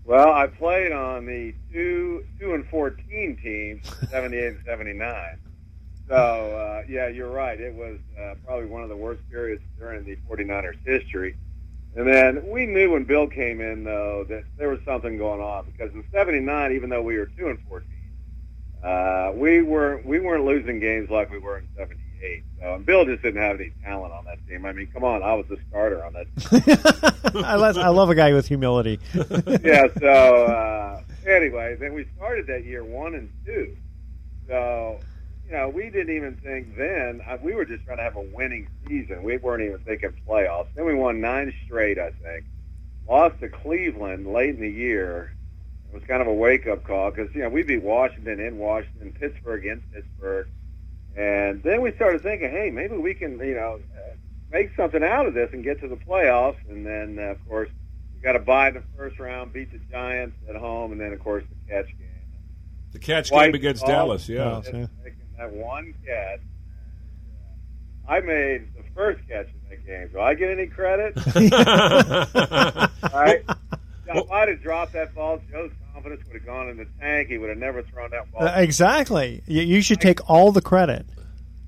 Well, 0.03 0.34
I 0.34 0.47
played 0.47 0.91
on 0.91 1.25
the 1.25 1.53
two 1.71 2.25
two 2.39 2.53
and 2.53 2.67
fourteen 2.67 3.38
teams, 3.41 3.88
seventy 4.09 4.38
eight 4.38 4.47
and 4.47 4.65
seventy 4.65 4.93
nine. 4.93 5.39
So 6.12 6.18
uh, 6.18 6.84
yeah, 6.89 7.07
you're 7.07 7.32
right. 7.32 7.57
It 7.57 7.74
was 7.74 7.97
uh, 8.22 8.36
probably 8.45 8.66
one 8.66 8.84
of 8.84 8.89
the 8.89 8.97
worst 8.97 9.22
periods 9.30 9.64
during 9.80 10.03
the 10.03 10.18
49ers 10.30 10.76
history. 10.86 11.38
And 11.95 12.05
then 12.05 12.49
we 12.49 12.66
knew 12.66 12.91
when 12.91 13.05
Bill 13.05 13.28
came 13.28 13.62
in 13.62 13.86
though 13.86 14.26
that 14.28 14.43
there 14.57 14.68
was 14.68 14.80
something 14.86 15.18
going 15.18 15.39
on 15.39 15.72
because 15.72 15.93
in 15.93 16.03
'79, 16.12 16.74
even 16.74 16.89
though 16.89 17.01
we 17.01 17.18
were 17.18 17.28
two 17.38 17.47
and 17.47 17.59
fourteen, 17.68 17.89
uh, 18.84 19.32
we 19.36 19.62
weren't 19.62 20.05
we 20.05 20.20
weren't 20.20 20.43
losing 20.43 20.82
games 20.82 21.09
like 21.09 21.32
we 21.32 21.38
were 21.38 21.59
in 21.59 21.68
'78. 21.78 22.43
So 22.59 22.76
and 22.76 22.86
Bill 22.86 23.05
just 23.05 23.22
didn't 23.24 23.41
have 23.41 23.59
any 23.59 23.72
talent 23.84 24.14
on 24.14 24.26
that 24.26 24.45
team. 24.47 24.66
I 24.66 24.74
mean, 24.74 24.88
come 24.88 25.05
on, 25.05 25.24
I 25.24 25.34
was 25.34 25.45
the 25.47 25.57
starter 25.70 26.03
on 26.05 26.14
that. 26.14 27.34
team. 27.34 27.43
I, 27.45 27.55
love, 27.55 27.78
I 27.78 27.88
love 27.89 28.09
a 28.09 28.16
guy 28.16 28.34
with 28.34 28.47
humility. 28.47 28.99
yeah. 29.64 29.88
So 29.99 30.45
uh, 30.45 31.01
anyway, 31.26 31.76
then 31.78 31.93
we 31.93 32.05
started 32.18 32.47
that 32.47 32.66
year 32.66 32.84
one 32.84 33.16
and 33.16 33.30
two. 33.45 33.76
So 34.47 34.99
you 35.52 35.58
know, 35.58 35.68
we 35.68 35.89
didn't 35.89 36.16
even 36.16 36.38
think 36.38 36.78
then. 36.78 37.22
Uh, 37.28 37.38
we 37.43 37.54
were 37.54 37.66
just 37.66 37.84
trying 37.84 37.97
to 37.97 38.04
have 38.04 38.16
a 38.16 38.22
winning 38.22 38.70
season. 38.88 39.22
We 39.22 39.36
weren't 39.36 39.62
even 39.64 39.80
thinking 39.80 40.14
playoffs. 40.26 40.68
Then 40.76 40.86
we 40.86 40.93
won 40.93 41.20
nine 41.20 41.54
straight, 41.66 41.99
I 41.99 42.12
think. 42.12 42.45
Lost 43.08 43.41
to 43.41 43.49
Cleveland 43.49 44.32
late 44.32 44.56
in 44.56 44.62
the 44.62 44.70
year. 44.70 45.36
It 45.89 45.95
was 45.95 46.04
kind 46.06 46.22
of 46.22 46.30
a 46.30 46.34
wake 46.34 46.68
up 46.68 46.86
call 46.86 47.12
because 47.12 47.36
you 47.36 47.41
know 47.41 47.49
we 47.49 47.64
beat 47.64 47.84
Washington 47.84 48.39
in 48.39 48.60
Washington, 48.60 49.14
Pittsburgh 49.20 49.66
in 49.66 49.84
Pittsburgh, 49.93 50.47
and 51.18 51.62
then 51.64 51.82
we 51.82 51.91
started 51.91 52.22
thinking, 52.22 52.49
hey, 52.49 52.72
maybe 52.72 52.95
we 52.95 53.14
can 53.14 53.38
you 53.39 53.56
know 53.56 53.82
uh, 53.97 54.16
make 54.54 54.74
something 54.78 55.04
out 55.04 55.26
of 55.26 55.34
this 55.34 55.49
and 55.52 55.66
get 55.66 55.82
to 55.82 55.89
the 55.89 55.97
playoffs. 55.97 56.56
And 56.70 56.86
then 56.86 57.20
uh, 57.20 57.32
of 57.32 57.45
course 57.45 57.70
we 58.16 58.22
got 58.22 58.34
to 58.34 58.39
buy 58.39 58.72
the 58.72 58.84
first 58.95 59.20
round, 59.20 59.52
beat 59.52 59.70
the 59.74 59.80
Giants 59.91 60.38
at 60.47 60.56
home, 60.56 60.93
and 60.93 61.02
then 61.02 61.12
of 61.12 61.20
course 61.20 61.43
the 61.49 61.74
catch 61.74 61.88
game. 61.88 62.08
The 62.93 62.99
catch 62.99 63.30
White 63.30 63.47
game 63.47 63.56
against. 63.56 63.86
Dallas, 63.86 64.30
yeah. 64.30 64.38
Dallas, 64.38 64.70
yeah. 64.74 64.88
Making 65.41 65.57
that 65.59 65.65
one 65.65 65.93
catch. 66.05 66.39
I 68.07 68.19
made 68.19 68.73
the 68.75 68.83
first 68.95 69.19
catch 69.27 69.47
in 69.47 69.69
that 69.69 69.85
game. 69.85 70.09
Do 70.11 70.19
I 70.19 70.33
get 70.33 70.49
any 70.51 70.67
credit? 70.67 71.17
All 73.13 73.21
right. 73.21 73.43
If 74.13 74.29
I'd 74.29 74.49
have 74.49 74.61
dropped 74.61 74.91
that 74.91 75.15
ball, 75.15 75.39
Joe's 75.49 75.71
confidence 75.93 76.21
would 76.27 76.33
have 76.33 76.45
gone 76.45 76.67
in 76.67 76.75
the 76.75 76.85
tank. 76.99 77.29
He 77.29 77.37
would 77.37 77.47
have 77.47 77.57
never 77.57 77.81
thrown 77.81 78.09
that 78.11 78.29
ball. 78.29 78.43
Uh, 78.43 78.51
exactly. 78.57 79.41
You, 79.47 79.61
you 79.61 79.81
should 79.81 80.01
take 80.01 80.29
all 80.29 80.51
the 80.51 80.61
credit. 80.61 81.05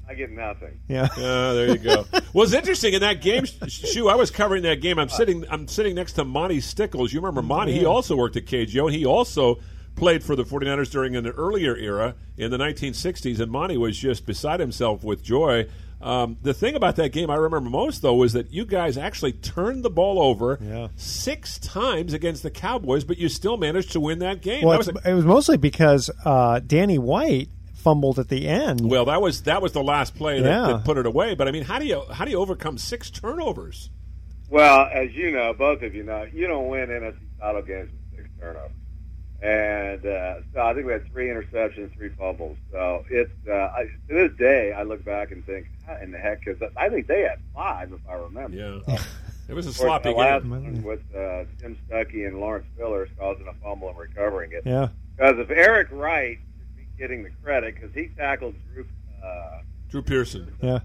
I 0.09 0.13
get 0.13 0.29
nothing. 0.29 0.77
Yeah. 0.89 1.07
Uh, 1.15 1.53
there 1.53 1.69
you 1.69 1.77
go. 1.77 2.05
well, 2.33 2.43
it's 2.43 2.51
interesting 2.51 2.95
in 2.95 2.99
that 2.99 3.21
game. 3.21 3.45
Shoo, 3.45 4.09
I 4.09 4.15
was 4.15 4.29
covering 4.29 4.63
that 4.63 4.81
game. 4.81 4.99
I'm 4.99 5.07
sitting. 5.07 5.45
I'm 5.49 5.69
sitting 5.69 5.95
next 5.95 6.13
to 6.13 6.25
Monty 6.25 6.59
Stickles. 6.59 7.13
You 7.13 7.21
remember 7.21 7.41
Monty? 7.41 7.79
He 7.79 7.85
also 7.85 8.17
worked 8.17 8.35
at 8.35 8.45
KGO. 8.45 8.87
and 8.87 8.95
He 8.95 9.05
also 9.05 9.59
played 9.95 10.23
for 10.23 10.35
the 10.35 10.43
49ers 10.43 10.89
during 10.91 11.15
an 11.15 11.27
earlier 11.27 11.75
era 11.75 12.15
in 12.37 12.51
the 12.51 12.57
1960s, 12.57 13.39
and 13.39 13.51
Monty 13.51 13.77
was 13.77 13.97
just 13.97 14.25
beside 14.25 14.59
himself 14.59 15.03
with 15.03 15.23
joy. 15.23 15.67
Um, 16.01 16.35
the 16.41 16.53
thing 16.53 16.75
about 16.75 16.97
that 16.97 17.13
game 17.13 17.29
I 17.29 17.35
remember 17.35 17.69
most, 17.69 18.01
though, 18.01 18.15
was 18.15 18.33
that 18.33 18.51
you 18.51 18.65
guys 18.65 18.97
actually 18.97 19.31
turned 19.31 19.83
the 19.83 19.89
ball 19.89 20.21
over 20.21 20.59
Yeah. 20.61 20.87
six 20.97 21.57
times 21.59 22.13
against 22.13 22.43
the 22.43 22.49
Cowboys, 22.51 23.05
but 23.05 23.17
you 23.17 23.29
still 23.29 23.55
managed 23.55 23.93
to 23.93 24.01
win 24.01 24.19
that 24.19 24.41
game. 24.41 24.65
Well, 24.65 24.77
That 24.81 24.93
was 24.93 25.03
a- 25.05 25.09
it 25.11 25.13
was 25.13 25.23
mostly 25.25 25.55
because 25.55 26.09
uh, 26.25 26.59
Danny 26.59 26.97
White 26.97 27.47
fumbled 27.73 28.19
at 28.19 28.27
the 28.27 28.47
end. 28.47 28.89
well, 28.89 29.05
that 29.05 29.21
was 29.21 29.43
that 29.43 29.61
was 29.61 29.71
the 29.73 29.83
last 29.83 30.15
play 30.15 30.41
that, 30.41 30.49
Yeah. 30.49 30.67
that 30.73 30.83
put 30.85 30.97
it 30.97 31.05
away. 31.05 31.35
But 31.35 31.47
I 31.47 31.51
mean, 31.51 31.63
how 31.63 31.79
do 31.79 31.85
you 31.85 32.01
how 32.11 32.25
do 32.25 32.31
you 32.31 32.39
overcome 32.39 32.77
six 32.77 33.09
turnovers? 33.09 33.89
Well, 34.49 34.87
as 34.93 35.13
you 35.13 35.31
know, 35.31 35.53
both 35.53 35.81
of 35.83 35.95
you 35.95 36.03
know, 36.03 36.25
you 36.33 36.47
don't 36.47 36.67
win 36.67 36.89
NFC 36.89 37.15
title 37.39 37.61
games 37.61 37.91
with 38.11 38.17
six 38.25 38.29
turnovers. 38.39 38.71
And 39.43 40.05
uh, 40.05 40.35
so 40.53 40.61
I 40.61 40.73
think 40.73 40.85
we 40.87 40.93
had 40.93 41.05
three 41.11 41.27
interceptions, 41.27 41.93
three 41.97 42.09
fumbles. 42.17 42.57
So 42.71 43.03
it's 43.09 43.29
uh, 43.47 43.51
I, 43.51 43.89
to 44.07 44.13
this 44.13 44.31
day, 44.37 44.71
I 44.71 44.83
look 44.83 45.03
back 45.03 45.31
and 45.31 45.45
think, 45.45 45.67
how 45.85 45.97
in 46.01 46.11
the 46.11 46.17
heck? 46.17 46.45
Because 46.45 46.61
I 46.77 46.87
think 46.87 47.07
they 47.07 47.23
had 47.23 47.39
five, 47.53 47.91
if 47.91 47.99
I 48.09 48.13
remember. 48.13 48.81
Yeah. 48.87 48.97
It 49.49 49.53
was 49.53 49.65
a 49.65 49.77
course, 49.77 50.01
sloppy 50.01 50.13
game. 50.13 50.83
with 50.83 51.01
uh, 51.13 51.43
Jim 51.59 51.77
Stuckey 51.89 52.25
and 52.25 52.39
Lawrence 52.39 52.65
Pillers 52.79 53.09
causing 53.19 53.45
a 53.45 53.53
fumble 53.61 53.89
and 53.89 53.97
recovering 53.97 54.53
it. 54.53 54.63
Yeah. 54.65 54.87
Because 55.17 55.37
if 55.37 55.49
Eric 55.49 55.89
Wright 55.91 56.39
should 56.39 56.77
be 56.77 56.87
getting 56.97 57.23
the 57.23 57.29
credit, 57.43 57.75
because 57.75 57.93
he 57.93 58.07
tackled 58.17 58.55
Drew, 58.73 58.87
uh, 59.21 59.59
Drew 59.89 60.01
Pearson. 60.01 60.55
Yeah. 60.61 60.79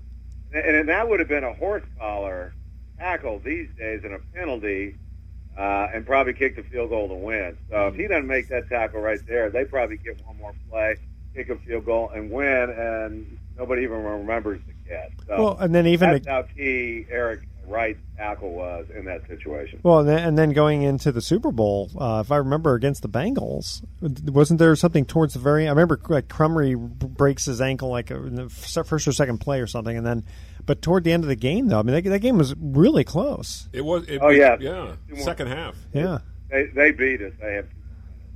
And, 0.52 0.76
and 0.76 0.88
that 0.88 1.08
would 1.08 1.20
have 1.20 1.28
been 1.28 1.44
a 1.44 1.54
horse 1.54 1.84
collar 2.00 2.52
tackle 2.98 3.38
these 3.44 3.68
days 3.78 4.00
and 4.02 4.14
a 4.14 4.18
penalty, 4.34 4.96
uh, 5.58 5.88
and 5.92 6.06
probably 6.06 6.32
kick 6.32 6.56
the 6.56 6.62
field 6.62 6.90
goal 6.90 7.08
to 7.08 7.14
win. 7.14 7.58
So 7.68 7.88
if 7.88 7.96
he 7.96 8.06
doesn't 8.06 8.28
make 8.28 8.48
that 8.48 8.68
tackle 8.68 9.00
right 9.00 9.20
there, 9.26 9.50
they 9.50 9.64
probably 9.64 9.96
get 9.96 10.24
one 10.24 10.38
more 10.38 10.54
play, 10.70 10.96
kick 11.34 11.48
a 11.48 11.56
field 11.56 11.84
goal, 11.84 12.10
and 12.14 12.30
win, 12.30 12.70
and 12.70 13.38
nobody 13.58 13.82
even 13.82 14.04
remembers 14.04 14.60
the 14.66 14.88
catch. 14.88 15.10
So 15.26 15.42
Well, 15.42 15.58
and 15.58 15.74
then 15.74 15.86
even 15.88 16.10
that's 16.12 16.26
how 16.26 16.42
key 16.42 17.06
Eric 17.10 17.40
Wright's 17.66 17.98
tackle 18.16 18.52
was 18.52 18.86
in 18.96 19.04
that 19.06 19.26
situation. 19.26 19.80
Well, 19.82 19.98
and 19.98 20.08
then, 20.08 20.18
and 20.20 20.38
then 20.38 20.50
going 20.52 20.82
into 20.82 21.12
the 21.12 21.20
Super 21.20 21.50
Bowl, 21.50 21.90
uh, 21.98 22.22
if 22.24 22.32
I 22.32 22.36
remember 22.36 22.74
against 22.74 23.02
the 23.02 23.08
Bengals, 23.08 23.82
wasn't 24.00 24.58
there 24.58 24.74
something 24.76 25.04
towards 25.04 25.34
the 25.34 25.40
very? 25.40 25.66
I 25.66 25.70
remember 25.70 26.00
like 26.08 26.28
Crumry 26.28 26.76
breaks 26.76 27.44
his 27.44 27.60
ankle 27.60 27.90
like 27.90 28.10
in 28.10 28.36
the 28.36 28.48
first 28.48 29.06
or 29.06 29.12
second 29.12 29.38
play 29.38 29.60
or 29.60 29.66
something, 29.66 29.96
and 29.96 30.06
then, 30.06 30.24
but 30.68 30.80
toward 30.82 31.02
the 31.02 31.10
end 31.10 31.24
of 31.24 31.28
the 31.28 31.34
game, 31.34 31.66
though, 31.66 31.80
I 31.80 31.82
mean 31.82 31.94
that, 31.94 32.04
that 32.04 32.20
game 32.20 32.38
was 32.38 32.54
really 32.60 33.02
close. 33.02 33.68
It 33.72 33.84
was. 33.84 34.06
It, 34.06 34.20
Oh, 34.22 34.28
yeah. 34.28 34.56
yeah. 34.60 34.94
Second 35.16 35.48
half. 35.48 35.74
Yeah. 35.92 36.18
They 36.50 36.66
they 36.66 36.92
beat 36.92 37.20
us. 37.22 37.32
They 37.40 37.54
have. 37.54 37.66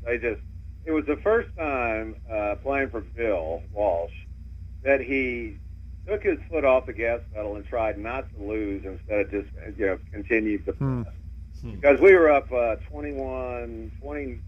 They 0.05 0.19
just. 0.19 0.41
It 0.85 0.91
was 0.91 1.05
the 1.07 1.17
first 1.19 1.49
time 1.57 2.17
uh, 2.29 2.57
playing 2.63 2.91
for 2.91 3.03
Bill 3.03 3.63
Walsh 3.73 4.13
that 4.83 5.01
he 5.01 5.59
took 6.09 6.25
his 6.25 6.39
foot 6.51 6.65
off 6.65 6.87
the 6.87 6.93
gas 6.93 7.21
pedal 7.33 7.55
and 7.55 7.65
tried 7.65 7.97
not 7.99 8.25
to 8.35 8.43
lose 8.43 8.85
instead 8.85 9.21
of 9.21 9.31
just 9.31 9.49
you 9.79 9.87
know 9.87 9.99
continued 10.13 10.65
to 10.67 10.73
Hmm. 10.73 11.03
because 11.63 12.01
we 12.01 12.15
were 12.17 12.31
up 12.33 12.51
uh, 12.53 12.75
21, 12.91 13.93
20. 14.01 14.41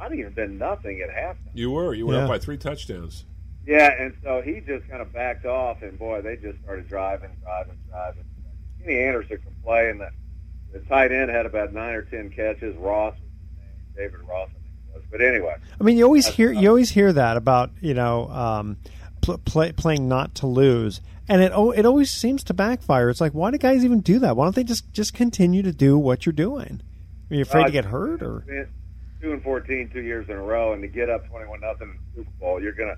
I 0.00 0.08
think 0.08 0.20
it 0.20 0.24
had 0.24 0.34
been 0.34 0.56
nothing 0.58 1.00
at 1.02 1.10
halftime. 1.10 1.50
You 1.54 1.70
were. 1.72 1.92
You 1.94 2.06
were 2.06 2.14
Yeah. 2.14 2.22
up 2.22 2.28
by 2.28 2.38
three 2.38 2.56
touchdowns. 2.56 3.24
Yeah, 3.66 3.90
and 3.98 4.14
so 4.22 4.42
he 4.42 4.60
just 4.60 4.88
kind 4.88 5.00
of 5.02 5.12
backed 5.12 5.46
off, 5.46 5.82
and 5.82 5.98
boy, 5.98 6.20
they 6.22 6.36
just 6.36 6.60
started 6.62 6.88
driving, 6.88 7.30
driving, 7.42 7.78
driving. 7.88 8.24
Kenny 8.80 8.98
Anderson 8.98 9.36
could 9.38 9.62
play, 9.62 9.88
and 9.90 10.00
the, 10.00 10.10
the 10.72 10.80
tight 10.80 11.12
end 11.12 11.30
had 11.30 11.46
about 11.46 11.72
nine 11.72 11.94
or 11.94 12.02
ten 12.02 12.30
catches. 12.30 12.74
Ross 12.76 13.14
was 13.14 13.22
his 13.22 13.58
name, 13.58 14.10
David 14.10 14.28
Ross, 14.28 14.48
I 14.48 14.52
think 14.54 14.64
it 14.64 14.94
was. 14.94 15.02
But 15.12 15.20
anyway, 15.20 15.54
I 15.80 15.84
mean, 15.84 15.96
you 15.96 16.04
always 16.04 16.26
hear 16.26 16.50
you 16.50 16.68
always 16.68 16.90
hear 16.90 17.12
that 17.12 17.36
about 17.36 17.70
you 17.80 17.94
know 17.94 18.28
um, 18.30 18.78
pl- 19.20 19.38
play, 19.38 19.70
playing 19.70 20.08
not 20.08 20.34
to 20.36 20.48
lose, 20.48 21.00
and 21.28 21.40
it 21.40 21.52
it 21.76 21.86
always 21.86 22.10
seems 22.10 22.42
to 22.44 22.54
backfire. 22.54 23.10
It's 23.10 23.20
like, 23.20 23.32
why 23.32 23.52
do 23.52 23.58
guys 23.58 23.84
even 23.84 24.00
do 24.00 24.18
that? 24.18 24.36
Why 24.36 24.44
don't 24.46 24.56
they 24.56 24.64
just 24.64 24.92
just 24.92 25.14
continue 25.14 25.62
to 25.62 25.72
do 25.72 25.96
what 25.96 26.26
you're 26.26 26.32
doing? 26.32 26.80
Are 27.30 27.36
you 27.36 27.42
afraid 27.42 27.62
Uh, 27.62 27.66
to 27.66 27.72
get 27.72 27.84
hurt 27.86 28.22
or? 28.22 28.44
two 29.20 29.32
and 29.32 29.42
14 29.44 29.88
two 29.92 30.00
years 30.02 30.28
in 30.28 30.34
a 30.34 30.42
row, 30.42 30.72
and 30.72 30.82
to 30.82 30.88
get 30.88 31.08
up 31.08 31.28
twenty-one 31.28 31.60
nothing 31.60 31.90
in 31.90 31.96
the 32.16 32.22
Super 32.24 32.30
Bowl, 32.40 32.60
you're 32.60 32.72
gonna 32.72 32.96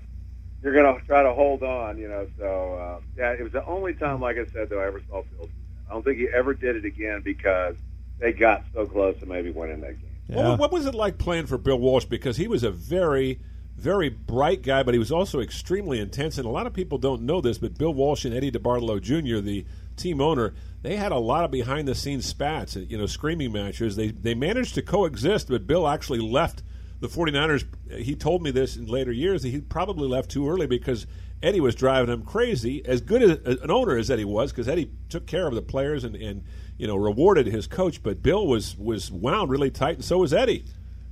you're 0.65 0.73
gonna 0.73 0.99
try 1.05 1.21
to 1.21 1.31
hold 1.31 1.61
on, 1.61 1.99
you 1.99 2.07
know. 2.07 2.27
So 2.39 2.73
uh, 2.73 2.99
yeah, 3.15 3.33
it 3.33 3.43
was 3.43 3.51
the 3.51 3.63
only 3.65 3.93
time, 3.93 4.19
like 4.19 4.37
I 4.37 4.45
said, 4.45 4.69
though, 4.69 4.79
I 4.79 4.87
ever 4.87 4.99
saw 5.07 5.21
Bill. 5.37 5.47
I 5.87 5.93
don't 5.93 6.03
think 6.03 6.17
he 6.17 6.27
ever 6.27 6.55
did 6.55 6.75
it 6.75 6.85
again 6.85 7.21
because 7.23 7.75
they 8.19 8.33
got 8.33 8.63
so 8.73 8.87
close 8.87 9.15
to 9.19 9.27
maybe 9.27 9.51
winning 9.51 9.81
that 9.81 10.01
game. 10.01 10.09
What, 10.27 10.57
what 10.57 10.71
was 10.71 10.87
it 10.87 10.95
like 10.95 11.19
playing 11.19 11.45
for 11.45 11.59
Bill 11.59 11.77
Walsh? 11.77 12.05
Because 12.05 12.37
he 12.37 12.47
was 12.47 12.63
a 12.63 12.71
very, 12.71 13.39
very 13.75 14.09
bright 14.09 14.63
guy, 14.63 14.81
but 14.81 14.95
he 14.95 14.99
was 14.99 15.11
also 15.11 15.39
extremely 15.39 15.99
intense. 15.99 16.39
And 16.39 16.47
a 16.47 16.49
lot 16.49 16.65
of 16.65 16.73
people 16.73 16.97
don't 16.97 17.21
know 17.21 17.41
this, 17.41 17.59
but 17.59 17.77
Bill 17.77 17.93
Walsh 17.93 18.25
and 18.25 18.33
Eddie 18.33 18.51
DeBartolo 18.51 18.99
Jr., 18.99 19.41
the 19.41 19.65
team 19.97 20.19
owner, 20.19 20.55
they 20.81 20.95
had 20.95 21.11
a 21.11 21.19
lot 21.19 21.45
of 21.45 21.51
behind 21.51 21.87
the 21.87 21.93
scenes 21.93 22.25
spats, 22.25 22.75
you 22.75 22.97
know, 22.97 23.05
screaming 23.05 23.51
matches. 23.51 23.95
They 23.95 24.07
they 24.07 24.33
managed 24.33 24.73
to 24.75 24.81
coexist, 24.81 25.49
but 25.49 25.67
Bill 25.67 25.87
actually 25.87 26.19
left 26.19 26.63
the 26.99 27.07
49ers. 27.07 27.65
He 27.99 28.15
told 28.15 28.41
me 28.41 28.51
this 28.51 28.75
in 28.75 28.85
later 28.85 29.11
years 29.11 29.43
that 29.43 29.49
he 29.49 29.61
probably 29.61 30.07
left 30.07 30.31
too 30.31 30.49
early 30.49 30.67
because 30.67 31.07
Eddie 31.43 31.61
was 31.61 31.75
driving 31.75 32.11
him 32.11 32.23
crazy. 32.23 32.85
As 32.85 33.01
good 33.01 33.21
as 33.21 33.31
uh, 33.31 33.61
an 33.61 33.71
owner 33.71 33.97
as 33.97 34.09
Eddie 34.09 34.25
was, 34.25 34.51
because 34.51 34.67
Eddie 34.67 34.91
took 35.09 35.27
care 35.27 35.47
of 35.47 35.55
the 35.55 35.61
players 35.61 36.03
and, 36.03 36.15
and 36.15 36.43
you 36.77 36.87
know 36.87 36.95
rewarded 36.95 37.47
his 37.47 37.67
coach, 37.67 38.01
but 38.01 38.23
Bill 38.23 38.47
was 38.47 38.77
was 38.77 39.11
wound 39.11 39.49
really 39.49 39.69
tight, 39.69 39.95
and 39.95 40.05
so 40.05 40.19
was 40.19 40.33
Eddie. 40.33 40.65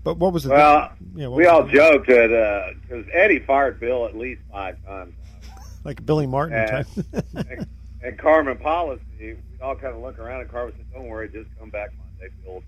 But 0.03 0.17
what 0.17 0.33
was 0.33 0.45
it? 0.45 0.49
Well, 0.49 0.91
yeah, 1.15 1.27
what 1.27 1.37
we 1.37 1.45
all 1.45 1.67
it? 1.67 1.73
joked 1.73 2.07
that 2.07 2.31
uh, 2.31 2.73
because 2.81 3.05
Eddie 3.13 3.39
fired 3.39 3.79
Bill 3.79 4.05
at 4.05 4.17
least 4.17 4.41
five 4.51 4.83
times, 4.85 5.13
like 5.83 6.05
Billy 6.05 6.27
Martin 6.27 6.57
and, 6.57 6.69
type. 6.69 7.05
and, 7.35 7.67
and 8.01 8.17
Carmen 8.17 8.57
Policy, 8.57 9.03
we'd 9.19 9.37
all 9.61 9.75
kind 9.75 9.95
of 9.95 10.01
look 10.01 10.19
around, 10.19 10.41
and 10.41 10.49
Carmen 10.49 10.73
said, 10.75 10.85
"Don't 10.93 11.07
worry, 11.07 11.29
just 11.29 11.49
come 11.59 11.69
back 11.69 11.91
Monday. 11.97 12.33
Bill 12.43 12.63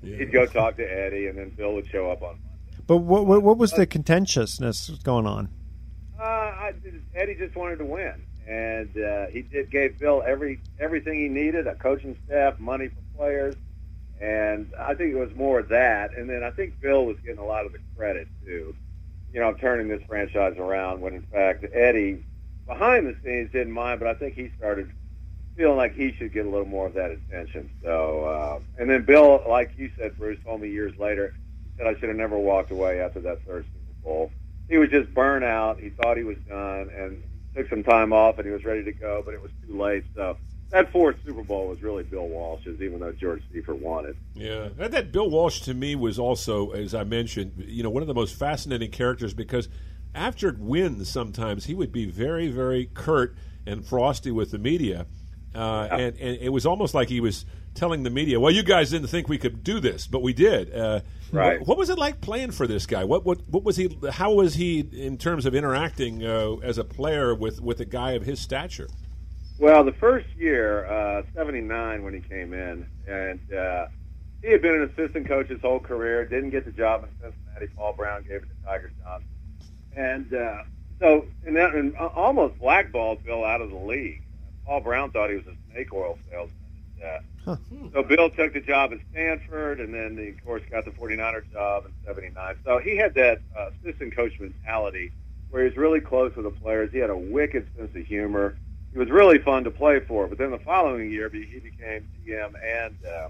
will 0.00 0.08
be 0.08 0.16
here." 0.16 0.26
He'd 0.26 0.32
go 0.32 0.46
talk 0.46 0.76
to 0.76 0.84
Eddie, 0.84 1.26
and 1.28 1.38
then 1.38 1.50
Bill 1.50 1.74
would 1.74 1.88
show 1.88 2.10
up 2.10 2.22
on 2.22 2.38
but 2.90 2.96
what, 2.96 3.24
what 3.24 3.44
what 3.44 3.56
was 3.56 3.70
the 3.70 3.86
contentiousness 3.86 4.90
going 5.04 5.24
on? 5.24 5.48
Uh, 6.18 6.24
I, 6.24 6.74
Eddie 7.14 7.36
just 7.36 7.54
wanted 7.54 7.78
to 7.78 7.84
win, 7.84 8.20
and 8.48 8.90
uh, 8.98 9.26
he 9.26 9.42
did 9.42 9.70
gave 9.70 9.96
Bill 10.00 10.24
every 10.26 10.60
everything 10.80 11.20
he 11.20 11.28
needed: 11.28 11.68
a 11.68 11.76
coaching 11.76 12.18
staff, 12.26 12.58
money 12.58 12.88
for 12.88 13.16
players, 13.16 13.54
and 14.20 14.72
I 14.76 14.94
think 14.94 15.12
it 15.12 15.18
was 15.18 15.32
more 15.36 15.60
of 15.60 15.68
that. 15.68 16.16
And 16.16 16.28
then 16.28 16.42
I 16.42 16.50
think 16.50 16.80
Bill 16.80 17.06
was 17.06 17.16
getting 17.20 17.38
a 17.38 17.46
lot 17.46 17.64
of 17.64 17.70
the 17.70 17.78
credit 17.96 18.26
too, 18.44 18.74
you 19.32 19.38
know, 19.38 19.54
turning 19.54 19.86
this 19.86 20.02
franchise 20.08 20.56
around. 20.58 21.00
When 21.00 21.14
in 21.14 21.22
fact 21.22 21.64
Eddie, 21.72 22.24
behind 22.66 23.06
the 23.06 23.14
scenes, 23.22 23.52
didn't 23.52 23.72
mind, 23.72 24.00
but 24.00 24.08
I 24.08 24.14
think 24.14 24.34
he 24.34 24.50
started 24.58 24.90
feeling 25.60 25.76
like 25.76 25.94
he 25.94 26.12
should 26.12 26.32
get 26.32 26.46
a 26.46 26.48
little 26.48 26.66
more 26.66 26.86
of 26.86 26.94
that 26.94 27.10
attention. 27.10 27.70
So, 27.82 28.24
uh, 28.24 28.60
and 28.78 28.88
then 28.88 29.04
Bill, 29.04 29.42
like 29.48 29.72
you 29.76 29.90
said, 29.98 30.16
Bruce 30.16 30.38
told 30.44 30.62
me 30.62 30.70
years 30.70 30.96
later, 30.98 31.34
that 31.76 31.86
I 31.86 31.92
should 31.94 32.08
have 32.08 32.16
never 32.16 32.38
walked 32.38 32.70
away 32.70 33.00
after 33.00 33.20
that 33.20 33.42
third 33.44 33.64
Super 33.64 34.02
Bowl 34.02 34.32
he 34.70 34.78
was 34.78 34.88
just 34.88 35.12
burnt 35.12 35.44
out. 35.44 35.80
He 35.80 35.90
thought 35.90 36.16
he 36.16 36.22
was 36.22 36.38
done, 36.48 36.88
and 36.96 37.22
took 37.54 37.68
some 37.68 37.82
time 37.82 38.12
off, 38.12 38.38
and 38.38 38.46
he 38.46 38.52
was 38.52 38.64
ready 38.64 38.84
to 38.84 38.92
go, 38.92 39.20
but 39.22 39.34
it 39.34 39.42
was 39.42 39.50
too 39.66 39.76
late. 39.76 40.04
So 40.14 40.36
that 40.70 40.92
fourth 40.92 41.16
Super 41.26 41.42
Bowl 41.42 41.66
was 41.66 41.82
really 41.82 42.04
Bill 42.04 42.28
Walsh's, 42.28 42.80
even 42.80 43.00
though 43.00 43.12
George 43.12 43.42
Seifert 43.52 43.80
won 43.80 44.06
it. 44.06 44.16
Yeah, 44.34 44.68
that, 44.76 44.92
that 44.92 45.10
Bill 45.10 45.28
Walsh 45.28 45.60
to 45.62 45.74
me 45.74 45.96
was 45.96 46.20
also, 46.20 46.70
as 46.70 46.94
I 46.94 47.02
mentioned, 47.02 47.52
you 47.66 47.82
know, 47.82 47.90
one 47.90 48.02
of 48.02 48.06
the 48.06 48.14
most 48.14 48.36
fascinating 48.36 48.92
characters 48.92 49.34
because 49.34 49.68
after 50.14 50.56
wins, 50.56 51.10
sometimes 51.10 51.66
he 51.66 51.74
would 51.74 51.90
be 51.90 52.06
very, 52.06 52.46
very 52.46 52.86
curt 52.94 53.34
and 53.66 53.84
frosty 53.84 54.30
with 54.30 54.52
the 54.52 54.58
media, 54.58 55.06
uh, 55.54 55.88
and 55.90 56.16
and 56.18 56.38
it 56.40 56.50
was 56.50 56.66
almost 56.66 56.94
like 56.94 57.08
he 57.08 57.20
was 57.20 57.44
telling 57.74 58.02
the 58.02 58.10
media, 58.10 58.38
"Well, 58.40 58.52
you 58.52 58.62
guys 58.62 58.90
didn't 58.90 59.08
think 59.08 59.28
we 59.28 59.38
could 59.38 59.64
do 59.64 59.80
this, 59.80 60.06
but 60.06 60.22
we 60.22 60.32
did." 60.32 60.74
Uh, 60.74 61.00
Right. 61.32 61.60
What, 61.60 61.68
what 61.68 61.78
was 61.78 61.90
it 61.90 61.98
like 61.98 62.20
playing 62.20 62.50
for 62.50 62.66
this 62.66 62.86
guy? 62.86 63.04
What 63.04 63.24
what 63.24 63.38
what 63.48 63.62
was 63.62 63.76
he? 63.76 63.96
How 64.10 64.32
was 64.32 64.54
he 64.54 64.80
in 64.80 65.16
terms 65.16 65.46
of 65.46 65.54
interacting 65.54 66.24
uh, 66.24 66.56
as 66.56 66.78
a 66.78 66.84
player 66.84 67.34
with 67.34 67.60
with 67.60 67.80
a 67.80 67.84
guy 67.84 68.12
of 68.12 68.22
his 68.24 68.40
stature? 68.40 68.88
Well, 69.58 69.84
the 69.84 69.92
first 69.92 70.26
year, 70.36 70.86
uh, 70.86 71.22
'79, 71.34 72.02
when 72.02 72.14
he 72.14 72.20
came 72.20 72.52
in, 72.52 72.86
and 73.06 73.40
uh, 73.52 73.86
he 74.42 74.50
had 74.50 74.62
been 74.62 74.74
an 74.74 74.90
assistant 74.90 75.28
coach 75.28 75.48
his 75.48 75.60
whole 75.60 75.80
career. 75.80 76.24
Didn't 76.24 76.50
get 76.50 76.64
the 76.64 76.72
job 76.72 77.04
in 77.04 77.10
Cincinnati. 77.20 77.66
Paul 77.76 77.92
Brown 77.92 78.22
gave 78.22 78.42
it 78.42 78.48
to 78.48 78.64
Tiger 78.64 78.90
Johnson, 79.02 79.28
and 79.94 80.34
uh, 80.34 80.62
so 80.98 81.26
and 81.46 81.54
that 81.56 81.74
and 81.74 81.94
uh, 81.96 82.06
almost 82.08 82.58
blackballed 82.58 83.22
Bill 83.24 83.44
out 83.44 83.60
of 83.60 83.70
the 83.70 83.78
league. 83.78 84.22
Paul 84.70 84.82
Brown 84.82 85.10
thought 85.10 85.30
he 85.30 85.34
was 85.36 85.46
a 85.48 85.72
snake 85.72 85.92
oil 85.92 86.16
salesman. 86.30 86.56
And, 87.02 87.24
uh, 87.44 87.56
So 87.92 88.04
Bill 88.04 88.30
took 88.30 88.52
the 88.52 88.60
job 88.60 88.92
at 88.92 89.00
Stanford, 89.10 89.80
and 89.80 89.92
then, 89.92 90.16
he, 90.16 90.28
of 90.28 90.44
course, 90.44 90.62
got 90.70 90.84
the 90.84 90.92
49er 90.92 91.50
job 91.50 91.86
in 91.86 91.92
'79. 92.06 92.54
So 92.64 92.78
he 92.78 92.96
had 92.96 93.12
that 93.14 93.40
uh, 93.58 93.70
assistant 93.82 94.14
coach 94.14 94.38
mentality 94.38 95.10
where 95.50 95.64
he 95.64 95.68
was 95.70 95.76
really 95.76 96.00
close 96.00 96.36
with 96.36 96.44
the 96.44 96.52
players. 96.52 96.92
He 96.92 96.98
had 96.98 97.10
a 97.10 97.16
wicked 97.16 97.66
sense 97.76 97.90
of 97.96 98.06
humor. 98.06 98.54
He 98.92 98.98
was 99.00 99.10
really 99.10 99.38
fun 99.38 99.64
to 99.64 99.72
play 99.72 99.98
for. 99.98 100.28
But 100.28 100.38
then 100.38 100.52
the 100.52 100.58
following 100.60 101.10
year, 101.10 101.28
he 101.30 101.40
became 101.58 102.08
GM 102.24 102.52
and 102.64 102.94
uh, 103.04 103.28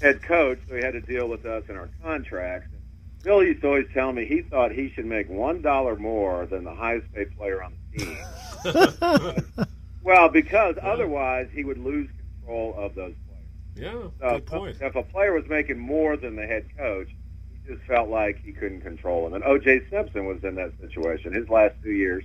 head 0.00 0.22
coach, 0.22 0.60
so 0.68 0.76
he 0.76 0.82
had 0.84 0.92
to 0.92 1.00
deal 1.00 1.26
with 1.28 1.44
us 1.46 1.64
in 1.68 1.76
our 1.76 1.88
contracts. 2.00 2.68
And 2.72 2.80
Bill 3.24 3.42
used 3.42 3.62
to 3.62 3.66
always 3.66 3.88
tell 3.92 4.12
me 4.12 4.24
he 4.24 4.42
thought 4.42 4.70
he 4.70 4.88
should 4.90 5.06
make 5.06 5.28
one 5.28 5.62
dollar 5.62 5.96
more 5.96 6.46
than 6.46 6.62
the 6.62 6.74
highest 6.76 7.12
paid 7.12 7.36
player 7.36 7.60
on 7.60 7.72
the 7.92 8.04
team. 8.04 9.66
well, 10.02 10.28
because 10.28 10.76
otherwise 10.82 11.48
he 11.52 11.64
would 11.64 11.78
lose 11.78 12.08
control 12.40 12.74
of 12.76 12.94
those 12.94 13.14
players. 13.26 13.46
Yeah, 13.74 14.08
so 14.20 14.34
good 14.34 14.46
point. 14.46 14.76
if 14.80 14.94
a 14.94 15.02
player 15.02 15.32
was 15.32 15.44
making 15.48 15.78
more 15.78 16.16
than 16.16 16.36
the 16.36 16.46
head 16.46 16.64
coach, 16.76 17.08
he 17.50 17.74
just 17.74 17.86
felt 17.86 18.08
like 18.08 18.40
he 18.42 18.52
couldn't 18.52 18.80
control 18.80 19.26
him. 19.26 19.34
And 19.34 19.44
O.J. 19.44 19.82
Simpson 19.90 20.26
was 20.26 20.42
in 20.42 20.54
that 20.56 20.72
situation. 20.80 21.32
His 21.32 21.48
last 21.48 21.74
two 21.82 21.92
years, 21.92 22.24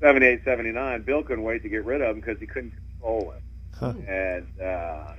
78, 0.00 0.42
79, 0.44 1.02
Bill 1.02 1.22
couldn't 1.22 1.44
wait 1.44 1.62
to 1.62 1.68
get 1.68 1.84
rid 1.84 2.02
of 2.02 2.10
him 2.10 2.20
because 2.20 2.38
he 2.40 2.46
couldn't 2.46 2.72
control 2.72 3.32
him. 3.32 3.42
And 4.06 4.46
uh, 4.60 5.12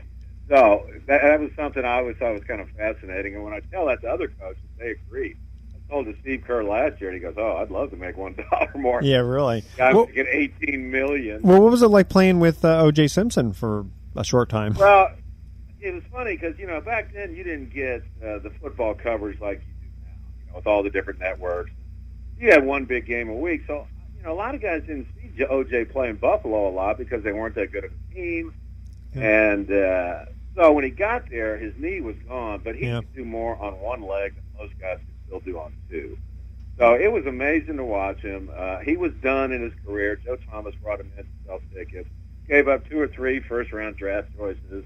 so 0.49 0.85
that, 1.07 1.21
that 1.21 1.39
was 1.39 1.51
something 1.55 1.83
I 1.83 1.97
always 1.97 2.17
thought 2.17 2.33
was 2.33 2.43
kind 2.43 2.61
of 2.61 2.69
fascinating. 2.71 3.35
And 3.35 3.43
when 3.43 3.53
I 3.53 3.61
tell 3.71 3.87
that 3.87 4.01
to 4.01 4.07
other 4.09 4.27
coaches, 4.27 4.61
they 4.77 4.91
agree. 4.91 5.35
I 5.89 5.93
told 5.93 6.05
to 6.07 6.15
Steve 6.21 6.43
Kerr 6.45 6.63
last 6.63 6.99
year, 7.01 7.09
and 7.11 7.15
he 7.15 7.21
goes, 7.21 7.35
"Oh, 7.37 7.57
I'd 7.57 7.69
love 7.71 7.91
to 7.91 7.97
make 7.97 8.17
one 8.17 8.35
dollar 8.51 8.71
more." 8.75 9.01
Yeah, 9.03 9.17
really. 9.17 9.63
Guy 9.77 9.93
Well- 9.93 10.07
making 10.07 10.25
eighteen 10.29 10.91
million. 10.91 11.41
Well, 11.43 11.61
what 11.61 11.71
was 11.71 11.81
it 11.81 11.87
like 11.89 12.09
playing 12.09 12.39
with 12.39 12.63
uh, 12.65 12.81
O.J. 12.83 13.07
Simpson 13.07 13.53
for 13.53 13.85
a 14.15 14.23
short 14.23 14.49
time? 14.49 14.73
Well, 14.75 15.11
it 15.81 15.93
was 15.93 16.03
funny 16.11 16.35
because 16.37 16.57
you 16.57 16.67
know 16.67 16.79
back 16.81 17.13
then 17.13 17.35
you 17.35 17.43
didn't 17.43 17.73
get 17.73 18.01
uh, 18.25 18.39
the 18.39 18.51
football 18.61 18.93
coverage 18.93 19.39
like 19.39 19.61
you 19.81 19.87
do 19.89 19.93
now. 20.05 20.11
You 20.45 20.51
know, 20.51 20.55
with 20.57 20.67
all 20.67 20.83
the 20.83 20.89
different 20.89 21.19
networks, 21.19 21.71
you 22.39 22.49
had 22.51 22.65
one 22.65 22.85
big 22.85 23.05
game 23.05 23.29
a 23.29 23.35
week. 23.35 23.63
So 23.67 23.85
you 24.17 24.23
know, 24.23 24.31
a 24.31 24.35
lot 24.35 24.55
of 24.55 24.61
guys 24.61 24.81
didn't 24.81 25.07
see 25.21 25.43
OJ 25.43 25.91
play 25.91 26.09
in 26.09 26.15
Buffalo 26.15 26.69
a 26.69 26.71
lot 26.73 26.97
because 26.97 27.23
they 27.23 27.33
weren't 27.33 27.55
that 27.55 27.71
good 27.71 27.83
of 27.85 27.91
a 27.91 28.13
team. 28.13 28.53
And 29.13 29.71
uh, 29.71 30.25
so 30.55 30.71
when 30.71 30.83
he 30.85 30.89
got 30.89 31.29
there, 31.29 31.57
his 31.57 31.73
knee 31.77 32.01
was 32.01 32.15
gone, 32.27 32.61
but 32.63 32.75
he 32.75 32.85
Yeah. 32.87 32.99
could 33.01 33.13
do 33.15 33.25
more 33.25 33.61
on 33.61 33.73
one 33.79 34.01
leg 34.01 34.33
than 34.35 34.43
most 34.57 34.79
guys 34.79 34.97
could 34.97 35.07
still 35.27 35.39
do 35.39 35.59
on 35.59 35.73
two. 35.89 36.17
So 36.77 36.95
it 36.95 37.11
was 37.11 37.25
amazing 37.25 37.77
to 37.77 37.83
watch 37.83 38.19
him. 38.19 38.49
Uh, 38.55 38.79
he 38.79 38.97
was 38.97 39.13
done 39.21 39.51
in 39.51 39.61
his 39.61 39.73
career. 39.85 40.15
Joe 40.15 40.37
Thomas 40.49 40.73
brought 40.75 40.99
him 40.99 41.11
in 41.17 41.23
to 41.23 41.29
sell 41.45 41.59
tickets, 41.73 42.09
gave 42.47 42.67
up 42.67 42.87
two 42.89 42.99
or 42.99 43.07
three 43.07 43.39
first 43.39 43.71
round 43.71 43.95
draft 43.95 44.29
choices, 44.35 44.83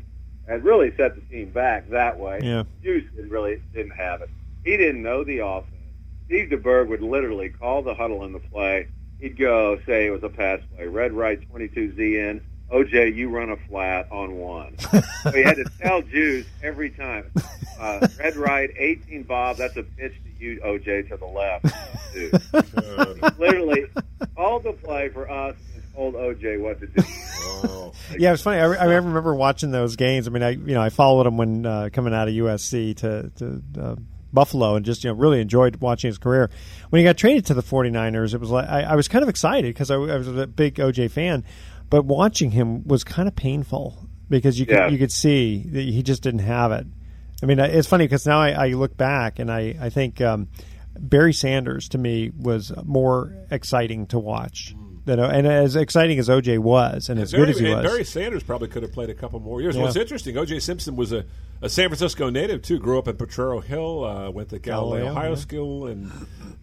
and 0.48 0.64
really 0.64 0.94
set 0.98 1.16
the 1.16 1.22
team 1.22 1.50
back 1.50 1.90
that 1.90 2.20
way. 2.20 2.40
Yeah. 2.44 2.64
Juice 2.84 3.06
didn't 3.16 3.32
really 3.32 3.62
didn't 3.74 3.96
have 3.96 4.22
it. 4.22 4.30
He 4.66 4.76
didn't 4.76 5.02
know 5.02 5.24
the 5.24 5.40
offense. 5.40 5.72
Steve 6.26 6.50
DeBerg 6.50 6.90
would 6.90 7.02
literally 7.02 7.50
call 7.50 7.82
the 7.82 7.94
huddle 7.94 8.26
in 8.26 8.34
the 8.34 8.40
play. 8.40 8.88
He'd 9.20 9.38
go 9.38 9.80
say 9.86 10.08
it 10.08 10.12
was 10.12 10.24
a 10.24 10.30
pass 10.30 10.60
play. 10.76 10.88
Red 10.88 11.14
right, 11.14 11.40
22Z 11.54 11.98
in. 12.00 12.42
OJ, 12.72 13.16
you 13.16 13.30
run 13.30 13.50
a 13.50 13.56
flat 13.56 14.12
on 14.12 14.36
one. 14.36 14.78
so 15.24 15.32
he 15.32 15.42
had 15.42 15.56
to 15.56 15.66
tell 15.82 16.02
Juice 16.02 16.46
every 16.62 16.90
time. 16.90 17.32
Uh, 17.80 18.08
red 18.20 18.36
right, 18.36 18.70
18 18.78 19.24
Bob. 19.24 19.58
That's 19.58 19.76
a 19.78 19.84
pitch 19.84 20.14
to 20.14 20.44
you, 20.44 20.60
OJ, 20.66 21.10
to 21.10 21.18
the 21.18 21.26
left. 21.26 21.66
Dude. 22.14 22.42
Literally 23.40 23.86
called 24.36 24.64
the 24.64 24.74
play 24.74 25.10
for 25.10 25.30
us 25.30 25.56
and 25.76 25.84
told 25.94 26.16
OJ 26.16 26.60
what 26.62 26.80
to 26.80 26.88
do. 26.88 27.04
Yeah, 28.18 28.30
it 28.30 28.32
was 28.34 28.42
funny. 28.42 28.60
I, 28.60 28.66
I 28.74 28.86
remember 28.96 29.34
watching 29.36 29.72
those 29.72 29.96
games. 29.96 30.28
I 30.28 30.32
mean, 30.32 30.44
I 30.44 30.50
you 30.52 30.74
know 30.74 30.82
I 30.82 30.90
followed 30.90 31.28
him 31.28 31.38
when 31.38 31.66
uh, 31.66 31.90
coming 31.92 32.14
out 32.14 32.28
of 32.28 32.34
USC 32.34 32.96
to 32.98 33.32
to 33.38 33.62
uh, 33.82 33.96
Buffalo, 34.32 34.76
and 34.76 34.86
just 34.86 35.04
you 35.04 35.10
know 35.10 35.16
really 35.16 35.42
enjoyed 35.42 35.78
watching 35.78 36.08
his 36.10 36.18
career. 36.18 36.50
When 36.90 37.00
he 37.00 37.04
got 37.04 37.18
traded 37.18 37.46
to 37.48 37.54
the 37.54 37.64
49ers, 37.64 38.34
it 38.34 38.40
was 38.40 38.50
like 38.50 38.68
I, 38.70 38.84
I 38.84 38.96
was 38.96 39.08
kind 39.08 39.24
of 39.24 39.30
excited 39.30 39.74
because 39.74 39.92
I, 39.92 39.96
I 39.96 40.18
was 40.18 40.28
a 40.28 40.48
big 40.48 40.76
OJ 40.76 41.12
fan, 41.12 41.44
but 41.90 42.06
watching 42.06 42.52
him 42.52 42.88
was 42.88 43.04
kind 43.04 43.28
of 43.28 43.36
painful 43.36 43.98
because 44.30 44.60
you 44.60 44.66
could 44.66 44.76
Yeah. 44.76 44.88
you 44.90 44.98
could 44.98 45.12
see 45.12 45.64
that 45.72 45.82
he 45.82 46.02
just 46.04 46.22
didn't 46.24 46.42
have 46.42 46.72
it. 46.72 46.86
I 47.42 47.46
mean, 47.46 47.60
it's 47.60 47.88
funny 47.88 48.06
because 48.06 48.26
now 48.26 48.40
I, 48.40 48.50
I 48.50 48.68
look 48.70 48.98
back 48.98 49.40
and 49.40 49.52
I 49.52 49.76
I 49.80 49.90
think 49.90 50.22
um, 50.22 50.48
Barry 51.00 51.34
Sanders 51.34 51.90
to 51.90 51.98
me 51.98 52.32
was 52.38 52.72
more 52.84 53.34
exciting 53.52 54.08
to 54.08 54.20
watch. 54.20 54.76
Than, 55.06 55.22
and 55.22 55.48
as 55.48 55.78
exciting 55.78 56.20
as 56.20 56.28
OJ 56.28 56.60
was, 56.60 57.08
and 57.08 57.18
as 57.18 57.32
Barry, 57.32 57.46
good 57.46 57.50
as 57.52 57.60
he 57.60 57.70
was, 57.70 57.82
Barry 57.82 58.04
Sanders 58.04 58.44
probably 58.44 58.68
could 58.68 58.84
have 58.84 58.92
played 58.92 59.10
a 59.10 59.14
couple 59.14 59.40
more 59.40 59.62
years. 59.62 59.74
Yeah. 59.74 59.84
Well, 59.84 59.88
it's 59.88 59.96
interesting. 59.96 60.38
O.J. 60.38 60.60
Simpson 60.60 60.98
was 60.98 61.14
a, 61.14 61.24
a 61.62 61.70
San 61.70 61.88
Francisco 61.88 62.30
native 62.30 62.62
too. 62.62 62.78
Grew 62.78 63.00
up 63.00 63.08
in 63.08 63.16
Potrero 63.16 63.62
Hill. 63.62 64.04
Uh, 64.04 64.30
went 64.32 64.50
to 64.50 64.60
Galileo, 64.60 65.06
Galileo, 65.06 65.14
High 65.14 65.30
yeah. 65.30 65.36
School, 65.36 65.88
and 65.88 66.12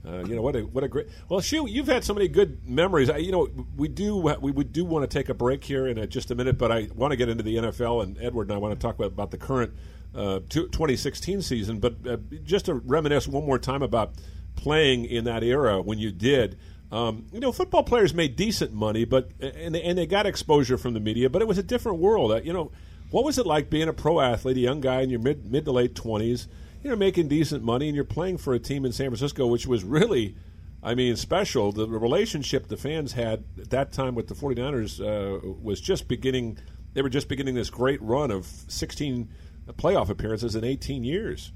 uh, 0.07 0.25
you 0.25 0.37
know 0.37 0.43
what 0.43 0.57
a 0.57 0.61
what 0.61 0.85
a 0.85 0.89
great. 0.89 1.07
Well, 1.31 1.41
shoot, 1.41 1.70
you've 1.70 1.87
had 1.87 2.05
so 2.05 2.12
many 2.12 2.29
good 2.29 2.68
memories. 2.68 3.09
I, 3.09 3.16
you 3.16 3.33
know, 3.33 3.49
we 3.79 3.89
do 3.89 4.16
we 4.16 4.53
would 4.53 4.72
do 4.72 4.85
want 4.85 5.09
to 5.09 5.18
take 5.18 5.31
a 5.31 5.35
break 5.35 5.64
here 5.64 5.87
in 5.87 5.99
uh, 5.99 6.05
just 6.05 6.31
a 6.31 6.35
minute, 6.35 6.59
but 6.59 6.70
I 6.70 6.89
want 6.95 7.12
to 7.12 7.16
get 7.16 7.31
into 7.31 7.45
the 7.45 7.57
NFL, 7.57 8.03
and 8.03 8.18
Edward 8.20 8.49
and 8.49 8.57
I 8.57 8.59
want 8.59 8.79
to 8.79 8.87
talk 8.87 8.97
about, 8.97 9.07
about 9.12 9.31
the 9.31 9.39
current 9.39 9.72
uh, 10.14 10.40
2016 10.48 11.42
season. 11.42 11.80
But 11.80 11.96
uh, 12.06 12.16
just 12.44 12.66
to 12.66 12.74
reminisce 12.74 13.26
one 13.26 13.44
more 13.44 13.58
time 13.58 13.82
about 13.82 14.14
playing 14.56 15.04
in 15.04 15.24
that 15.24 15.42
era 15.42 15.80
when 15.80 15.98
you 15.98 16.12
did. 16.12 16.58
Um, 16.92 17.26
you 17.32 17.40
know, 17.40 17.50
football 17.50 17.82
players 17.82 18.14
made 18.14 18.36
decent 18.36 18.72
money, 18.72 19.04
but 19.04 19.30
and 19.40 19.74
they, 19.74 19.82
and 19.82 19.98
they 19.98 20.06
got 20.06 20.26
exposure 20.26 20.78
from 20.78 20.94
the 20.94 21.00
media, 21.00 21.28
but 21.28 21.42
it 21.42 21.48
was 21.48 21.58
a 21.58 21.62
different 21.62 21.98
world. 21.98 22.30
Uh, 22.30 22.36
you 22.36 22.52
know, 22.52 22.70
what 23.10 23.24
was 23.24 23.38
it 23.38 23.46
like 23.46 23.68
being 23.68 23.88
a 23.88 23.92
pro 23.92 24.20
athlete, 24.20 24.56
a 24.56 24.60
young 24.60 24.80
guy 24.80 25.00
in 25.00 25.10
your 25.10 25.20
mid 25.20 25.50
mid 25.50 25.64
to 25.64 25.72
late 25.72 25.94
twenties? 25.94 26.46
You 26.82 26.90
know, 26.90 26.96
making 26.96 27.28
decent 27.28 27.64
money, 27.64 27.88
and 27.88 27.96
you're 27.96 28.04
playing 28.04 28.38
for 28.38 28.54
a 28.54 28.58
team 28.58 28.84
in 28.84 28.92
San 28.92 29.08
Francisco, 29.08 29.46
which 29.46 29.66
was 29.66 29.82
really, 29.82 30.36
I 30.82 30.94
mean, 30.94 31.16
special. 31.16 31.72
The, 31.72 31.86
the 31.86 31.98
relationship 31.98 32.68
the 32.68 32.76
fans 32.76 33.12
had 33.12 33.44
at 33.58 33.70
that 33.70 33.92
time 33.92 34.14
with 34.14 34.28
the 34.28 34.34
49ers 34.34 35.00
uh, 35.00 35.54
was 35.60 35.80
just 35.80 36.06
beginning. 36.06 36.58
They 36.92 37.02
were 37.02 37.08
just 37.08 37.28
beginning 37.28 37.54
this 37.54 37.70
great 37.70 38.00
run 38.02 38.30
of 38.30 38.46
16 38.68 39.28
playoff 39.72 40.08
appearances 40.10 40.54
in 40.54 40.64
18 40.64 41.04
years. 41.04 41.52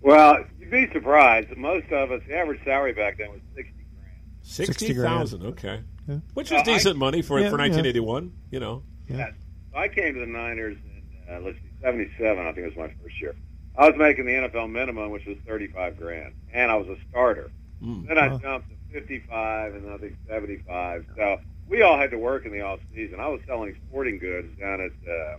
Well, 0.00 0.44
you'd 0.58 0.70
be 0.70 0.90
surprised. 0.92 1.56
Most 1.56 1.90
of 1.92 2.10
us, 2.10 2.20
the 2.26 2.36
average 2.36 2.60
salary 2.64 2.92
back 2.92 3.18
then 3.18 3.30
was 3.30 3.40
60 3.54 3.72
grand. 3.94 4.16
Sixty 4.42 4.92
thousand, 4.94 5.44
okay, 5.46 5.80
Yeah. 6.08 6.16
which 6.34 6.50
Uh, 6.50 6.56
is 6.56 6.60
I- 6.62 6.64
decent 6.64 6.96
money 6.98 7.22
for 7.22 7.38
Yeah, 7.38 7.50
for 7.50 7.56
yeah. 7.56 7.62
1981. 7.68 8.32
You 8.50 8.58
know, 8.60 8.82
Yeah. 9.08 9.30
So 9.72 9.78
I 9.78 9.86
came 9.88 10.14
to 10.14 10.20
the 10.20 10.26
Niners 10.26 10.76
in 10.84 11.34
uh, 11.34 11.38
let's 11.40 11.56
see, 11.58 11.68
'77. 11.80 12.44
I 12.44 12.52
think 12.52 12.66
it 12.66 12.76
was 12.76 12.88
my 12.88 12.92
first 13.02 13.20
year. 13.20 13.34
I 13.76 13.88
was 13.88 13.96
making 13.96 14.26
the 14.26 14.32
NFL 14.32 14.66
minimum, 14.70 15.10
which 15.12 15.24
was 15.24 15.38
35 15.46 15.96
grand, 15.96 16.34
and 16.52 16.70
I 16.70 16.74
was 16.74 16.88
a 16.88 16.96
starter. 17.08 17.50
Mm. 17.82 18.06
Then 18.08 18.18
I 18.18 18.28
Wow. 18.28 18.38
jumped 18.38 18.68
to 18.70 18.74
55, 18.92 19.74
and 19.76 19.88
I 19.88 19.96
think 19.98 20.16
75. 20.28 21.06
So 21.16 21.40
we 21.68 21.80
all 21.82 21.96
had 21.96 22.10
to 22.10 22.18
work 22.18 22.44
in 22.44 22.52
the 22.52 22.60
off 22.60 22.80
season. 22.94 23.20
I 23.20 23.28
was 23.28 23.40
selling 23.46 23.74
sporting 23.88 24.18
goods 24.18 24.48
down 24.58 24.80
at 24.80 24.90
uh, 25.08 25.36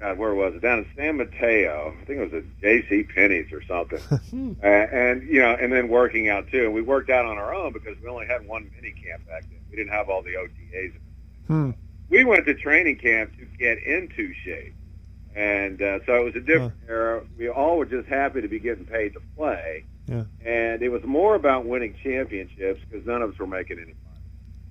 God, 0.00 0.18
where 0.18 0.34
was 0.34 0.54
it? 0.54 0.60
Down 0.62 0.80
in 0.80 0.86
San 0.96 1.16
Mateo. 1.16 1.94
I 2.00 2.04
think 2.04 2.20
it 2.20 2.32
was 2.32 2.42
at 2.42 2.60
J.C. 2.60 3.04
Penney's 3.04 3.52
or 3.52 3.62
something. 3.62 4.00
uh, 4.62 4.66
and 4.66 5.22
you 5.28 5.40
know, 5.40 5.56
and 5.58 5.72
then 5.72 5.88
working 5.88 6.28
out 6.28 6.48
too. 6.50 6.64
And 6.64 6.74
we 6.74 6.82
worked 6.82 7.10
out 7.10 7.24
on 7.24 7.38
our 7.38 7.54
own 7.54 7.72
because 7.72 7.96
we 8.02 8.08
only 8.08 8.26
had 8.26 8.46
one 8.46 8.70
mini 8.74 8.92
camp 8.92 9.26
back 9.26 9.42
then. 9.42 9.60
We 9.70 9.76
didn't 9.76 9.92
have 9.92 10.08
all 10.08 10.22
the 10.22 10.34
OTAs 10.34 10.92
Hmm. 11.46 11.70
we 12.08 12.24
went 12.24 12.46
to 12.46 12.54
training 12.54 12.96
camp 12.96 13.36
to 13.38 13.44
get 13.58 13.78
into 13.82 14.32
shape. 14.44 14.74
And 15.36 15.82
uh, 15.82 15.98
so 16.06 16.14
it 16.14 16.24
was 16.24 16.36
a 16.36 16.40
different 16.40 16.72
era. 16.88 17.22
We 17.36 17.48
all 17.48 17.76
were 17.78 17.84
just 17.86 18.08
happy 18.08 18.40
to 18.40 18.48
be 18.48 18.58
getting 18.60 18.84
paid 18.86 19.14
to 19.14 19.20
play. 19.36 19.84
Yeah. 20.06 20.24
And 20.44 20.80
it 20.82 20.90
was 20.90 21.02
more 21.04 21.34
about 21.34 21.66
winning 21.66 21.94
championships 22.02 22.80
because 22.88 23.06
none 23.06 23.20
of 23.22 23.32
us 23.32 23.38
were 23.38 23.46
making 23.46 23.78
any 23.78 23.86
money. 24.04 24.20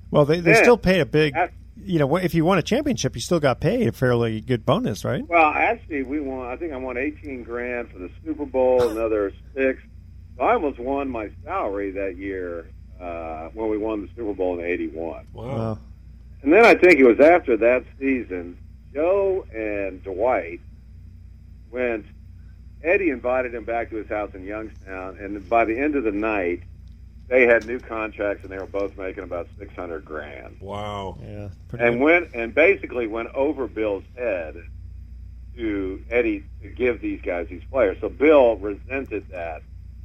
Well, 0.09 0.25
they, 0.25 0.39
they 0.39 0.51
Yeah. 0.51 0.61
still 0.61 0.77
paid 0.77 1.01
a 1.01 1.05
big. 1.05 1.33
That's- 1.75 1.89
You 1.89 1.99
know, 1.99 2.15
if 2.17 2.33
you 2.33 2.45
won 2.45 2.57
a 2.57 2.61
championship, 2.61 3.15
you 3.15 3.21
still 3.21 3.39
got 3.39 3.59
paid 3.59 3.87
a 3.87 3.91
fairly 3.91 4.41
good 4.41 4.65
bonus, 4.65 5.03
right? 5.03 5.27
Well, 5.27 5.51
actually, 5.53 6.03
we 6.03 6.19
won. 6.19 6.47
I 6.47 6.55
think 6.55 6.71
I 6.73 6.77
won 6.77 6.97
eighteen 6.97 7.43
grand 7.43 7.89
for 7.91 7.99
the 7.99 8.09
Super 8.25 8.45
Bowl, 8.45 8.89
another 8.89 9.31
six. 9.55 9.81
So 10.37 10.43
I 10.43 10.53
almost 10.53 10.79
won 10.79 11.09
my 11.09 11.29
salary 11.43 11.91
that 11.91 12.17
year 12.17 12.65
uh, 12.99 13.49
when 13.53 13.69
we 13.69 13.77
won 13.77 14.01
the 14.01 14.09
Super 14.15 14.33
Bowl 14.33 14.59
in 14.59 14.65
'81. 14.65 15.25
Wow. 15.33 15.79
And 16.41 16.51
then 16.51 16.65
I 16.65 16.75
think 16.75 16.99
it 16.99 17.05
was 17.05 17.19
after 17.19 17.55
that 17.57 17.83
season, 17.99 18.57
Joe 18.93 19.45
and 19.53 20.03
Dwight 20.03 20.59
went. 21.71 22.05
Eddie 22.83 23.11
invited 23.11 23.55
him 23.55 23.63
back 23.63 23.89
to 23.91 23.95
his 23.95 24.09
house 24.09 24.31
in 24.33 24.43
Youngstown, 24.43 25.17
and 25.17 25.47
by 25.49 25.63
the 25.63 25.79
end 25.79 25.95
of 25.95 26.03
the 26.03 26.11
night, 26.11 26.63
they 27.29 27.45
had 27.45 27.65
new 27.65 27.79
contracts, 27.79 28.43
and 28.43 28.51
they 28.51 28.57
were 28.57 28.65
both 28.65 28.97
making 28.97 29.23
about 29.23 29.47
six 29.57 29.73
hundred 29.75 30.05
grand. 30.05 30.57
Wow. 30.59 31.17
Yeah. 31.21 31.49
And 31.79 32.01
went 32.01 32.33
and 32.33 32.53
basically 32.53 33.07
went 33.07 33.29
over 33.33 33.67
Bill's 33.67 34.03
head 34.15 34.55
to 35.55 36.03
Eddie 36.09 36.43
to 36.61 36.69
give 36.69 37.01
these 37.01 37.21
guys 37.21 37.47
these 37.49 37.63
players. 37.71 37.97
So 38.01 38.09
Bill 38.09 38.55
resented 38.57 39.27
that 39.29 39.61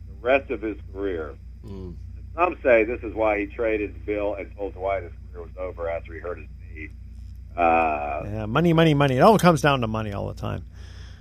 the 0.07 0.15
rest 0.21 0.51
of 0.51 0.63
his 0.63 0.77
career. 0.93 1.35
Mm. 1.67 1.97
Some 2.35 2.57
say 2.63 2.85
this 2.85 3.03
is 3.03 3.15
why 3.15 3.41
he 3.41 3.47
traded 3.47 4.05
Bill 4.07 4.35
and 4.35 4.55
told 4.57 4.75
Dwight 4.75 5.03
his 5.03 5.13
career 5.33 5.43
was 5.45 5.57
over 5.59 5.89
after 5.89 6.15
he 6.15 6.21
hurt 6.21 6.39
his 6.39 6.47
knee. 6.61 6.89
Uh, 7.57 8.23
Yeah, 8.27 8.47
money, 8.47 8.73
money, 8.73 8.95
money. 8.95 9.17
It 9.17 9.21
all 9.21 9.39
comes 9.39 9.61
down 9.61 9.81
to 9.81 9.87
money 9.89 10.13
all 10.13 10.29
the 10.29 10.41
time. 10.41 10.65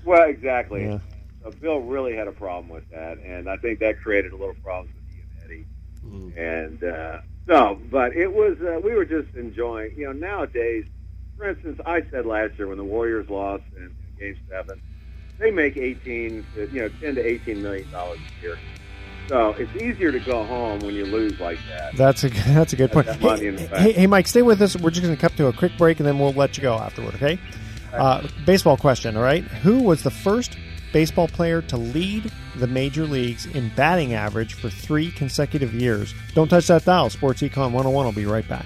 well, 0.06 0.30
exactly. 0.30 0.84
Yeah. 0.86 1.00
So 1.44 1.52
Bill 1.52 1.80
really 1.80 2.16
had 2.16 2.28
a 2.28 2.32
problem 2.34 2.70
with 2.70 2.88
that, 2.92 3.18
and 3.20 3.50
I 3.50 3.58
think 3.58 3.80
that 3.80 4.00
created 4.02 4.34
a 4.34 4.36
little 4.36 4.56
problems 4.64 4.94
with 4.94 4.97
he 4.97 4.97
and 4.97 4.97
Eddie. 6.08 6.40
And 6.40 6.84
uh, 6.84 7.20
no, 7.48 7.80
but 7.90 8.16
it 8.16 8.34
was 8.34 8.58
uh, 8.62 8.80
we 8.84 8.94
were 8.94 9.06
just 9.06 9.34
enjoying. 9.36 9.94
You 9.98 10.08
know, 10.08 10.14
nowadays, 10.14 10.86
for 11.38 11.50
instance, 11.50 11.80
I 11.86 12.02
said 12.12 12.26
last 12.26 12.58
year 12.58 12.68
when 12.68 12.78
the 12.78 12.84
Warriors 12.84 13.30
lost 13.30 13.64
in, 13.76 13.96
Game 14.20 14.36
Seven, 14.50 14.82
they 15.40 15.52
make 15.52 15.78
eighteen, 15.78 16.46
to, 16.56 16.68
you 16.72 16.82
know, 16.82 16.90
ten 17.00 17.16
to 17.16 17.26
eighteen 17.26 17.62
million 17.62 17.90
dollars 17.92 18.20
a 18.40 18.42
year. 18.42 18.58
So 19.28 19.50
it's 19.52 19.76
easier 19.82 20.12
to 20.12 20.20
go 20.20 20.44
home 20.46 20.80
when 20.80 20.96
you 20.96 21.06
lose 21.06 21.40
like 21.40 21.60
that. 21.70 21.96
That's 21.96 22.24
a 22.24 22.30
that's 22.54 22.74
a 22.74 22.76
good 22.76 22.92
point. 22.92 23.08
Hey, 23.08 23.48
in 23.48 23.56
the 23.56 23.68
bank. 23.68 23.74
hey, 23.74 23.92
hey, 23.94 24.08
Mike, 24.08 24.28
stay 24.28 24.42
with 24.42 24.62
us. 24.62 24.76
We're 24.76 24.90
just 24.90 25.04
going 25.04 25.16
to 25.16 25.22
cut 25.22 25.36
to 25.38 25.48
a 25.48 25.54
quick 25.54 25.78
break, 25.78 26.00
and 26.00 26.08
then 26.08 26.18
we'll 26.20 26.34
let 26.34 26.58
you 26.58 26.64
go 26.64 26.76
afterward. 26.76 27.16
Okay? 27.16 27.40
Uh, 27.94 28.28
baseball 28.46 28.78
question. 28.78 29.16
All 29.16 29.24
right. 29.24 29.44
Who 29.44 29.84
was 29.84 30.04
the 30.04 30.12
first 30.12 30.58
baseball 30.98 31.28
player 31.28 31.62
to 31.62 31.78
lead 31.78 32.32
the 32.56 32.66
major 32.66 33.06
leagues 33.06 33.46
in 33.46 33.70
batting 33.76 34.16
average 34.16 34.56
for 34.56 34.68
three 34.68 35.12
consecutive 35.12 35.72
years? 35.72 36.12
Don't 36.34 36.48
touch 36.48 36.66
that 36.66 36.86
dial. 36.86 37.12
Sports 37.12 37.44
Econ 37.44 37.72
101 37.72 38.04
will 38.04 38.12
be 38.14 38.26
right 38.26 38.48
back. 38.50 38.66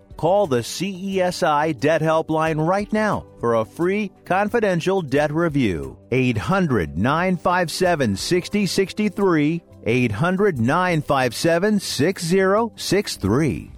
Call 0.21 0.45
the 0.45 0.59
CESI 0.59 1.79
Debt 1.79 1.99
Helpline 1.99 2.63
right 2.63 2.93
now 2.93 3.25
for 3.39 3.55
a 3.55 3.65
free 3.65 4.11
confidential 4.23 5.01
debt 5.01 5.31
review. 5.33 5.97
800 6.11 6.95
957 6.95 8.15
6063. 8.15 9.63
800 9.83 10.59
957 10.59 11.79
6063. 11.79 13.71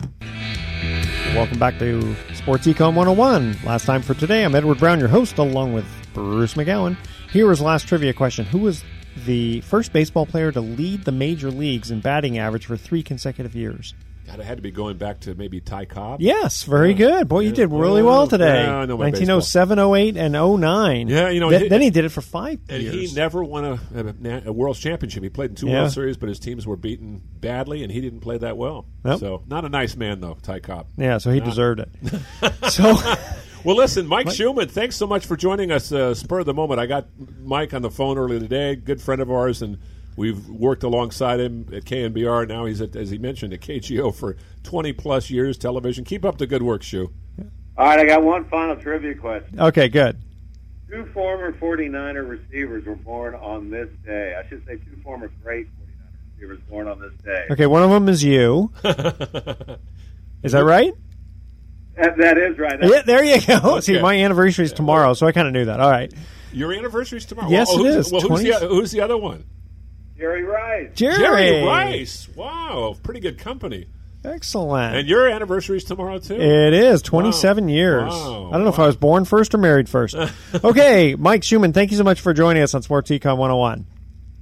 Welcome 1.34 1.60
back 1.60 1.80
to 1.80 2.14
Sports 2.34 2.68
Econ 2.68 2.94
101. 2.94 3.60
Last 3.64 3.86
time 3.86 4.02
for 4.02 4.14
today, 4.14 4.44
I'm 4.44 4.54
Edward 4.54 4.80
Brown, 4.80 5.00
your 5.00 5.08
host, 5.08 5.38
along 5.38 5.72
with 5.72 5.86
Bruce 6.14 6.56
McGowan. 6.56 6.98
Here 7.32 7.50
is 7.54 7.62
last 7.62 7.88
trivia 7.88 8.12
question 8.12 8.44
Who 8.44 8.58
was 8.58 8.84
the 9.26 9.62
first 9.62 9.94
baseball 9.94 10.26
player 10.26 10.52
to 10.52 10.60
lead 10.60 11.06
the 11.06 11.14
major 11.14 11.50
leagues 11.50 11.90
in 11.90 12.02
batting 12.02 12.38
average 12.38 12.66
for 12.66 12.76
three 12.76 13.02
consecutive 13.02 13.56
years? 13.56 13.94
God, 14.26 14.40
I 14.40 14.44
had 14.44 14.58
to 14.58 14.62
be 14.62 14.72
going 14.72 14.98
back 14.98 15.20
to 15.22 15.36
maybe 15.36 15.60
Ty 15.60 15.86
Cobb. 15.86 16.22
Yes, 16.22 16.64
very 16.64 16.92
Yeah. 16.92 16.98
good. 16.98 17.28
Boy, 17.28 17.42
you 17.42 17.52
did 17.52 17.72
really 17.72 18.02
well 18.02 18.26
today. 18.28 18.64
Yeah, 18.64 18.78
I 18.78 18.86
know 18.86 18.96
my 18.98 19.06
1907, 19.06 19.78
08, 19.80 20.16
and 20.18 20.34
09. 20.36 21.08
Yeah, 21.10 21.30
you 21.30 21.40
know, 21.42 21.50
Th- 21.50 21.64
he- 21.64 21.68
then 21.68 21.82
he 21.82 21.90
did 21.90 22.06
it 22.06 22.10
for 22.10 22.22
five 22.22 22.60
And 22.70 22.82
years. 22.82 23.12
he 23.12 23.16
never 23.16 23.44
won 23.44 23.66
a, 23.66 23.80
a, 23.96 24.44
a 24.48 24.54
World 24.54 24.78
Championship. 24.78 25.24
He 25.24 25.30
played 25.30 25.50
in 25.52 25.56
two 25.58 25.68
Yeah. 25.68 25.82
World 25.82 25.92
Series, 25.92 26.16
but 26.18 26.30
his 26.30 26.40
teams 26.40 26.66
were 26.66 26.78
beaten 26.78 27.22
badly, 27.42 27.84
and 27.84 27.92
he 27.92 28.00
didn't 28.02 28.22
play 28.22 28.38
that 28.38 28.56
well. 28.58 28.86
Nope. 29.04 29.20
So, 29.20 29.44
not 29.48 29.66
a 29.66 29.70
nice 29.70 29.96
man, 29.98 30.22
though, 30.22 30.38
Ty 30.42 30.60
Cobb. 30.62 30.88
yeah, 30.98 31.18
so 31.18 31.30
he 31.32 31.40
Not- 31.40 31.50
deserved 31.50 31.80
it. 31.82 31.90
so, 32.72 32.96
Well, 33.66 33.78
listen, 33.78 34.08
Mike 34.08 34.26
Mike- 34.26 34.36
Shumann, 34.36 34.70
thanks 34.70 34.98
so 34.98 35.08
much 35.08 35.26
for 35.26 35.38
joining 35.38 35.72
us. 35.72 35.90
Uh, 35.92 36.14
spur 36.14 36.40
of 36.40 36.46
the 36.46 36.54
moment, 36.54 36.82
I 36.82 36.86
got 36.86 37.08
Mike 37.44 37.74
on 37.74 37.82
the 37.82 37.90
phone 37.90 38.18
earlier 38.18 38.40
today. 38.40 38.76
Good 38.76 39.02
friend 39.02 39.22
of 39.22 39.32
ours, 39.32 39.62
and 39.62 39.78
we've 40.16 40.48
worked 40.50 40.84
alongside 40.84 41.40
him 41.40 41.68
at 41.74 41.86
KNBR. 41.86 42.48
Now 42.48 42.66
he's 42.66 42.82
at, 42.82 42.96
as 42.96 43.10
he 43.10 43.18
mentioned, 43.18 43.54
at 43.54 43.62
KGO 43.62 44.14
for 44.16 44.36
twenty 44.64 44.94
plus 44.94 45.30
years 45.30 45.58
television. 45.58 46.04
Keep 46.04 46.26
up 46.26 46.38
the 46.38 46.48
good 46.48 46.64
work, 46.64 46.84
Shu. 46.84 47.12
All 47.76 47.88
right, 47.88 48.00
I 48.00 48.06
got 48.06 48.24
one 48.24 48.46
final 48.46 48.76
trivia 48.76 49.16
question. 49.16 49.60
okay, 49.60 49.90
good. 49.90 50.20
Two 50.88 51.08
former 51.12 51.52
49er 51.54 52.30
receivers 52.30 52.86
were 52.86 52.96
born 52.96 53.34
on 53.34 53.72
this 53.72 53.90
day. 54.06 54.36
I 54.38 54.48
should 54.48 54.64
say 54.68 54.76
two 54.76 55.02
former 55.04 55.32
great 55.42 55.68
49er 55.68 56.34
receivers 56.36 56.60
born 56.70 56.88
on 56.88 57.00
this 57.00 57.14
day. 57.26 57.48
Okay, 57.50 57.66
one 57.66 57.82
of 57.82 57.90
them 57.90 58.08
is 58.10 58.24
you. 58.24 58.72
is 60.44 60.52
that 60.52 60.64
right? 60.64 60.94
That, 61.96 62.18
that 62.18 62.38
is 62.38 62.58
right. 62.60 62.80
Yeah, 62.82 63.02
there 63.04 63.24
you 63.24 63.42
go. 63.42 63.80
See, 63.80 64.00
my 64.00 64.16
anniversary 64.18 64.66
is 64.66 64.74
tomorrow, 64.74 65.14
so 65.14 65.26
I 65.26 65.32
kind 65.32 65.48
of 65.48 65.54
knew 65.54 65.66
that. 65.66 65.80
All 65.80 65.90
right. 65.90 66.14
Your 66.52 66.74
anniversary 66.74 67.18
is 67.18 67.26
tomorrow. 67.26 67.50
Yes, 67.50 67.68
well, 67.70 67.86
it 67.86 67.96
who's, 67.96 68.06
is. 68.06 68.12
Well, 68.12 68.22
who's 68.22 68.44
the, 68.44 68.68
who's 68.68 68.92
the 68.92 69.02
other 69.02 69.18
one? 69.18 69.46
Jerry 70.18 70.44
Rice. 70.44 70.92
Jerry. 70.94 71.64
Rice. 71.66 72.28
Wow, 72.36 72.96
pretty 73.04 73.20
good 73.20 73.38
company. 73.40 73.88
Excellent. 74.26 74.96
And 74.96 75.08
your 75.08 75.28
anniversary 75.28 75.78
is 75.78 75.84
tomorrow 75.84 76.18
too. 76.18 76.36
It 76.36 76.74
is 76.74 77.02
27 77.02 77.68
years. 77.68 78.10
Wow. 78.10 78.50
I 78.50 78.52
don't 78.54 78.64
know 78.64 78.70
if 78.70 78.80
I 78.80 78.88
was 78.88 78.96
born 78.96 79.26
first 79.26 79.54
or 79.54 79.58
married 79.58 79.90
first. 79.90 80.16
okay, 80.64 81.16
Mike 81.16 81.42
Shumann, 81.42 81.74
thank 81.74 81.92
you 81.92 81.98
so 81.98 82.04
much 82.04 82.22
for 82.22 82.34
joining 82.34 82.64
us 82.64 82.74
on 82.74 82.82
Sports 82.82 83.10
Econ 83.10 83.38
101. 83.38 83.86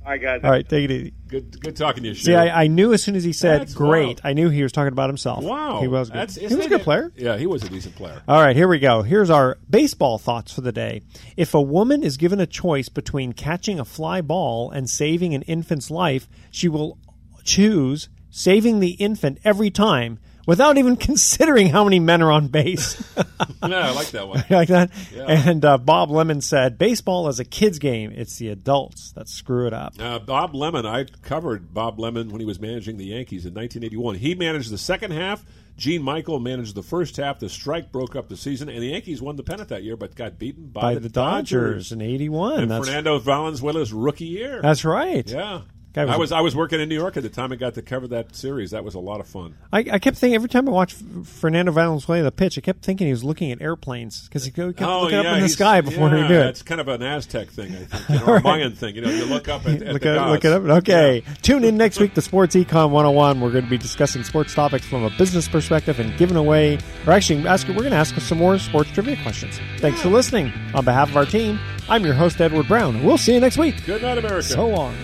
All 0.04 0.12
right, 0.12 0.22
guys. 0.22 0.42
All 0.44 0.50
right, 0.50 0.68
take 0.68 0.86
it 0.86 0.92
easy. 0.92 1.14
Good, 1.28 1.62
good 1.62 1.76
talking 1.76 2.02
to 2.04 2.10
you. 2.10 2.16
Shu. 2.16 2.24
See, 2.26 2.34
I, 2.36 2.64
I 2.64 2.68
knew 2.68 2.92
as 2.92 3.04
soon 3.04 3.16
as 3.16 3.24
he 3.24 3.34
said 3.34 3.62
That's 3.62 3.74
great, 3.76 4.06
wild. 4.08 4.22
I 4.24 4.34
knew 4.34 4.50
he 4.50 4.64
was 4.64 4.72
talking 4.72 4.92
about 4.92 5.10
himself. 5.10 5.44
Wow, 5.44 5.80
He 5.82 5.88
was 5.88 6.10
good. 6.10 6.16
That's- 6.18 6.36
he 6.36 6.44
was 6.46 6.54
a 6.56 6.62
it- 6.62 6.70
good 6.70 6.82
player. 6.82 7.12
Yeah, 7.16 7.38
he 7.38 7.46
was 7.46 7.64
a 7.64 7.70
decent 7.70 7.96
player. 7.96 8.22
All 8.28 8.42
right, 8.42 8.56
here 8.56 8.68
we 8.68 8.80
go. 8.80 9.04
Here's 9.04 9.30
our 9.30 9.60
baseball 9.70 10.18
thoughts 10.18 10.52
for 10.52 10.62
the 10.62 10.72
day. 10.72 11.04
If 11.38 11.54
a 11.54 11.62
woman 11.62 12.04
is 12.04 12.18
given 12.18 12.40
a 12.40 12.48
choice 12.48 12.90
between 12.90 13.34
catching 13.34 13.80
a 13.80 13.86
fly 13.86 14.22
ball 14.22 14.72
and 14.72 14.90
saving 14.90 15.36
an 15.36 15.44
infant's 15.44 15.92
life, 15.92 16.28
she 16.50 16.68
will 16.68 16.98
choose 17.44 18.10
saving 18.32 18.80
the 18.80 18.92
infant 18.94 19.38
every 19.44 19.70
time, 19.70 20.18
without 20.46 20.78
even 20.78 20.96
considering 20.98 21.68
how 21.68 21.84
many 21.84 22.00
men 22.00 22.22
are 22.22 22.32
on 22.32 22.48
base. 22.48 23.02
yeah, 23.18 23.24
I 23.62 23.92
like 23.92 24.12
that 24.12 24.28
one. 24.28 24.44
You 24.50 24.56
like 24.56 24.70
that? 24.70 24.92
Yeah. 25.14 25.26
And 25.28 25.64
uh, 25.64 25.78
Bob 25.78 26.12
Lemon 26.12 26.42
said, 26.42 26.78
"Baseball 26.78 27.30
is 27.30 27.40
a 27.40 27.46
kid's 27.46 27.80
game. 27.80 28.12
It's 28.12 28.38
the 28.38 28.50
adults 28.50 29.12
that 29.14 29.30
screw 29.30 29.68
it 29.68 29.74
up." 29.74 29.94
Uh, 30.00 30.20
Bob 30.20 30.54
Lemon, 30.56 30.86
I 30.86 31.06
covered 31.22 31.74
Bob 31.74 32.00
Lemon 32.00 32.30
when 32.30 32.40
he 32.40 32.46
was 32.46 32.60
managing 32.60 32.98
the 32.98 33.06
Yankees 33.06 33.46
in 33.46 33.54
1981. 33.54 34.16
He 34.16 34.36
managed 34.36 34.72
the 34.72 34.78
second 34.78 35.12
half. 35.12 35.46
Gene 35.78 36.04
Michael 36.04 36.40
managed 36.40 36.76
the 36.76 36.84
first 36.84 37.18
half. 37.18 37.40
The 37.40 37.50
strike 37.50 37.92
broke 37.92 38.16
up 38.16 38.30
the 38.30 38.38
season, 38.38 38.70
and 38.70 38.82
the 38.82 38.88
Yankees 38.88 39.22
won 39.22 39.36
the 39.36 39.44
pennant 39.44 39.70
that 39.70 39.84
year, 39.84 39.96
but 39.96 40.16
got 40.16 40.38
beaten 40.38 40.68
by, 40.68 40.96
By 40.96 40.96
the 40.96 41.10
Dodgers 41.10 41.92
in 41.92 42.02
'81. 42.02 42.60
And 42.60 42.72
That's 42.72 42.86
Fernando 42.86 43.20
Valenzuela's 43.20 43.94
rookie 43.94 44.26
year. 44.26 44.62
That's 44.62 44.84
right. 44.86 45.28
Yeah. 45.28 45.62
Guy 45.94 46.06
was 46.06 46.12
I 46.12 46.16
a- 46.16 46.20
was 46.20 46.32
I 46.32 46.42
was 46.42 46.56
working 46.56 46.80
in 46.80 46.88
New 46.88 46.96
York 46.96 47.18
at 47.18 47.24
the 47.24 47.30
time. 47.30 47.52
I 47.52 47.56
got 47.56 47.74
to 47.74 47.82
cover 47.82 48.08
that 48.10 48.36
series. 48.36 48.72
That 48.72 48.84
was 48.84 48.96
a 48.96 49.00
lot 49.00 49.20
of 49.20 49.28
fun. 49.28 49.56
I, 49.74 49.80
I 49.80 50.00
kept 50.00 50.18
thinking 50.18 50.36
every 50.36 50.48
time 50.48 50.68
I 50.68 50.72
watched 50.72 50.98
Fernando 51.24 51.72
Valenzuela 51.72 52.24
the 52.24 52.32
pitch, 52.32 52.58
I 52.58 52.62
kept 52.62 52.84
thinking 52.84 53.08
he 53.08 53.14
was 53.14 53.24
looking 53.24 53.52
at 53.52 53.62
airplanes 53.62 54.28
because 54.28 54.46
he 54.46 54.52
kept 54.52 54.82
oh 54.82 55.02
looking 55.02 55.22
yeah, 55.22 55.32
up 55.32 55.38
in 55.38 55.44
the 55.44 55.50
sky 55.50 55.82
before 55.82 56.10
yeah, 56.10 56.22
he 56.22 56.28
do 56.30 56.34
it. 56.36 56.46
It's 56.48 56.62
kind 56.62 56.80
of 56.80 56.88
an 56.88 57.02
Aztec 57.02 57.50
thing, 57.50 57.74
I 57.74 57.86
think, 57.86 58.10
you 58.10 58.26
know, 58.26 58.32
or 58.32 58.38
a 58.38 58.42
Mayan 58.42 58.74
thing. 58.74 58.96
You 58.96 59.02
know, 59.02 59.10
you 59.10 59.26
look 59.26 59.50
up 59.50 59.66
at, 59.66 59.82
at 59.82 59.94
look, 59.94 60.02
gods. 60.04 60.32
look 60.32 60.46
it 60.46 60.54
up. 60.54 60.64
Okay. 60.80 61.24
Tune 61.42 61.64
in 61.64 61.76
next 61.78 62.00
week 62.00 62.14
to 62.14 62.22
Sports 62.22 62.56
Econ 62.56 62.90
101. 62.92 63.42
We're 63.42 63.52
going 63.52 63.66
to 63.66 63.70
be 63.70 63.78
discussing 63.78 64.24
sports 64.24 64.54
topics 64.54 64.86
from 64.86 65.04
a 65.04 65.10
business 65.18 65.48
perspective 65.48 66.00
and 66.00 66.18
giving 66.18 66.38
away, 66.38 66.80
or 67.06 67.14
actually, 67.14 67.46
ask, 67.48 67.68
we're 67.68 67.76
going 67.76 67.92
to 67.92 67.98
ask 67.98 68.18
some 68.22 68.38
more 68.38 68.58
sports 68.60 68.92
trivia 68.92 69.22
questions. 69.24 69.60
Thanks 69.80 70.02
for 70.02 70.10
listening. 70.10 70.54
On 70.74 70.86
behalf 70.86 71.10
of 71.10 71.18
our 71.18 71.26
team, 71.26 71.60
I'm 71.90 72.06
your 72.06 72.14
host, 72.14 72.40
Edward 72.40 72.68
Brown. 72.68 73.04
We'll 73.04 73.18
see 73.18 73.34
you 73.34 73.40
next 73.40 73.58
week. 73.58 73.86
Good 73.86 74.02
night, 74.02 74.18
America. 74.18 74.44
So 74.44 74.68
long. 74.68 74.96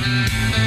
Bye. 0.00 0.59